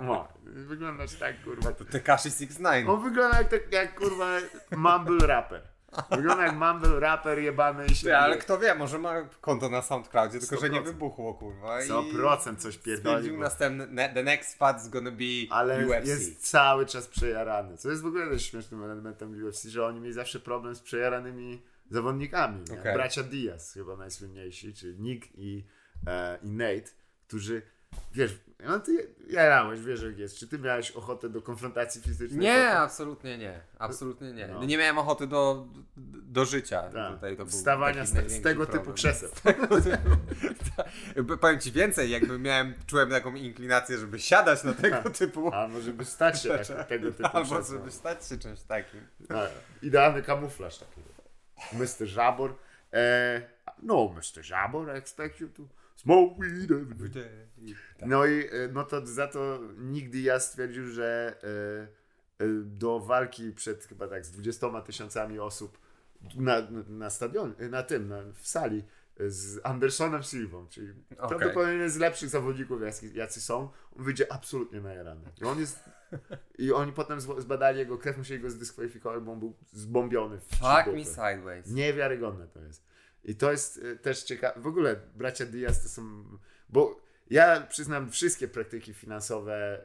[0.00, 0.28] mła.
[0.44, 1.72] Wyglądasz tak, kurwa.
[1.72, 2.88] To Tekashi 69.
[2.88, 4.26] On wygląda jak, tak, jak kurwa
[4.70, 5.71] mumble rapper.
[6.10, 10.38] Wygląda jak mumble rapper jebany i się ale kto wie, może ma konto na SoundCloudzie,
[10.38, 10.84] tylko że nie 100%.
[10.84, 11.82] wybuchło, kurwa.
[11.82, 13.16] i 100% coś pierdoli.
[13.16, 16.08] Stwierdził następny, the next fight's gonna be Ale UFC.
[16.08, 17.76] jest cały czas przejarany.
[17.76, 21.62] Co jest w ogóle też śmiesznym elementem UFC, że oni mieli zawsze problem z przejaranymi
[21.90, 22.62] zawodnikami.
[22.80, 22.94] Okej.
[22.94, 25.66] Bracia Diaz chyba najsłynniejsi, czyli Nick i,
[26.06, 26.90] e, i Nate,
[27.28, 27.62] którzy,
[28.12, 30.36] wiesz, no ty jarałeś, wiesz jak jest.
[30.38, 32.40] Czy ty miałeś ochotę do konfrontacji fizycznej?
[32.40, 32.76] Nie, potem?
[32.82, 33.60] absolutnie nie.
[33.78, 34.48] Absolutnie nie.
[34.48, 34.64] No.
[34.64, 35.66] Nie miałem ochoty do,
[36.22, 36.82] do życia.
[36.82, 37.14] Tak.
[37.14, 38.84] Tutaj to Wstawania z, te, z tego problem.
[38.84, 39.28] typu krzeseł.
[40.76, 40.86] Tak.
[41.40, 45.52] Powiem ci więcej, jakby miałem, czułem taką inklinację, żeby siadać na tego typu.
[45.54, 47.78] Albo żeby stać się tak, tego typu Albo krzesłem.
[47.78, 49.00] żeby stać się czymś takim.
[49.28, 49.50] Tak,
[49.82, 51.00] idealny kamuflaż taki.
[51.72, 52.06] Mr.
[52.06, 52.54] Żabor.
[52.92, 53.42] E,
[53.82, 54.42] no, Mr.
[54.44, 55.62] Żabor, I expect you to
[55.96, 57.48] smoke weed every day.
[58.06, 61.36] No i e, no to za to nigdy ja stwierdził, że
[62.40, 65.78] e, e, do walki przed chyba tak z 20 tysiącami osób
[66.34, 66.56] na,
[66.88, 68.84] na, stadionie, na tym, na, w sali
[69.18, 71.28] z Andersonem Silvą, czyli Okej.
[71.28, 72.80] prawdopodobnie jeden z lepszych zawodników,
[73.14, 73.68] jacy, są,
[73.98, 75.20] on wyjdzie absolutnie najarany.
[75.40, 75.84] I on jest
[76.58, 80.86] i oni potem zbadali jego krew, musieli go zdyskwalifikować, bo on był zbombiony w Fuck
[80.86, 81.70] me sideways.
[81.70, 82.84] Niewiarygodne to jest.
[83.24, 84.60] I to jest y, też ciekawe.
[84.60, 86.24] W ogóle bracia Diaz to są.
[86.68, 87.00] Bo
[87.30, 89.84] ja przyznam, wszystkie praktyki finansowe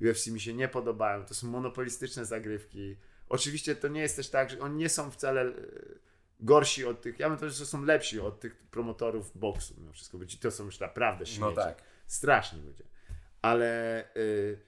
[0.00, 1.24] y, UFC mi się nie podobają.
[1.24, 2.96] To są monopolistyczne zagrywki.
[3.28, 5.98] Oczywiście to nie jest też tak, że oni nie są wcale y,
[6.40, 7.18] gorsi od tych.
[7.18, 9.74] Ja bym powiedział, że są lepsi od tych promotorów boksu.
[9.78, 10.34] No wszystko być.
[10.34, 11.40] I to są już naprawdę śmieci.
[11.40, 11.82] No tak.
[12.06, 12.84] Strasznie ludzie.
[13.42, 14.58] Ale y,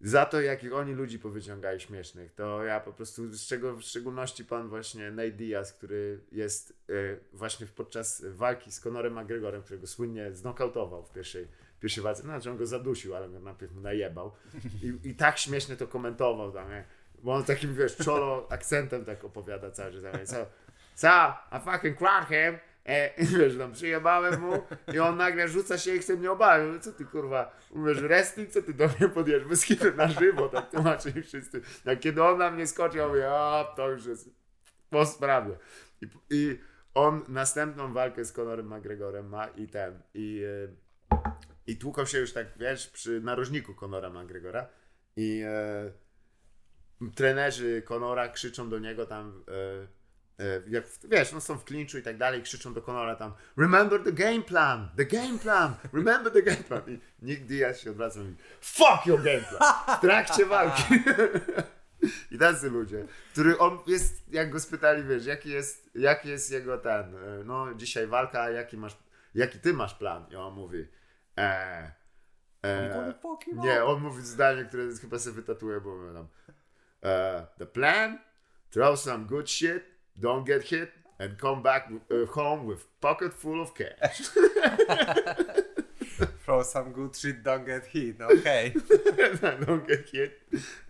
[0.00, 4.44] za to, jakich oni ludzi powyciągali śmiesznych, to ja po prostu, z czego w szczególności
[4.44, 10.32] pan właśnie Nate Diaz, który jest y, właśnie podczas walki z Conorem McGregorem, którego słynnie
[10.32, 11.48] znokautował w pierwszej,
[11.80, 14.32] pierwszej walce, znaczy on go zadusił, ale najpierw mu najebał.
[14.82, 16.84] I, i tak śmiesznie to komentował tam, nie?
[17.22, 20.46] bo on takim, wiesz, czolo akcentem tak opowiada cały czas, co,
[20.94, 24.62] co, I fucking cracked him, E, wiesz, tam przyjebałem mu
[24.94, 26.28] i on nagle rzuca się i chce mnie.
[26.28, 29.44] Mówię, co ty kurwa, mówisz wrestling, co ty do mnie podjesz?
[29.44, 31.60] Bez na żywo, tak tłumaczyli wszyscy.
[31.84, 34.30] Jak kiedy on na mnie skoczył, ja mówię, a to już jest
[34.90, 35.58] po sprawie.
[36.02, 36.58] I, I
[36.94, 41.16] on następną walkę z Conorem McGregorem ma i ten, i, e,
[41.66, 44.68] i tłukał się już tak, wiesz, przy narożniku Conora McGregora
[45.16, 45.92] i e,
[47.14, 49.86] trenerzy Conora krzyczą do niego tam, e,
[50.68, 54.12] jak, wiesz, no są w klinczu i tak dalej, krzyczą do Conora tam remember the
[54.12, 58.24] game plan, the game plan, remember the game plan i nigdy ja się odwracam i
[58.24, 60.82] mówi, fuck your game plan w trakcie walki.
[62.30, 66.78] I tacy ludzie, który on jest, jak go spytali, wiesz, jaki jest, jaki jest jego
[66.78, 68.96] ten, e, no dzisiaj walka, jaki masz,
[69.34, 70.26] jaki ty masz plan?
[70.30, 70.88] I on mówi,
[71.38, 71.92] e,
[72.62, 73.14] e,
[73.52, 76.28] nie, on mówi zdanie, które chyba sobie wytatuję, bo mówię tam,
[77.04, 78.18] e, the plan,
[78.70, 83.60] throw some good shit, don't get hit, and come back uh, home with pocket full
[83.62, 84.22] of cash.
[86.44, 88.18] Throw some good shit, don't get hit.
[88.18, 88.74] Okej.
[89.66, 90.32] don't get hit,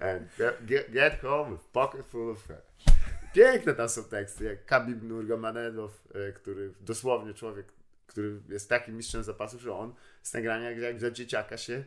[0.00, 2.94] and get, get, get home with pocket full of cash.
[3.34, 7.66] Piękne tam są teksty, jak Khabib Nurmagomedov, e, który dosłownie człowiek,
[8.06, 11.84] który jest takim mistrzem zapasów, że on z nagrania jak, jak za dzieciaka się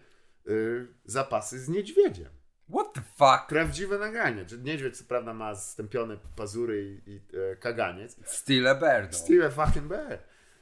[0.48, 2.39] y, zapasy z niedźwiedziem.
[2.70, 3.48] What the fuck?
[3.48, 4.46] Prawdziwe nagranie.
[4.64, 8.16] Niedźwiedź co prawda ma stępione pazury i, i e, kaganiec.
[8.26, 9.18] Still a bear, no.
[9.18, 10.20] Still a fucking bear.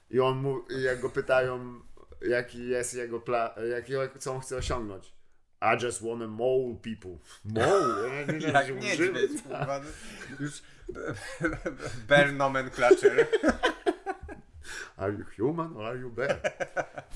[0.10, 1.82] I on mu, i jak go pytają,
[2.22, 3.50] jaki jest jego plan,
[4.20, 5.14] co on chce osiągnąć.
[5.62, 7.18] I just wanna mole people.
[7.46, 8.10] Mole?
[8.10, 9.58] Ja nie Jak że niedźwiedź, no.
[10.40, 10.62] Już
[12.10, 13.28] bear nomenclature.
[14.98, 16.40] Are you human or are you bear?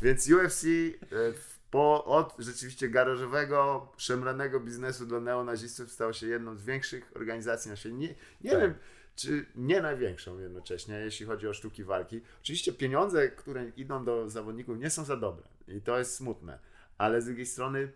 [0.02, 1.34] Więc UFC e,
[1.72, 7.76] po, od rzeczywiście garażowego, szemranego biznesu dla neonazistów stało się jedną z większych organizacji na
[7.76, 7.96] świecie.
[7.96, 8.62] Nie, nie Tak.
[8.62, 8.74] wiem,
[9.16, 12.22] czy nie największą jednocześnie, jeśli chodzi o sztuki walki.
[12.42, 16.60] Oczywiście pieniądze, które idą do zawodników nie są za dobre i to jest smutne,
[16.98, 17.92] ale z drugiej strony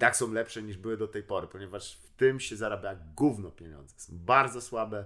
[0.00, 3.94] tak są lepsze niż były do tej pory, ponieważ w tym się zarabia gówno pieniądze.
[3.98, 5.04] Są bardzo słabe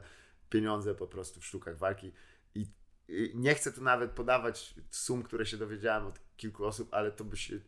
[0.51, 2.12] pieniądze po prostu w sztukach walki
[2.55, 2.66] i,
[3.09, 7.24] i nie chcę tu nawet podawać sum, które się dowiedziałem od kilku osób, ale to
[7.24, 7.60] by się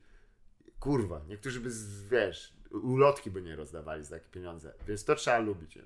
[0.80, 1.70] kurwa, niektórzy by,
[2.10, 5.78] wiesz, ulotki by nie rozdawali za takie pieniądze, więc to trzeba lubić.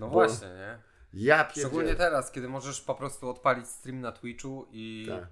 [0.00, 0.78] No Bo- właśnie, nie?
[1.12, 1.66] Ja pierdzielę.
[1.68, 5.26] Szczególnie teraz, kiedy możesz po prostu odpalić stream na Twitchu i Tak,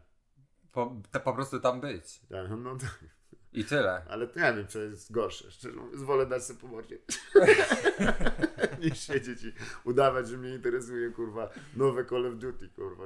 [0.72, 2.20] po, te, po prostu tam być.
[2.30, 2.98] tak, no tak.
[3.52, 4.02] I tyle.
[4.08, 5.50] Ale nie wiem, co jest gorsze.
[5.50, 6.98] Szczerze mówiąc, wolę dać sobie po mordzie.
[8.82, 9.52] Niż siedzieć i
[9.84, 13.04] udawać, że mnie interesuje, kurwa, nowe Call of Duty, kurwa.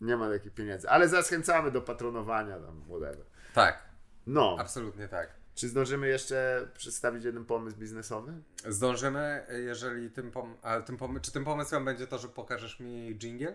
[0.00, 0.88] Nie ma takich pieniędzy.
[0.90, 3.26] Ale zachęcamy do patronowania tam, whatever.
[3.54, 3.84] Tak,
[4.26, 5.30] No, absolutnie tak.
[5.54, 8.32] czy zdążymy jeszcze przedstawić jeden pomysł biznesowy?
[8.68, 13.14] Zdążymy, jeżeli tym, pom- a tym pom- czy tym pomysłem będzie to, że pokażesz mi
[13.14, 13.54] jingle?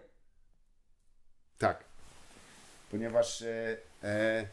[1.58, 1.84] Tak.
[2.92, 4.48] Ponieważ, e, e,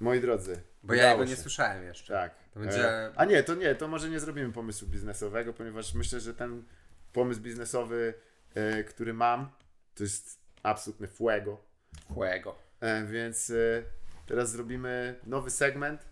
[0.00, 2.12] moi drodzy, Bo ja jego nie słyszałem jeszcze.
[2.14, 2.34] Tak.
[2.54, 6.34] Będzie- E, a nie, to nie, to może nie zrobimy pomysłu biznesowego, ponieważ myślę, że
[6.34, 6.64] ten
[7.12, 8.14] pomysł biznesowy,
[8.54, 9.50] e, który mam,
[9.94, 11.60] to jest absolutne fuego.
[12.14, 12.54] Fuego.
[12.80, 13.82] E, więc e,
[14.32, 16.08] teraz zrobimy nowy segment,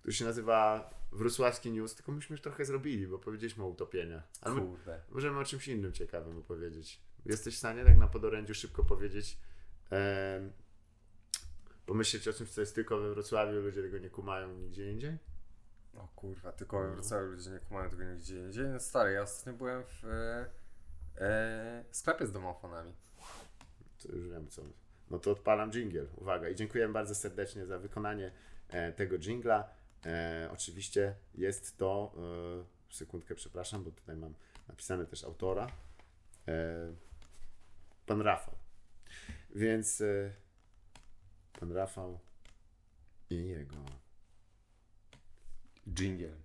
[0.00, 4.22] który się nazywa Wrocławski News, tylko myśmy już trochę zrobili, bo powiedzieliśmy o utopieniach.
[4.40, 5.00] Ale my, Kurde.
[5.10, 7.00] możemy o czymś innym ciekawym opowiedzieć.
[7.26, 9.38] Jesteś w stanie tak na podorędziu szybko powiedzieć,
[9.92, 10.50] e,
[11.86, 15.18] pomyśleć o czymś, co jest tylko we Wrocławiu, ludzie tego nie kumają nigdzie indziej?
[15.94, 18.68] O kurwa, tylko w Wrocławiu ludzie nie kumają tego nigdzie indziej.
[18.68, 20.46] No stary, ja ostatnio byłem w e,
[21.18, 22.94] e, sklepie z domofonami.
[24.02, 24.62] To już wiem co.
[25.10, 26.06] No to odpalam jingle.
[26.16, 26.48] Uwaga.
[26.48, 28.32] I dziękujemy bardzo serdecznie za wykonanie
[28.68, 29.70] e, tego jingla.
[30.06, 32.12] E, oczywiście jest to.
[32.90, 34.34] E, sekundkę, przepraszam, bo tutaj mam
[34.68, 35.66] napisane też autora.
[38.06, 38.54] Pan Rafał.
[39.54, 40.02] Więc
[41.60, 42.20] pan Rafał
[43.30, 43.76] i jego.
[45.88, 46.36] Jingle.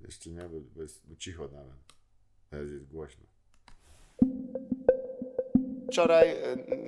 [0.00, 1.76] Jeszcze nie, bo jest bo cicho dałem.
[2.50, 3.29] Teraz jest głośno.
[5.90, 6.34] Wczoraj e,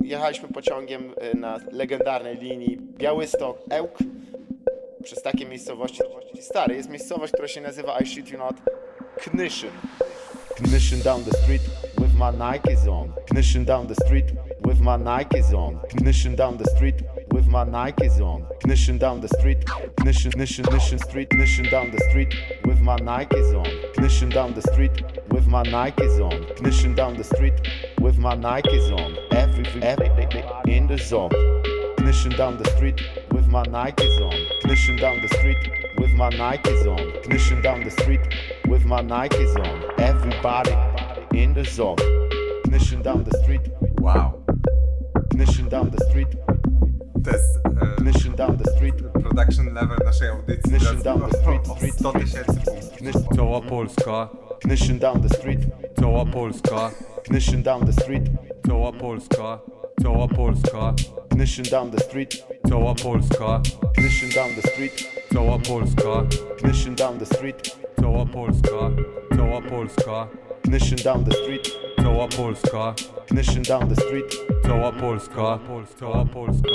[0.04, 3.98] jechaliśmy pociągiem e, na legendarnej linii Białystok-Ełk
[5.04, 6.02] przez takie miejscowości.
[6.40, 8.56] Stary, jest miejscowość, która się nazywa I shit you not
[9.16, 9.70] Knyszyn.
[10.56, 11.62] Knyszyn down the street
[11.98, 13.12] with my Nikes on.
[13.30, 14.26] Knyszyn down the street
[14.66, 15.78] with my Nikes on.
[15.88, 16.96] Knyszyn down the street
[17.34, 18.44] with my Nikes on.
[18.64, 19.64] Knyszyn down the street.
[19.96, 21.28] Knyszyn, Knyszyn, Knyszyn street.
[21.28, 22.34] Knyszyn down the street
[22.64, 23.66] with my Nikes on.
[23.94, 24.92] Knyszyn down the street
[25.30, 26.46] with my Nikes on.
[26.56, 27.54] Knyszyn down the street
[28.22, 29.18] my Nikes on.
[29.32, 31.30] Every, every, in the zone.
[31.98, 33.00] Knyszyn down the street
[33.32, 34.32] with my Nikes on.
[34.62, 35.58] Knyszyn down the street
[35.98, 36.98] with my Nikes on.
[37.24, 38.20] Knyszyn down the street
[38.68, 40.00] with my Nikes on.
[40.00, 40.76] Everybody
[41.36, 41.96] in the zone.
[42.66, 43.62] Knyszyn down the street.
[43.98, 44.40] Wow.
[45.30, 46.28] Knyszyn down the street.
[47.24, 49.12] To jest e, down the street.
[49.34, 50.72] production level naszej audycji.
[50.72, 53.36] Mission Teraz down the street, o street, 100 tysięcy punktów.
[53.36, 54.28] Cała Polska,
[54.62, 55.60] Knyszyn down the street.
[56.01, 56.90] cała Polska,
[57.24, 58.22] Knyszyn down the street.
[58.66, 59.59] cała Polska,
[60.02, 60.94] cała Polska,
[61.28, 62.47] Knyszyn down the street.
[62.68, 63.60] cała Polska,
[63.94, 64.93] Knyszyn down the street.
[65.32, 66.24] cała Polska,
[66.59, 67.76] Knyszyn down the street.
[68.01, 68.90] cała Polska,
[69.36, 70.28] cała Polska,
[70.62, 71.68] Knyszyn down the street.
[72.02, 72.94] cała Polska,
[73.26, 74.36] Knyszyn down the street.
[74.66, 75.59] cała Polska,
[76.01, 76.68] cała Polska.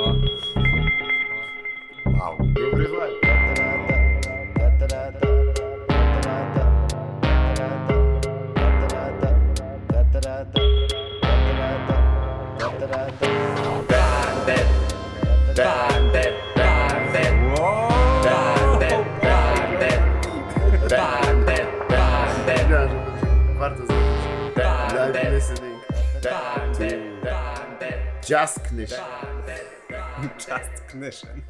[2.06, 2.38] Wow.
[2.54, 3.37] Dobry vibe.
[28.30, 28.92] Just Knysz.
[30.48, 31.42] Just Knyszyn.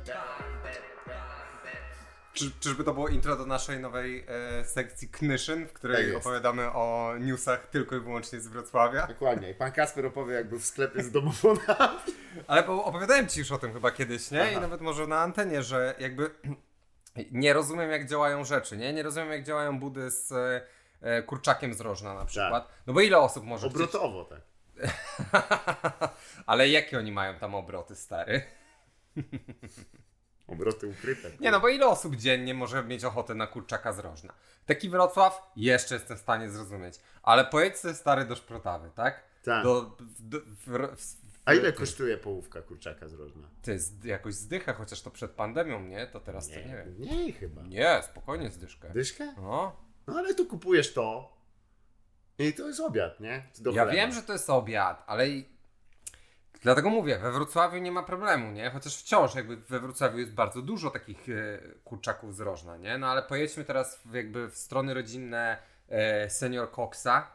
[2.34, 4.26] Czy, czyżby to było intro do naszej nowej
[4.60, 6.18] e, sekcji Knyszyn, w Tak której jest.
[6.18, 9.08] opowiadamy o newsach tylko i wyłącznie z Wrocławia?
[9.08, 9.50] Dokładnie.
[9.52, 11.98] I pan Kasper opowie, jak był w sklepie z domofonami.
[12.48, 14.40] Ale opowiadałem ci już o tym chyba kiedyś, nie?
[14.40, 14.60] I Aha.
[14.60, 16.30] nawet może na antenie, że jakby
[17.32, 18.94] nie rozumiem jak działają rzeczy, nie?
[18.94, 20.32] Nie rozumiem jak działają budy z
[21.02, 22.68] e, kurczakiem z rożna na przykład.
[22.88, 23.76] No bo ile osób może chcieć...
[23.82, 24.42] Obrotowo, tak.
[26.46, 28.42] Ale jakie oni mają tam obroty, stary?
[30.48, 31.32] Obroty ukryte.
[31.40, 34.34] Nie no, bo ile osób dziennie może mieć ochotę na kurczaka z rożna?
[34.66, 37.00] Taki Wrocław jeszcze jestem w stanie zrozumieć.
[37.24, 39.24] Ale pojedź sobie stary do Szprotawy, tak?
[39.44, 39.64] Tak.
[39.64, 43.50] Do, do, w, w, A ile kosztuje połówka kurczaka z rożna?
[43.62, 46.08] Ty, z, jakoś zdycha, chociaż to przed pandemią, nie?
[46.08, 46.96] To teraz to nie wiem.
[46.98, 47.62] Nie, chyba.
[47.62, 48.90] Nie, spokojnie zdyszkę.
[48.90, 49.34] Dyszkę?
[49.38, 49.76] No.
[50.08, 51.37] No ale tu kupujesz to
[52.40, 53.44] i to jest obiad, nie?
[53.60, 55.46] Do Ja wiem, że to jest obiad, ale i...
[56.62, 58.70] Dlatego mówię, we Wrocławiu nie ma problemu, nie?
[58.70, 62.98] Chociaż wciąż jakby we Wrocławiu jest bardzo dużo takich e, kurczaków z rożna, nie?
[62.98, 65.58] No ale pojedźmy teraz w, jakby w strony rodzinne
[65.90, 67.32] e, Senior Coxa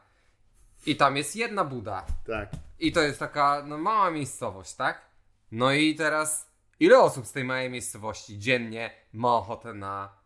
[0.86, 2.48] i tam jest jedna buda Tak.
[2.78, 5.02] i to jest taka no, mała miejscowość, tak?
[5.52, 6.50] No i teraz
[6.80, 10.21] ile osób z tej małej miejscowości dziennie ma ochotę na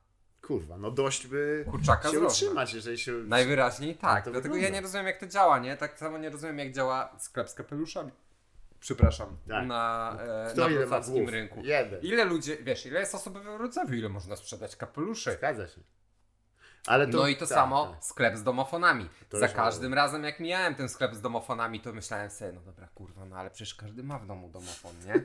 [0.46, 2.28] Kurwa, no dość by kurczaka się rożna?
[2.28, 3.12] utrzymać, jeżeli się...
[3.12, 4.66] Najwyraźniej tak, dlatego wygląda.
[4.68, 5.76] ja nie rozumiem jak to działa, nie?
[5.76, 8.12] Tak samo nie rozumiem jak działa sklep z kapeluszami.
[8.80, 9.66] przepraszam, Tak.
[9.66, 10.16] na,
[10.46, 11.60] e, Kto na wrocławskim rynku.
[11.64, 12.00] Jeden.
[12.02, 15.32] Ile ludzie, wiesz, ile jest osób we Wrocławiu, ile można sprzedać kapeluszy?
[15.32, 15.80] Zgadza się.
[16.84, 18.04] To, no i to tak, samo tak.
[18.04, 19.08] sklep z domofonami.
[19.28, 22.88] To Za każdym razem jak mijałem ten sklep z domofonami, to myślałem sobie, no dobra,
[22.94, 25.24] kurwa, no ale przecież każdy ma w domu domofon, nie?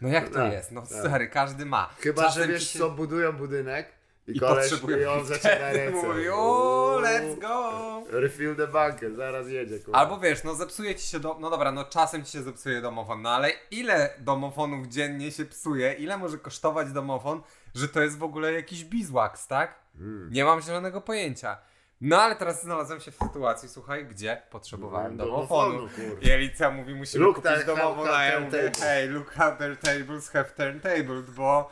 [0.00, 0.72] No jak to tak, jest?
[0.72, 0.90] No tak.
[0.90, 1.88] stary, każdy ma.
[2.00, 3.88] Chyba, Czasem że wiesz się- co, budują budynek
[4.28, 6.06] i, I koleś i on zaczyna ręce.
[6.06, 8.02] Mówi, o, let's go!
[8.10, 9.78] Refill the bunker, zaraz jedzie.
[9.78, 9.98] Kurwa.
[9.98, 11.36] Albo wiesz, no zepsuje ci się do...
[11.40, 15.92] No dobra, no czasem ci się zepsuje domofon, no ale ile domofonów dziennie się psuje?
[15.92, 17.42] Ile może kosztować domofon,
[17.74, 19.74] że to jest w ogóle jakiś bizwax, tak?
[19.98, 20.32] Mm.
[20.32, 21.58] Nie mam zielonego pojęcia.
[22.00, 25.72] No ale teraz znalazłem się w sytuacji, słuchaj, gdzie potrzebowałem domofonu.
[25.72, 26.20] domofonu, kurwa.
[26.26, 28.72] I Elica mówi, musimy Look kupić domofon, a ja mówię,
[29.08, 31.70] look how their tables have turntables, bo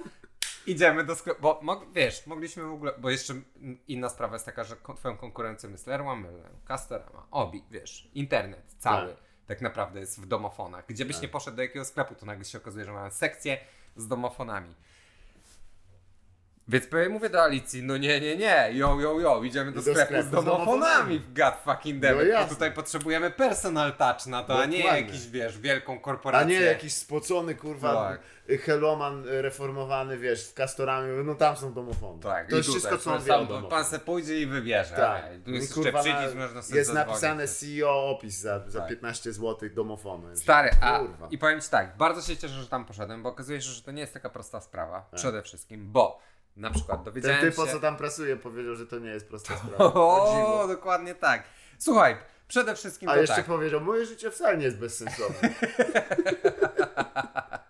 [0.67, 3.35] idziemy do sklepu, bo mog, wiesz, mogliśmy w ogóle, bo jeszcze
[3.89, 9.09] inna sprawa jest taka, że twoją konkurencją jest Leroy Merlin, Castorama, Obi, wiesz, internet cały
[9.09, 9.17] Tak.
[9.47, 10.87] tak, naprawdę jest w domofonach.
[10.87, 13.59] Gdzie byś nie poszedł do jakiegoś sklepu, to nagle się okazuje, że mają sekcję
[13.97, 14.75] z domofonami.
[16.69, 19.83] Więc powiem- mówię do Alicji, no nie, nie, nie, yo, yo, yo, idziemy do, Do
[19.83, 24.43] sklepu, sklepu z z domofonami w God fucking damn No tutaj potrzebujemy personal touch na
[24.43, 25.01] to, a nie Dokładnie.
[25.01, 26.49] jakiś, wiesz, wielką A korporację.
[26.59, 27.95] nie jakiś spocony, kurwa,
[28.49, 28.61] Tak.
[28.61, 32.23] heloman reformowany, wiesz, w Castorami, no tam są domofony.
[32.23, 33.63] Tak, to jest tutaj, wszystko, co on wie o.
[33.63, 34.97] Pan se pójdzie i wybierze.
[34.97, 35.25] Tak.
[35.45, 37.09] Tu jest kurwa, jeszcze na- przycisk, można sobie jest zadzwonić.
[37.23, 38.89] napisane CEO opis za, za Tak.
[38.89, 40.37] 15 zł domofonu.
[40.37, 41.29] Stary, a Kurwa.
[41.31, 43.91] i powiem Ci tak, bardzo się cieszę, że tam poszedłem, bo okazuje się, że to
[43.93, 45.21] nie jest taka prosta sprawa, Tak.
[45.21, 46.21] przede wszystkim, bo
[46.57, 47.73] na przykład Ten dowiedziałem typo, się...
[47.73, 49.85] co tam pracuje, powiedział, że to nie jest prosta sprawa.
[49.95, 51.43] O dokładnie tak.
[51.79, 52.17] Słuchaj,
[52.49, 53.45] przede wszystkim A to jeszcze tak.
[53.45, 55.55] powiedział, moje życie wcale nie jest bezsensowne.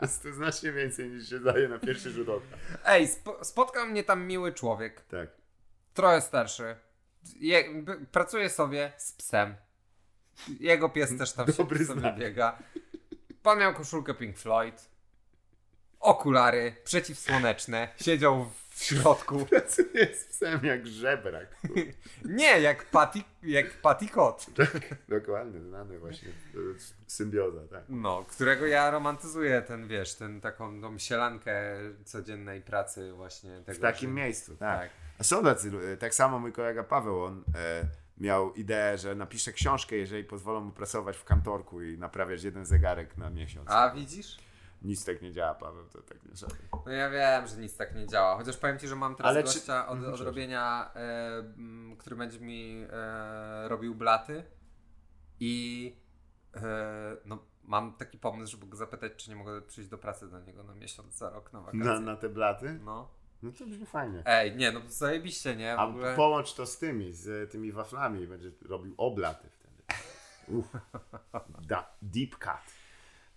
[0.02, 2.44] jest to znacznie więcej niż się daje na pierwszy rzut oka.
[2.86, 5.28] Ej, spo, spotkał mnie tam miły człowiek, Tak.
[5.94, 6.77] trochę starszy.
[7.40, 7.65] Je,
[8.12, 9.55] pracuje sobie z psem.
[10.61, 12.19] Jego pies też tam Dobry się sobie znak.
[12.19, 12.59] biega.
[13.43, 14.90] Pan miał koszulkę Pink Floyd,
[16.05, 19.47] okulary przeciwsłoneczne, siedział w środku.
[20.20, 21.47] Z psem jak żebrak.
[22.24, 24.47] Nie, jak Patty, jak Patty Kot.
[25.09, 26.28] Dokładnie, znany właśnie.
[26.72, 27.82] Jest Symbioza, tak.
[27.89, 33.60] No, którego ja romantyzuję, ten wiesz, ten taką tą sielankę codziennej pracy właśnie.
[33.66, 34.81] Tego, W takim że- miejscu, tak.
[34.81, 34.90] Tak.
[35.18, 35.70] A są tacy,
[36.01, 37.85] tak samo mój kolega Paweł, on e,
[38.18, 43.16] miał ideę, że napisze książkę, jeżeli pozwolą mu pracować w kantorku i naprawiać jeden zegarek
[43.16, 43.70] na miesiąc.
[43.70, 44.39] A widzisz?
[44.85, 46.59] Nic tak nie działa, Paweł, to tak nie żałuję.
[46.86, 48.36] No ja wiem, że nic tak nie działa.
[48.36, 52.16] Chociaż powiem ci, że mam teraz Ale czy- gościa od, Mhm, od robienia, e, który
[52.16, 54.44] będzie mi e, robił blaty
[55.40, 55.97] i
[56.56, 60.40] e, no, mam taki pomysł, żeby go zapytać, czy nie mogę przyjść do pracy do
[60.40, 61.81] niego na miesiąc, za rok, na wakacje.
[61.85, 62.78] Na, na te blaty?
[62.85, 63.09] No.
[63.43, 64.23] No to brzmi fajnie.
[64.27, 65.77] Ej, nie, no zajebiście, nie?
[65.77, 66.16] W A ogóle...
[66.16, 69.82] połącz to z tymi, z tymi waflami i będzie robił oblaty wtedy.
[70.48, 70.66] Uff.
[71.69, 72.73] Da, deep cut.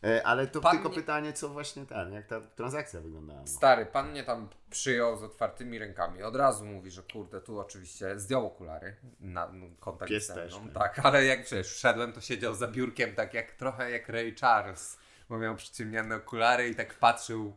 [0.03, 3.39] E, ale to Pan tylko nie- pytanie, co właśnie ten, jak ta transakcja wyglądała.
[3.39, 3.47] No.
[3.47, 6.23] Stary, pan mnie tam przyjął z otwartymi rękami.
[6.23, 10.69] Od razu mówi, że kurde, tu oczywiście zdjął okulary na no, kontakt Pies ze mną.
[10.73, 14.97] Tak, ale jak przecież wszedłem, to siedział za biurkiem tak jak trochę jak Ray Charles,
[15.29, 17.53] bo miał przyciemniane okulary i tak patrzył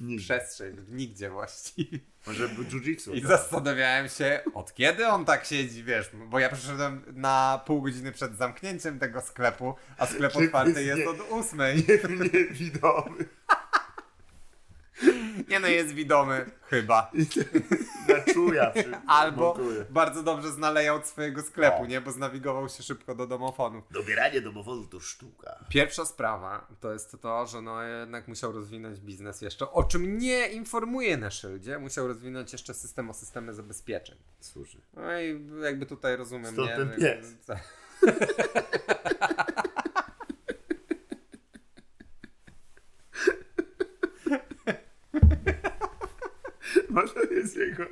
[0.00, 0.24] Nigdzie.
[0.24, 1.98] przestrzeń, nigdzie właściwie.
[2.26, 3.14] Może był jiu-jitsu.
[3.14, 3.30] I tak?
[3.30, 8.36] zastanawiałem się, od kiedy on tak siedzi, wiesz, bo ja przyszedłem na pół godziny przed
[8.36, 11.84] zamknięciem tego sklepu, a sklep otwarty jest jest nie- od ósmej.
[12.32, 13.24] Niewidomy.
[15.48, 17.10] Nie no, jest widomy, chyba.
[18.08, 18.72] Na czuja
[19.06, 19.84] Albo montuje.
[19.90, 21.86] bardzo dobrze zna layout swojego sklepu, O.
[21.86, 22.00] nie?
[22.00, 23.82] Bo znawigował się szybko do domofonu.
[23.90, 25.64] Dobieranie domofonu to sztuka.
[25.68, 30.48] Pierwsza sprawa to jest to, że no jednak musiał rozwinąć biznes jeszcze, o czym nie
[30.48, 31.78] informuje na szyldzie.
[31.78, 34.16] Musiał rozwinąć jeszcze system o systemy zabezpieczeń.
[34.40, 34.80] Słusznie.
[34.94, 36.76] No i jakby tutaj rozumiem, Stąd nie?
[36.76, 37.60] ten że-
[46.94, 47.14] pies.
[47.14, 47.84] Może jest jego.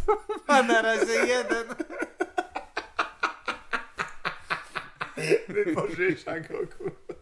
[0.46, 1.66] A na razie jeden.
[5.48, 7.14] Wypożycza go, kurwa.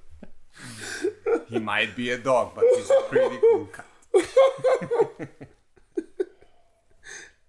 [1.51, 3.87] He might be a dog, but he's a pretty cool cat.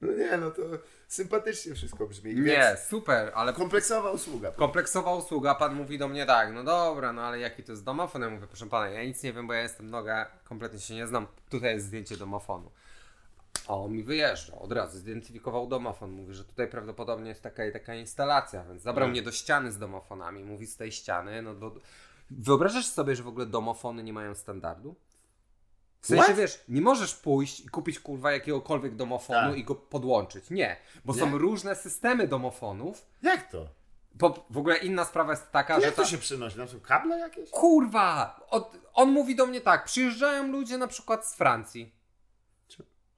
[0.02, 0.62] No nie, no to
[1.08, 2.36] sympatycznie wszystko brzmi.
[2.36, 4.52] Nie, super, ale kompleksowa usługa.
[4.52, 8.22] kompleksowa usługa, pan mówi do mnie tak, no dobra, no ale jaki to jest domofon?
[8.22, 11.08] Ja mówię, proszę pana, ja nic nie wiem, bo ja jestem noga, kompletnie się nie
[11.08, 11.28] znam.
[11.50, 12.72] Tutaj jest zdjęcie domofonu.
[13.68, 16.12] A on mi wyjeżdża, od razu zidentyfikował domofon.
[16.12, 19.12] Mówi, że tutaj prawdopodobnie jest taka i taka instalacja, więc zabrał Mm.
[19.12, 20.44] mnie do ściany z domofonami.
[20.44, 21.72] Mówi z tej ściany, no do...
[22.32, 24.96] Wyobrażasz sobie, że w ogóle domofony nie mają standardu?
[26.02, 26.36] W sensie, What?
[26.38, 29.58] wiesz, nie możesz pójść i kupić kurwa jakiegokolwiek domofonu Tak.
[29.58, 30.50] i go podłączyć.
[30.50, 31.20] Nie, bo Nie?
[31.20, 33.68] są różne systemy domofonów, Jak to?
[34.20, 36.08] Po, w ogóle inna sprawa jest taka, że Jak to ta...
[36.08, 36.58] się przynosi?
[36.58, 37.50] Tam są kable jakieś?
[37.50, 38.40] Kurwa!
[38.50, 41.97] Od, on mówi do mnie tak, przyjeżdżają ludzie na przykład z Francji.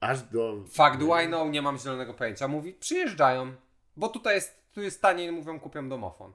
[0.00, 0.64] Aż do...
[0.64, 2.48] Fuck do I know, nie mam zielonego pojęcia.
[2.48, 3.52] Mówi, przyjeżdżają,
[3.96, 6.32] bo tutaj jest, tu jest taniej, mówią, kupią domofon.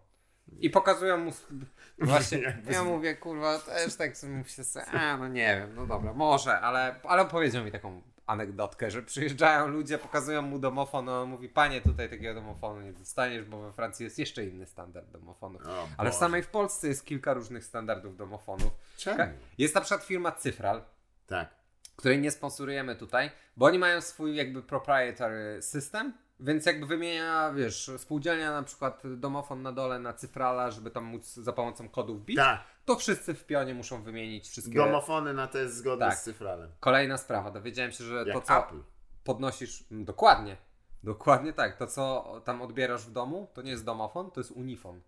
[0.60, 1.32] I pokazują mu.
[2.00, 6.60] Właśnie, ja mówię, kurwa, też tak sobie sobie, a no nie wiem, no dobra, może,
[6.60, 11.82] ale, ale powiedział mi taką anegdotkę, że przyjeżdżają ludzie, pokazują mu domofon, on mówi, panie,
[11.82, 15.62] tutaj takiego domofonu nie dostaniesz, bo we Francji jest jeszcze inny standard domofonów.
[15.68, 18.72] O Ale w samej w Polsce jest kilka różnych standardów domofonów.
[18.98, 19.34] Czemu?
[19.58, 20.82] Jest na przykład firma Cyfral,
[21.28, 21.65] Tak.
[21.96, 27.92] Której nie sponsorujemy tutaj, bo oni mają swój jakby proprietary system, więc jakby wymienia, wiesz,
[27.98, 32.38] spółdzielnia na przykład domofon na dole na cyfrala, żeby tam móc za pomocą kodów bić,
[32.38, 32.64] Tak.
[32.86, 34.76] to wszyscy w pionie muszą wymienić wszystkie...
[34.76, 36.18] Domofony na to jest zgodne Tak.
[36.18, 36.72] z cyfralem.
[36.80, 38.80] Kolejna sprawa, dowiedziałem się, że to Jak co Apple.
[39.24, 40.58] podnosisz, dokładnie,
[41.04, 45.02] dokładnie tak, to co tam odbierasz w domu, to nie jest domofon, to jest unifon.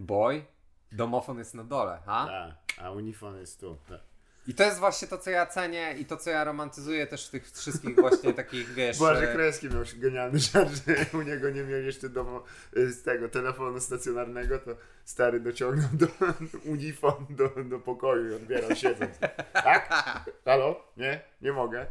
[0.00, 0.44] Boy,
[0.92, 2.26] domofon jest na dole, ha?
[2.26, 2.78] Tak.
[2.86, 3.76] A unifon jest tu.
[3.88, 4.00] Tak.
[4.48, 7.30] I to jest właśnie to, co ja cenię i to, co ja romantyzuję też w
[7.30, 8.98] tych wszystkich właśnie takich, wiesz...
[8.98, 12.40] Boże e, Kreski miał genialny żart, że u niego nie miał jeszcze domu
[12.76, 14.70] y, z tego telefonu stacjonarnego, to
[15.04, 16.06] stary dociągnął do
[16.72, 19.18] unifon do, do pokoju i odbierał siedząc.
[19.52, 20.04] Tak?
[20.44, 20.92] Halo?
[20.96, 21.20] Nie?
[21.42, 21.86] Nie mogę.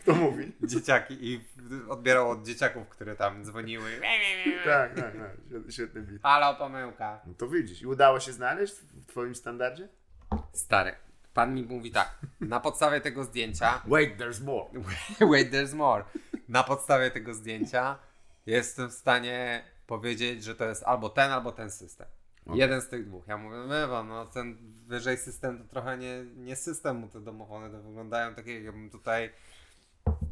[0.00, 0.52] Kto mówi?
[0.62, 1.44] dzieciaki i
[1.88, 3.90] odbierał od dzieciaków, które tam dzwoniły.
[4.64, 5.12] Tak, tak, tak.
[5.14, 6.22] Świetny- Świetny bit.
[6.22, 7.20] Halo, pomyłka.
[7.26, 7.82] No to widzisz.
[7.82, 9.88] I udało się znaleźć w twoim standardzie?
[10.52, 10.94] Stary,
[11.34, 14.70] pan mi mówi tak, na podstawie tego zdjęcia, Wait, there's more.
[15.32, 16.04] wait, there's more,
[16.48, 17.98] na podstawie tego zdjęcia
[18.46, 22.06] jestem w stanie powiedzieć, że to jest albo ten, albo ten system.
[22.54, 23.28] Jeden z tych dwóch.
[23.28, 27.70] Ja mówię, no no ten wyżej system to trochę nie, nie system, bo te domofony
[27.70, 29.30] to wyglądają tak, jakbym tutaj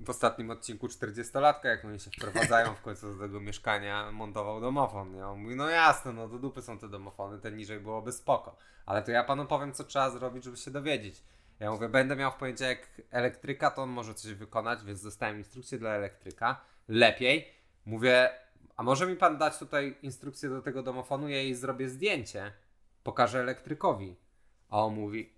[0.08, 5.16] w ostatnim odcinku 40-latka, jak oni się wprowadzają w końcu do tego mieszkania, montował domofon.
[5.16, 8.56] Ja on mówi, no jasne, no do dupy są te domofony, ten niżej byłoby spoko.
[8.86, 11.22] Ale to ja panu powiem, co trzeba zrobić, żeby się dowiedzieć.
[11.60, 15.78] Ja mówię, będę miał w poniedziałek elektryka, to on może coś wykonać, więc dostałem instrukcję
[15.78, 16.60] dla elektryka.
[16.88, 17.48] Lepiej.
[17.86, 18.30] Mówię,
[18.76, 22.52] a może mi pan dać tutaj instrukcję do tego domofonu, ja jej zrobię zdjęcie,
[23.02, 24.16] pokażę elektrykowi.
[24.68, 25.32] A on mówi,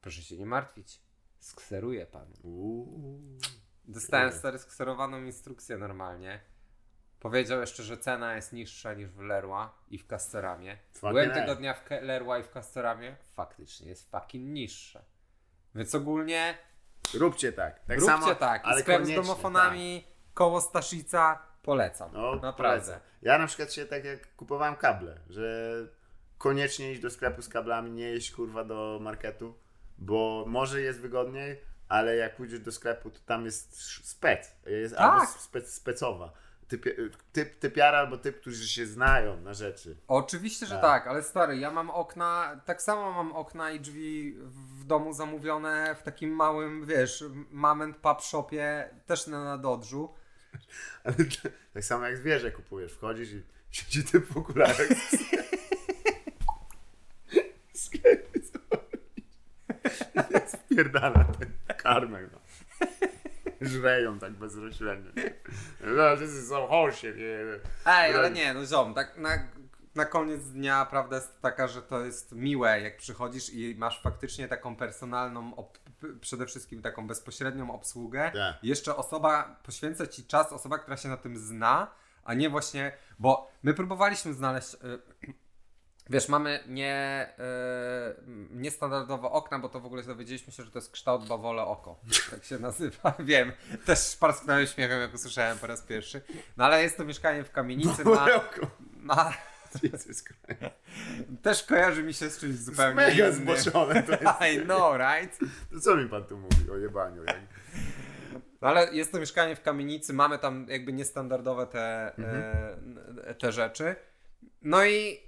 [0.00, 1.00] proszę się nie martwić,
[1.38, 2.34] skseruję panu.
[2.42, 3.38] Uuu.
[3.84, 6.40] Dostałem stary skserowaną instrukcję normalnie.
[7.20, 10.78] Powiedział jeszcze, że cena jest niższa niż w Leroy i w Castoramie.
[11.00, 13.16] Byłem tego dnia w Leroy i w Castoramie.
[13.34, 15.02] Faktycznie jest fucking niższa.
[15.74, 16.58] Więc ogólnie
[17.14, 17.80] Róbcie tak.
[17.80, 18.62] Tak róbcie samo, tak.
[18.64, 20.04] Ale sklep z domofonami
[20.34, 22.10] koło Staszica polecam.
[22.12, 22.56] No, Naprawdę.
[22.56, 23.00] polecam.
[23.22, 25.74] Ja na przykład się tak jak kupowałem kable, że
[26.38, 29.54] koniecznie iść do sklepu z kablami, nie iść kurwa do marketu,
[29.98, 31.60] bo może jest wygodniej,
[31.92, 35.12] ale jak pójdziesz do sklepu, to tam jest spec, jest Tak.
[35.12, 36.32] albo spec, specowa.
[36.68, 36.84] Typ,
[37.32, 39.96] typ, typiara albo typ, którzy się znają na rzeczy.
[40.08, 40.82] Oczywiście, że Tak.
[40.82, 41.06] tak.
[41.06, 44.36] ale stary, ja mam okna, tak samo mam okna i drzwi
[44.78, 50.14] w domu zamówione w takim małym, wiesz, mom and pop shopie, też na nadodrzu.
[51.04, 54.76] Ale to, tak samo jak zwierzę kupujesz, wchodzisz i siedzi typ w okularach.
[60.52, 61.52] Spierdala ten
[61.82, 62.28] karmę.
[62.32, 62.38] No.
[63.60, 65.10] Żreją tak bezroślenie.
[65.80, 67.16] No, so horseshit.
[67.16, 67.60] yeah.
[67.86, 69.30] Ej, ale nie, no ziom, tak na,
[69.94, 74.48] na koniec dnia prawda jest taka, że to jest miłe, jak przychodzisz i masz faktycznie
[74.48, 75.52] taką personalną,
[76.20, 78.30] przede wszystkim taką bezpośrednią obsługę.
[78.34, 78.64] Tak.
[78.64, 81.90] I Jeszcze osoba, poświęca ci czas, osoba, która się na tym zna,
[82.24, 84.74] a nie właśnie, bo my próbowaliśmy znaleźć...
[84.74, 84.78] Y,
[86.10, 90.92] Wiesz, mamy nie, y, niestandardowe okna, bo to w ogóle dowiedzieliśmy się, że to jest
[90.92, 92.00] kształt bawole oko.
[92.30, 93.14] Tak się nazywa.
[93.18, 93.52] Wiem,
[93.84, 96.22] też parsknąłem śmiechem, jak usłyszałem po raz pierwszy.
[96.56, 98.04] No ale jest to mieszkanie w kamienicy.
[98.04, 98.70] Ma, Pudełko.
[98.96, 99.32] ma,
[101.42, 103.32] też kojarzy mi się z czymś zupełnie Mega innym.
[103.32, 104.24] zboczone to jest.
[104.52, 105.38] I know, right?
[105.72, 107.24] To co mi pan tu mówi o jebaniu?
[107.24, 107.36] Jak...
[108.60, 113.96] No ale jest to mieszkanie w kamienicy, mamy tam jakby niestandardowe te, e, te rzeczy.
[114.62, 115.20] No i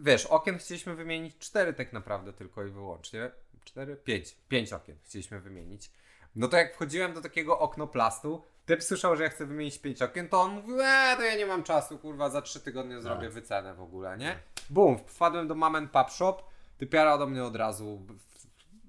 [0.00, 3.30] wiesz, okien chcieliśmy wymienić cztery tak naprawdę tylko i wyłącznie.
[3.64, 3.96] Cztery?
[3.96, 4.36] Pięć.
[4.48, 5.90] Pięć okien chcieliśmy wymienić.
[6.36, 10.28] No to jak wchodziłem do takiego oknoplastu, typ słyszał, że ja chcę wymienić pięć okien,
[10.28, 13.32] to on mówił, eee, to ja nie mam czasu, kurwa, za trzy tygodnie zrobię Tak.
[13.32, 14.38] wycenę w ogóle, nie?
[14.70, 16.36] Bum, wpadłem do and Pop Shop,
[16.78, 18.06] typiara do mnie od razu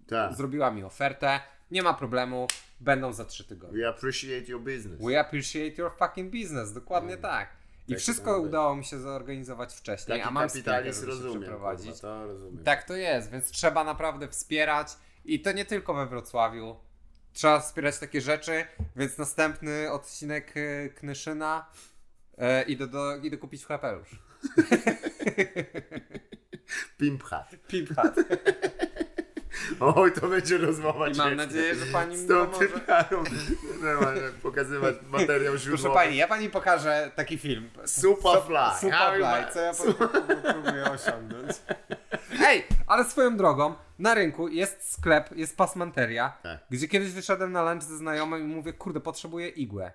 [0.07, 0.35] Tak.
[0.35, 1.39] zrobiła mi ofertę,
[1.71, 2.47] nie ma problemu,
[2.79, 3.81] będą za trzy tygodnie.
[3.83, 5.01] We appreciate your business.
[5.05, 7.49] We appreciate your fucking business, dokładnie tak.
[7.91, 11.41] I wszystko udało mi się zorganizować wcześniej, Taki a mam kapitalizm się rozumiem.
[11.41, 11.91] przeprowadzić.
[11.91, 12.63] Kurwa, to rozumiem.
[12.63, 14.87] Tak to jest, więc trzeba naprawdę wspierać
[15.25, 16.75] i to nie tylko we Wrocławiu.
[17.33, 18.65] Trzeba wspierać takie rzeczy,
[18.95, 21.69] więc następny odcinek e, Knyszyna
[22.37, 24.09] e, idę, do, idę kupić chlepelusz.
[26.97, 27.55] Pimp hat.
[27.67, 28.15] Pimp hat.
[29.79, 32.67] Oj, to będzie rozmowa I mam nadzieję, że pani mi pomoże.
[33.81, 35.83] normalnie pokazywać materiał źródłowy.
[35.83, 37.69] Proszę pani, ja pani pokażę taki film.
[37.85, 38.57] Superfly.
[38.81, 39.71] Superfly, co ja
[40.53, 41.57] próbuję osiągnąć.
[42.45, 46.59] Ej, ale swoją drogą, na rynku jest sklep, jest pasmanteria, Tak.
[46.69, 49.91] gdzie kiedyś wyszedłem na lunch ze znajomym i mówię, kurde, potrzebuję igłę.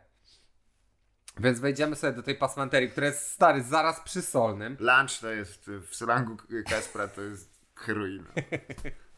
[1.40, 4.76] Więc wejdziemy sobie do tej pasmanterii, która jest stary, zaraz przy solnym.
[4.80, 6.36] Lunch to jest w slangu
[6.70, 7.51] Kaspra to jest
[7.86, 8.28] heroina.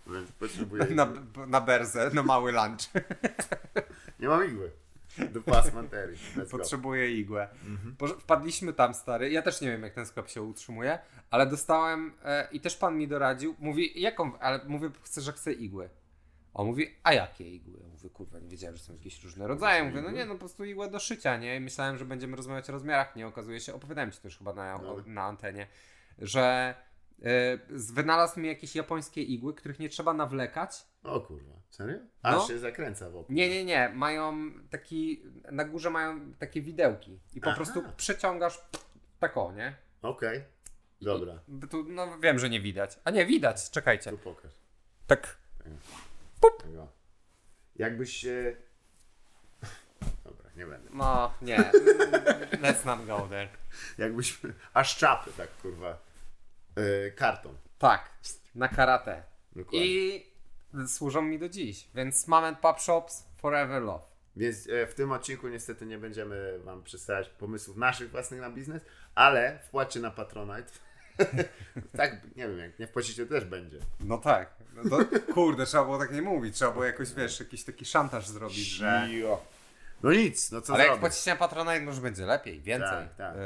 [0.08, 0.84] Więc potrzebuję.
[0.86, 1.08] Na,
[1.46, 2.80] na berzę, na mały lunch.
[4.20, 4.70] Nie mam igły.
[5.32, 5.52] Do go.
[6.50, 7.48] Potrzebuję igłę.
[7.98, 9.30] Poż- Wpadliśmy tam, stary.
[9.30, 10.98] Ja też nie wiem, jak ten sklep się utrzymuje,
[11.30, 13.54] ale dostałem e, i też pan mi doradził.
[13.58, 15.88] Mówi, jaką, ale mówię, chcę, że chcę igły.
[16.54, 17.78] On mówi, a jakie igły?
[17.80, 19.84] Ja mówię, kurwa, nie wiedziałem, że są jakieś różne rodzaje.
[19.84, 21.56] Mówię, no nie, no po prostu igłę do szycia, nie?
[21.56, 23.16] I myślałem, że będziemy rozmawiać o rozmiarach.
[23.16, 24.96] Nie, okazuje się, opowiadałem ci to już chyba na, No.
[25.06, 25.66] na antenie,
[26.18, 26.74] że
[27.68, 30.86] wynalazł mi jakieś japońskie igły, których nie trzeba nawlekać.
[31.02, 31.98] O kurwa, serio?
[32.22, 32.46] Aż No.
[32.48, 33.34] się zakręca wokół.
[33.36, 33.88] Nie, nie, nie.
[33.94, 35.22] Mają taki.
[35.52, 37.20] Na górze mają takie widełki.
[37.34, 37.56] I po Aha.
[37.56, 38.60] prostu przeciągasz
[39.20, 39.76] tak o, nie?
[40.02, 40.44] Okej.
[41.02, 42.98] Dobra, I Tu, no wiem, że nie widać.
[43.04, 44.10] A nie, widać, czekajcie.
[44.10, 44.52] tu pokaż.
[45.06, 45.36] Tak.
[46.62, 46.88] Tego.
[47.76, 48.56] Jakbyś się...
[50.24, 50.90] Dobra, nie będę.
[50.92, 51.56] No, nie.
[52.62, 53.48] Let's not go there.
[53.98, 54.40] Jakbyś...
[54.74, 55.98] Aż czapy, tak kurwa.
[56.78, 57.54] Yy, karton.
[57.78, 58.10] Tak,
[58.54, 59.22] na karate.
[59.56, 59.86] Dokładnie.
[59.86, 60.28] I
[60.86, 61.88] służą mi do dziś.
[61.94, 64.04] Więc Mom and Pop Shops Forever Love.
[64.36, 68.82] Więc e, w tym odcinku niestety nie będziemy wam przedstawiać pomysłów naszych własnych na biznes,
[69.14, 70.72] ale wpłacie na Patronite.
[71.96, 73.78] tak, nie wiem, jak nie wpłacicie, to też będzie.
[74.00, 74.54] No tak.
[74.74, 76.54] No to, kurde, trzeba było tak nie mówić.
[76.54, 79.08] Trzeba było jakoś, wiesz, jakiś taki szantaż zrobić, że...
[80.02, 81.00] No nic, no co Ale jak zrobić?
[81.00, 82.88] płacicie na Patronite, może będzie lepiej, więcej.
[82.90, 83.36] Tak, tak.
[83.36, 83.42] Yy,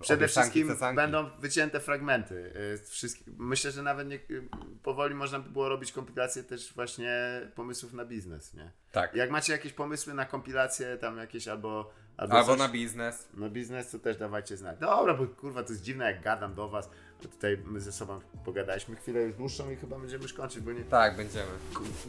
[0.00, 0.96] Przede wszystkim cecanki.
[0.96, 2.34] będą wycięte fragmenty.
[2.74, 4.48] y, wszystkich- Myślę, że nawet nie, y,
[4.82, 8.70] powoli można by było robić kompilację też właśnie pomysłów na biznes, nie?
[8.92, 9.14] Tak.
[9.14, 11.92] Jak macie jakieś pomysły na kompilację, tam jakieś albo...
[12.16, 13.28] Albo, Albo coś, na biznes.
[13.34, 14.78] na biznes, to też dawajcie znać.
[14.78, 16.88] Dobra, bo kurwa, to jest dziwne, jak gadam do was,
[17.22, 20.84] tutaj my ze sobą pogadaliśmy chwilę już dłuższą i chyba będziemy już kończyć, bo nie,
[20.84, 21.46] Tak, będziemy.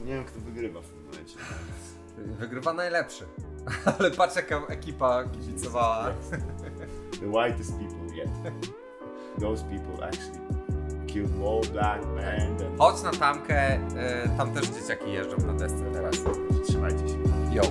[0.06, 1.36] nie wiem, kto wygrywa w tym momencie.
[2.18, 3.26] Wygrywa najlepszy.
[4.00, 6.12] Ale patrz jaka ekipa kibicowała.
[7.20, 8.30] The whitest people yet.
[9.40, 10.40] Those people actually
[11.08, 12.78] killed more black men than...
[12.78, 13.80] Chodź na tamkę, y,
[14.38, 16.16] tam też dzieciaki jeżdżą na desce teraz.
[16.68, 17.18] Trzymajcie się.
[17.52, 17.64] Yo.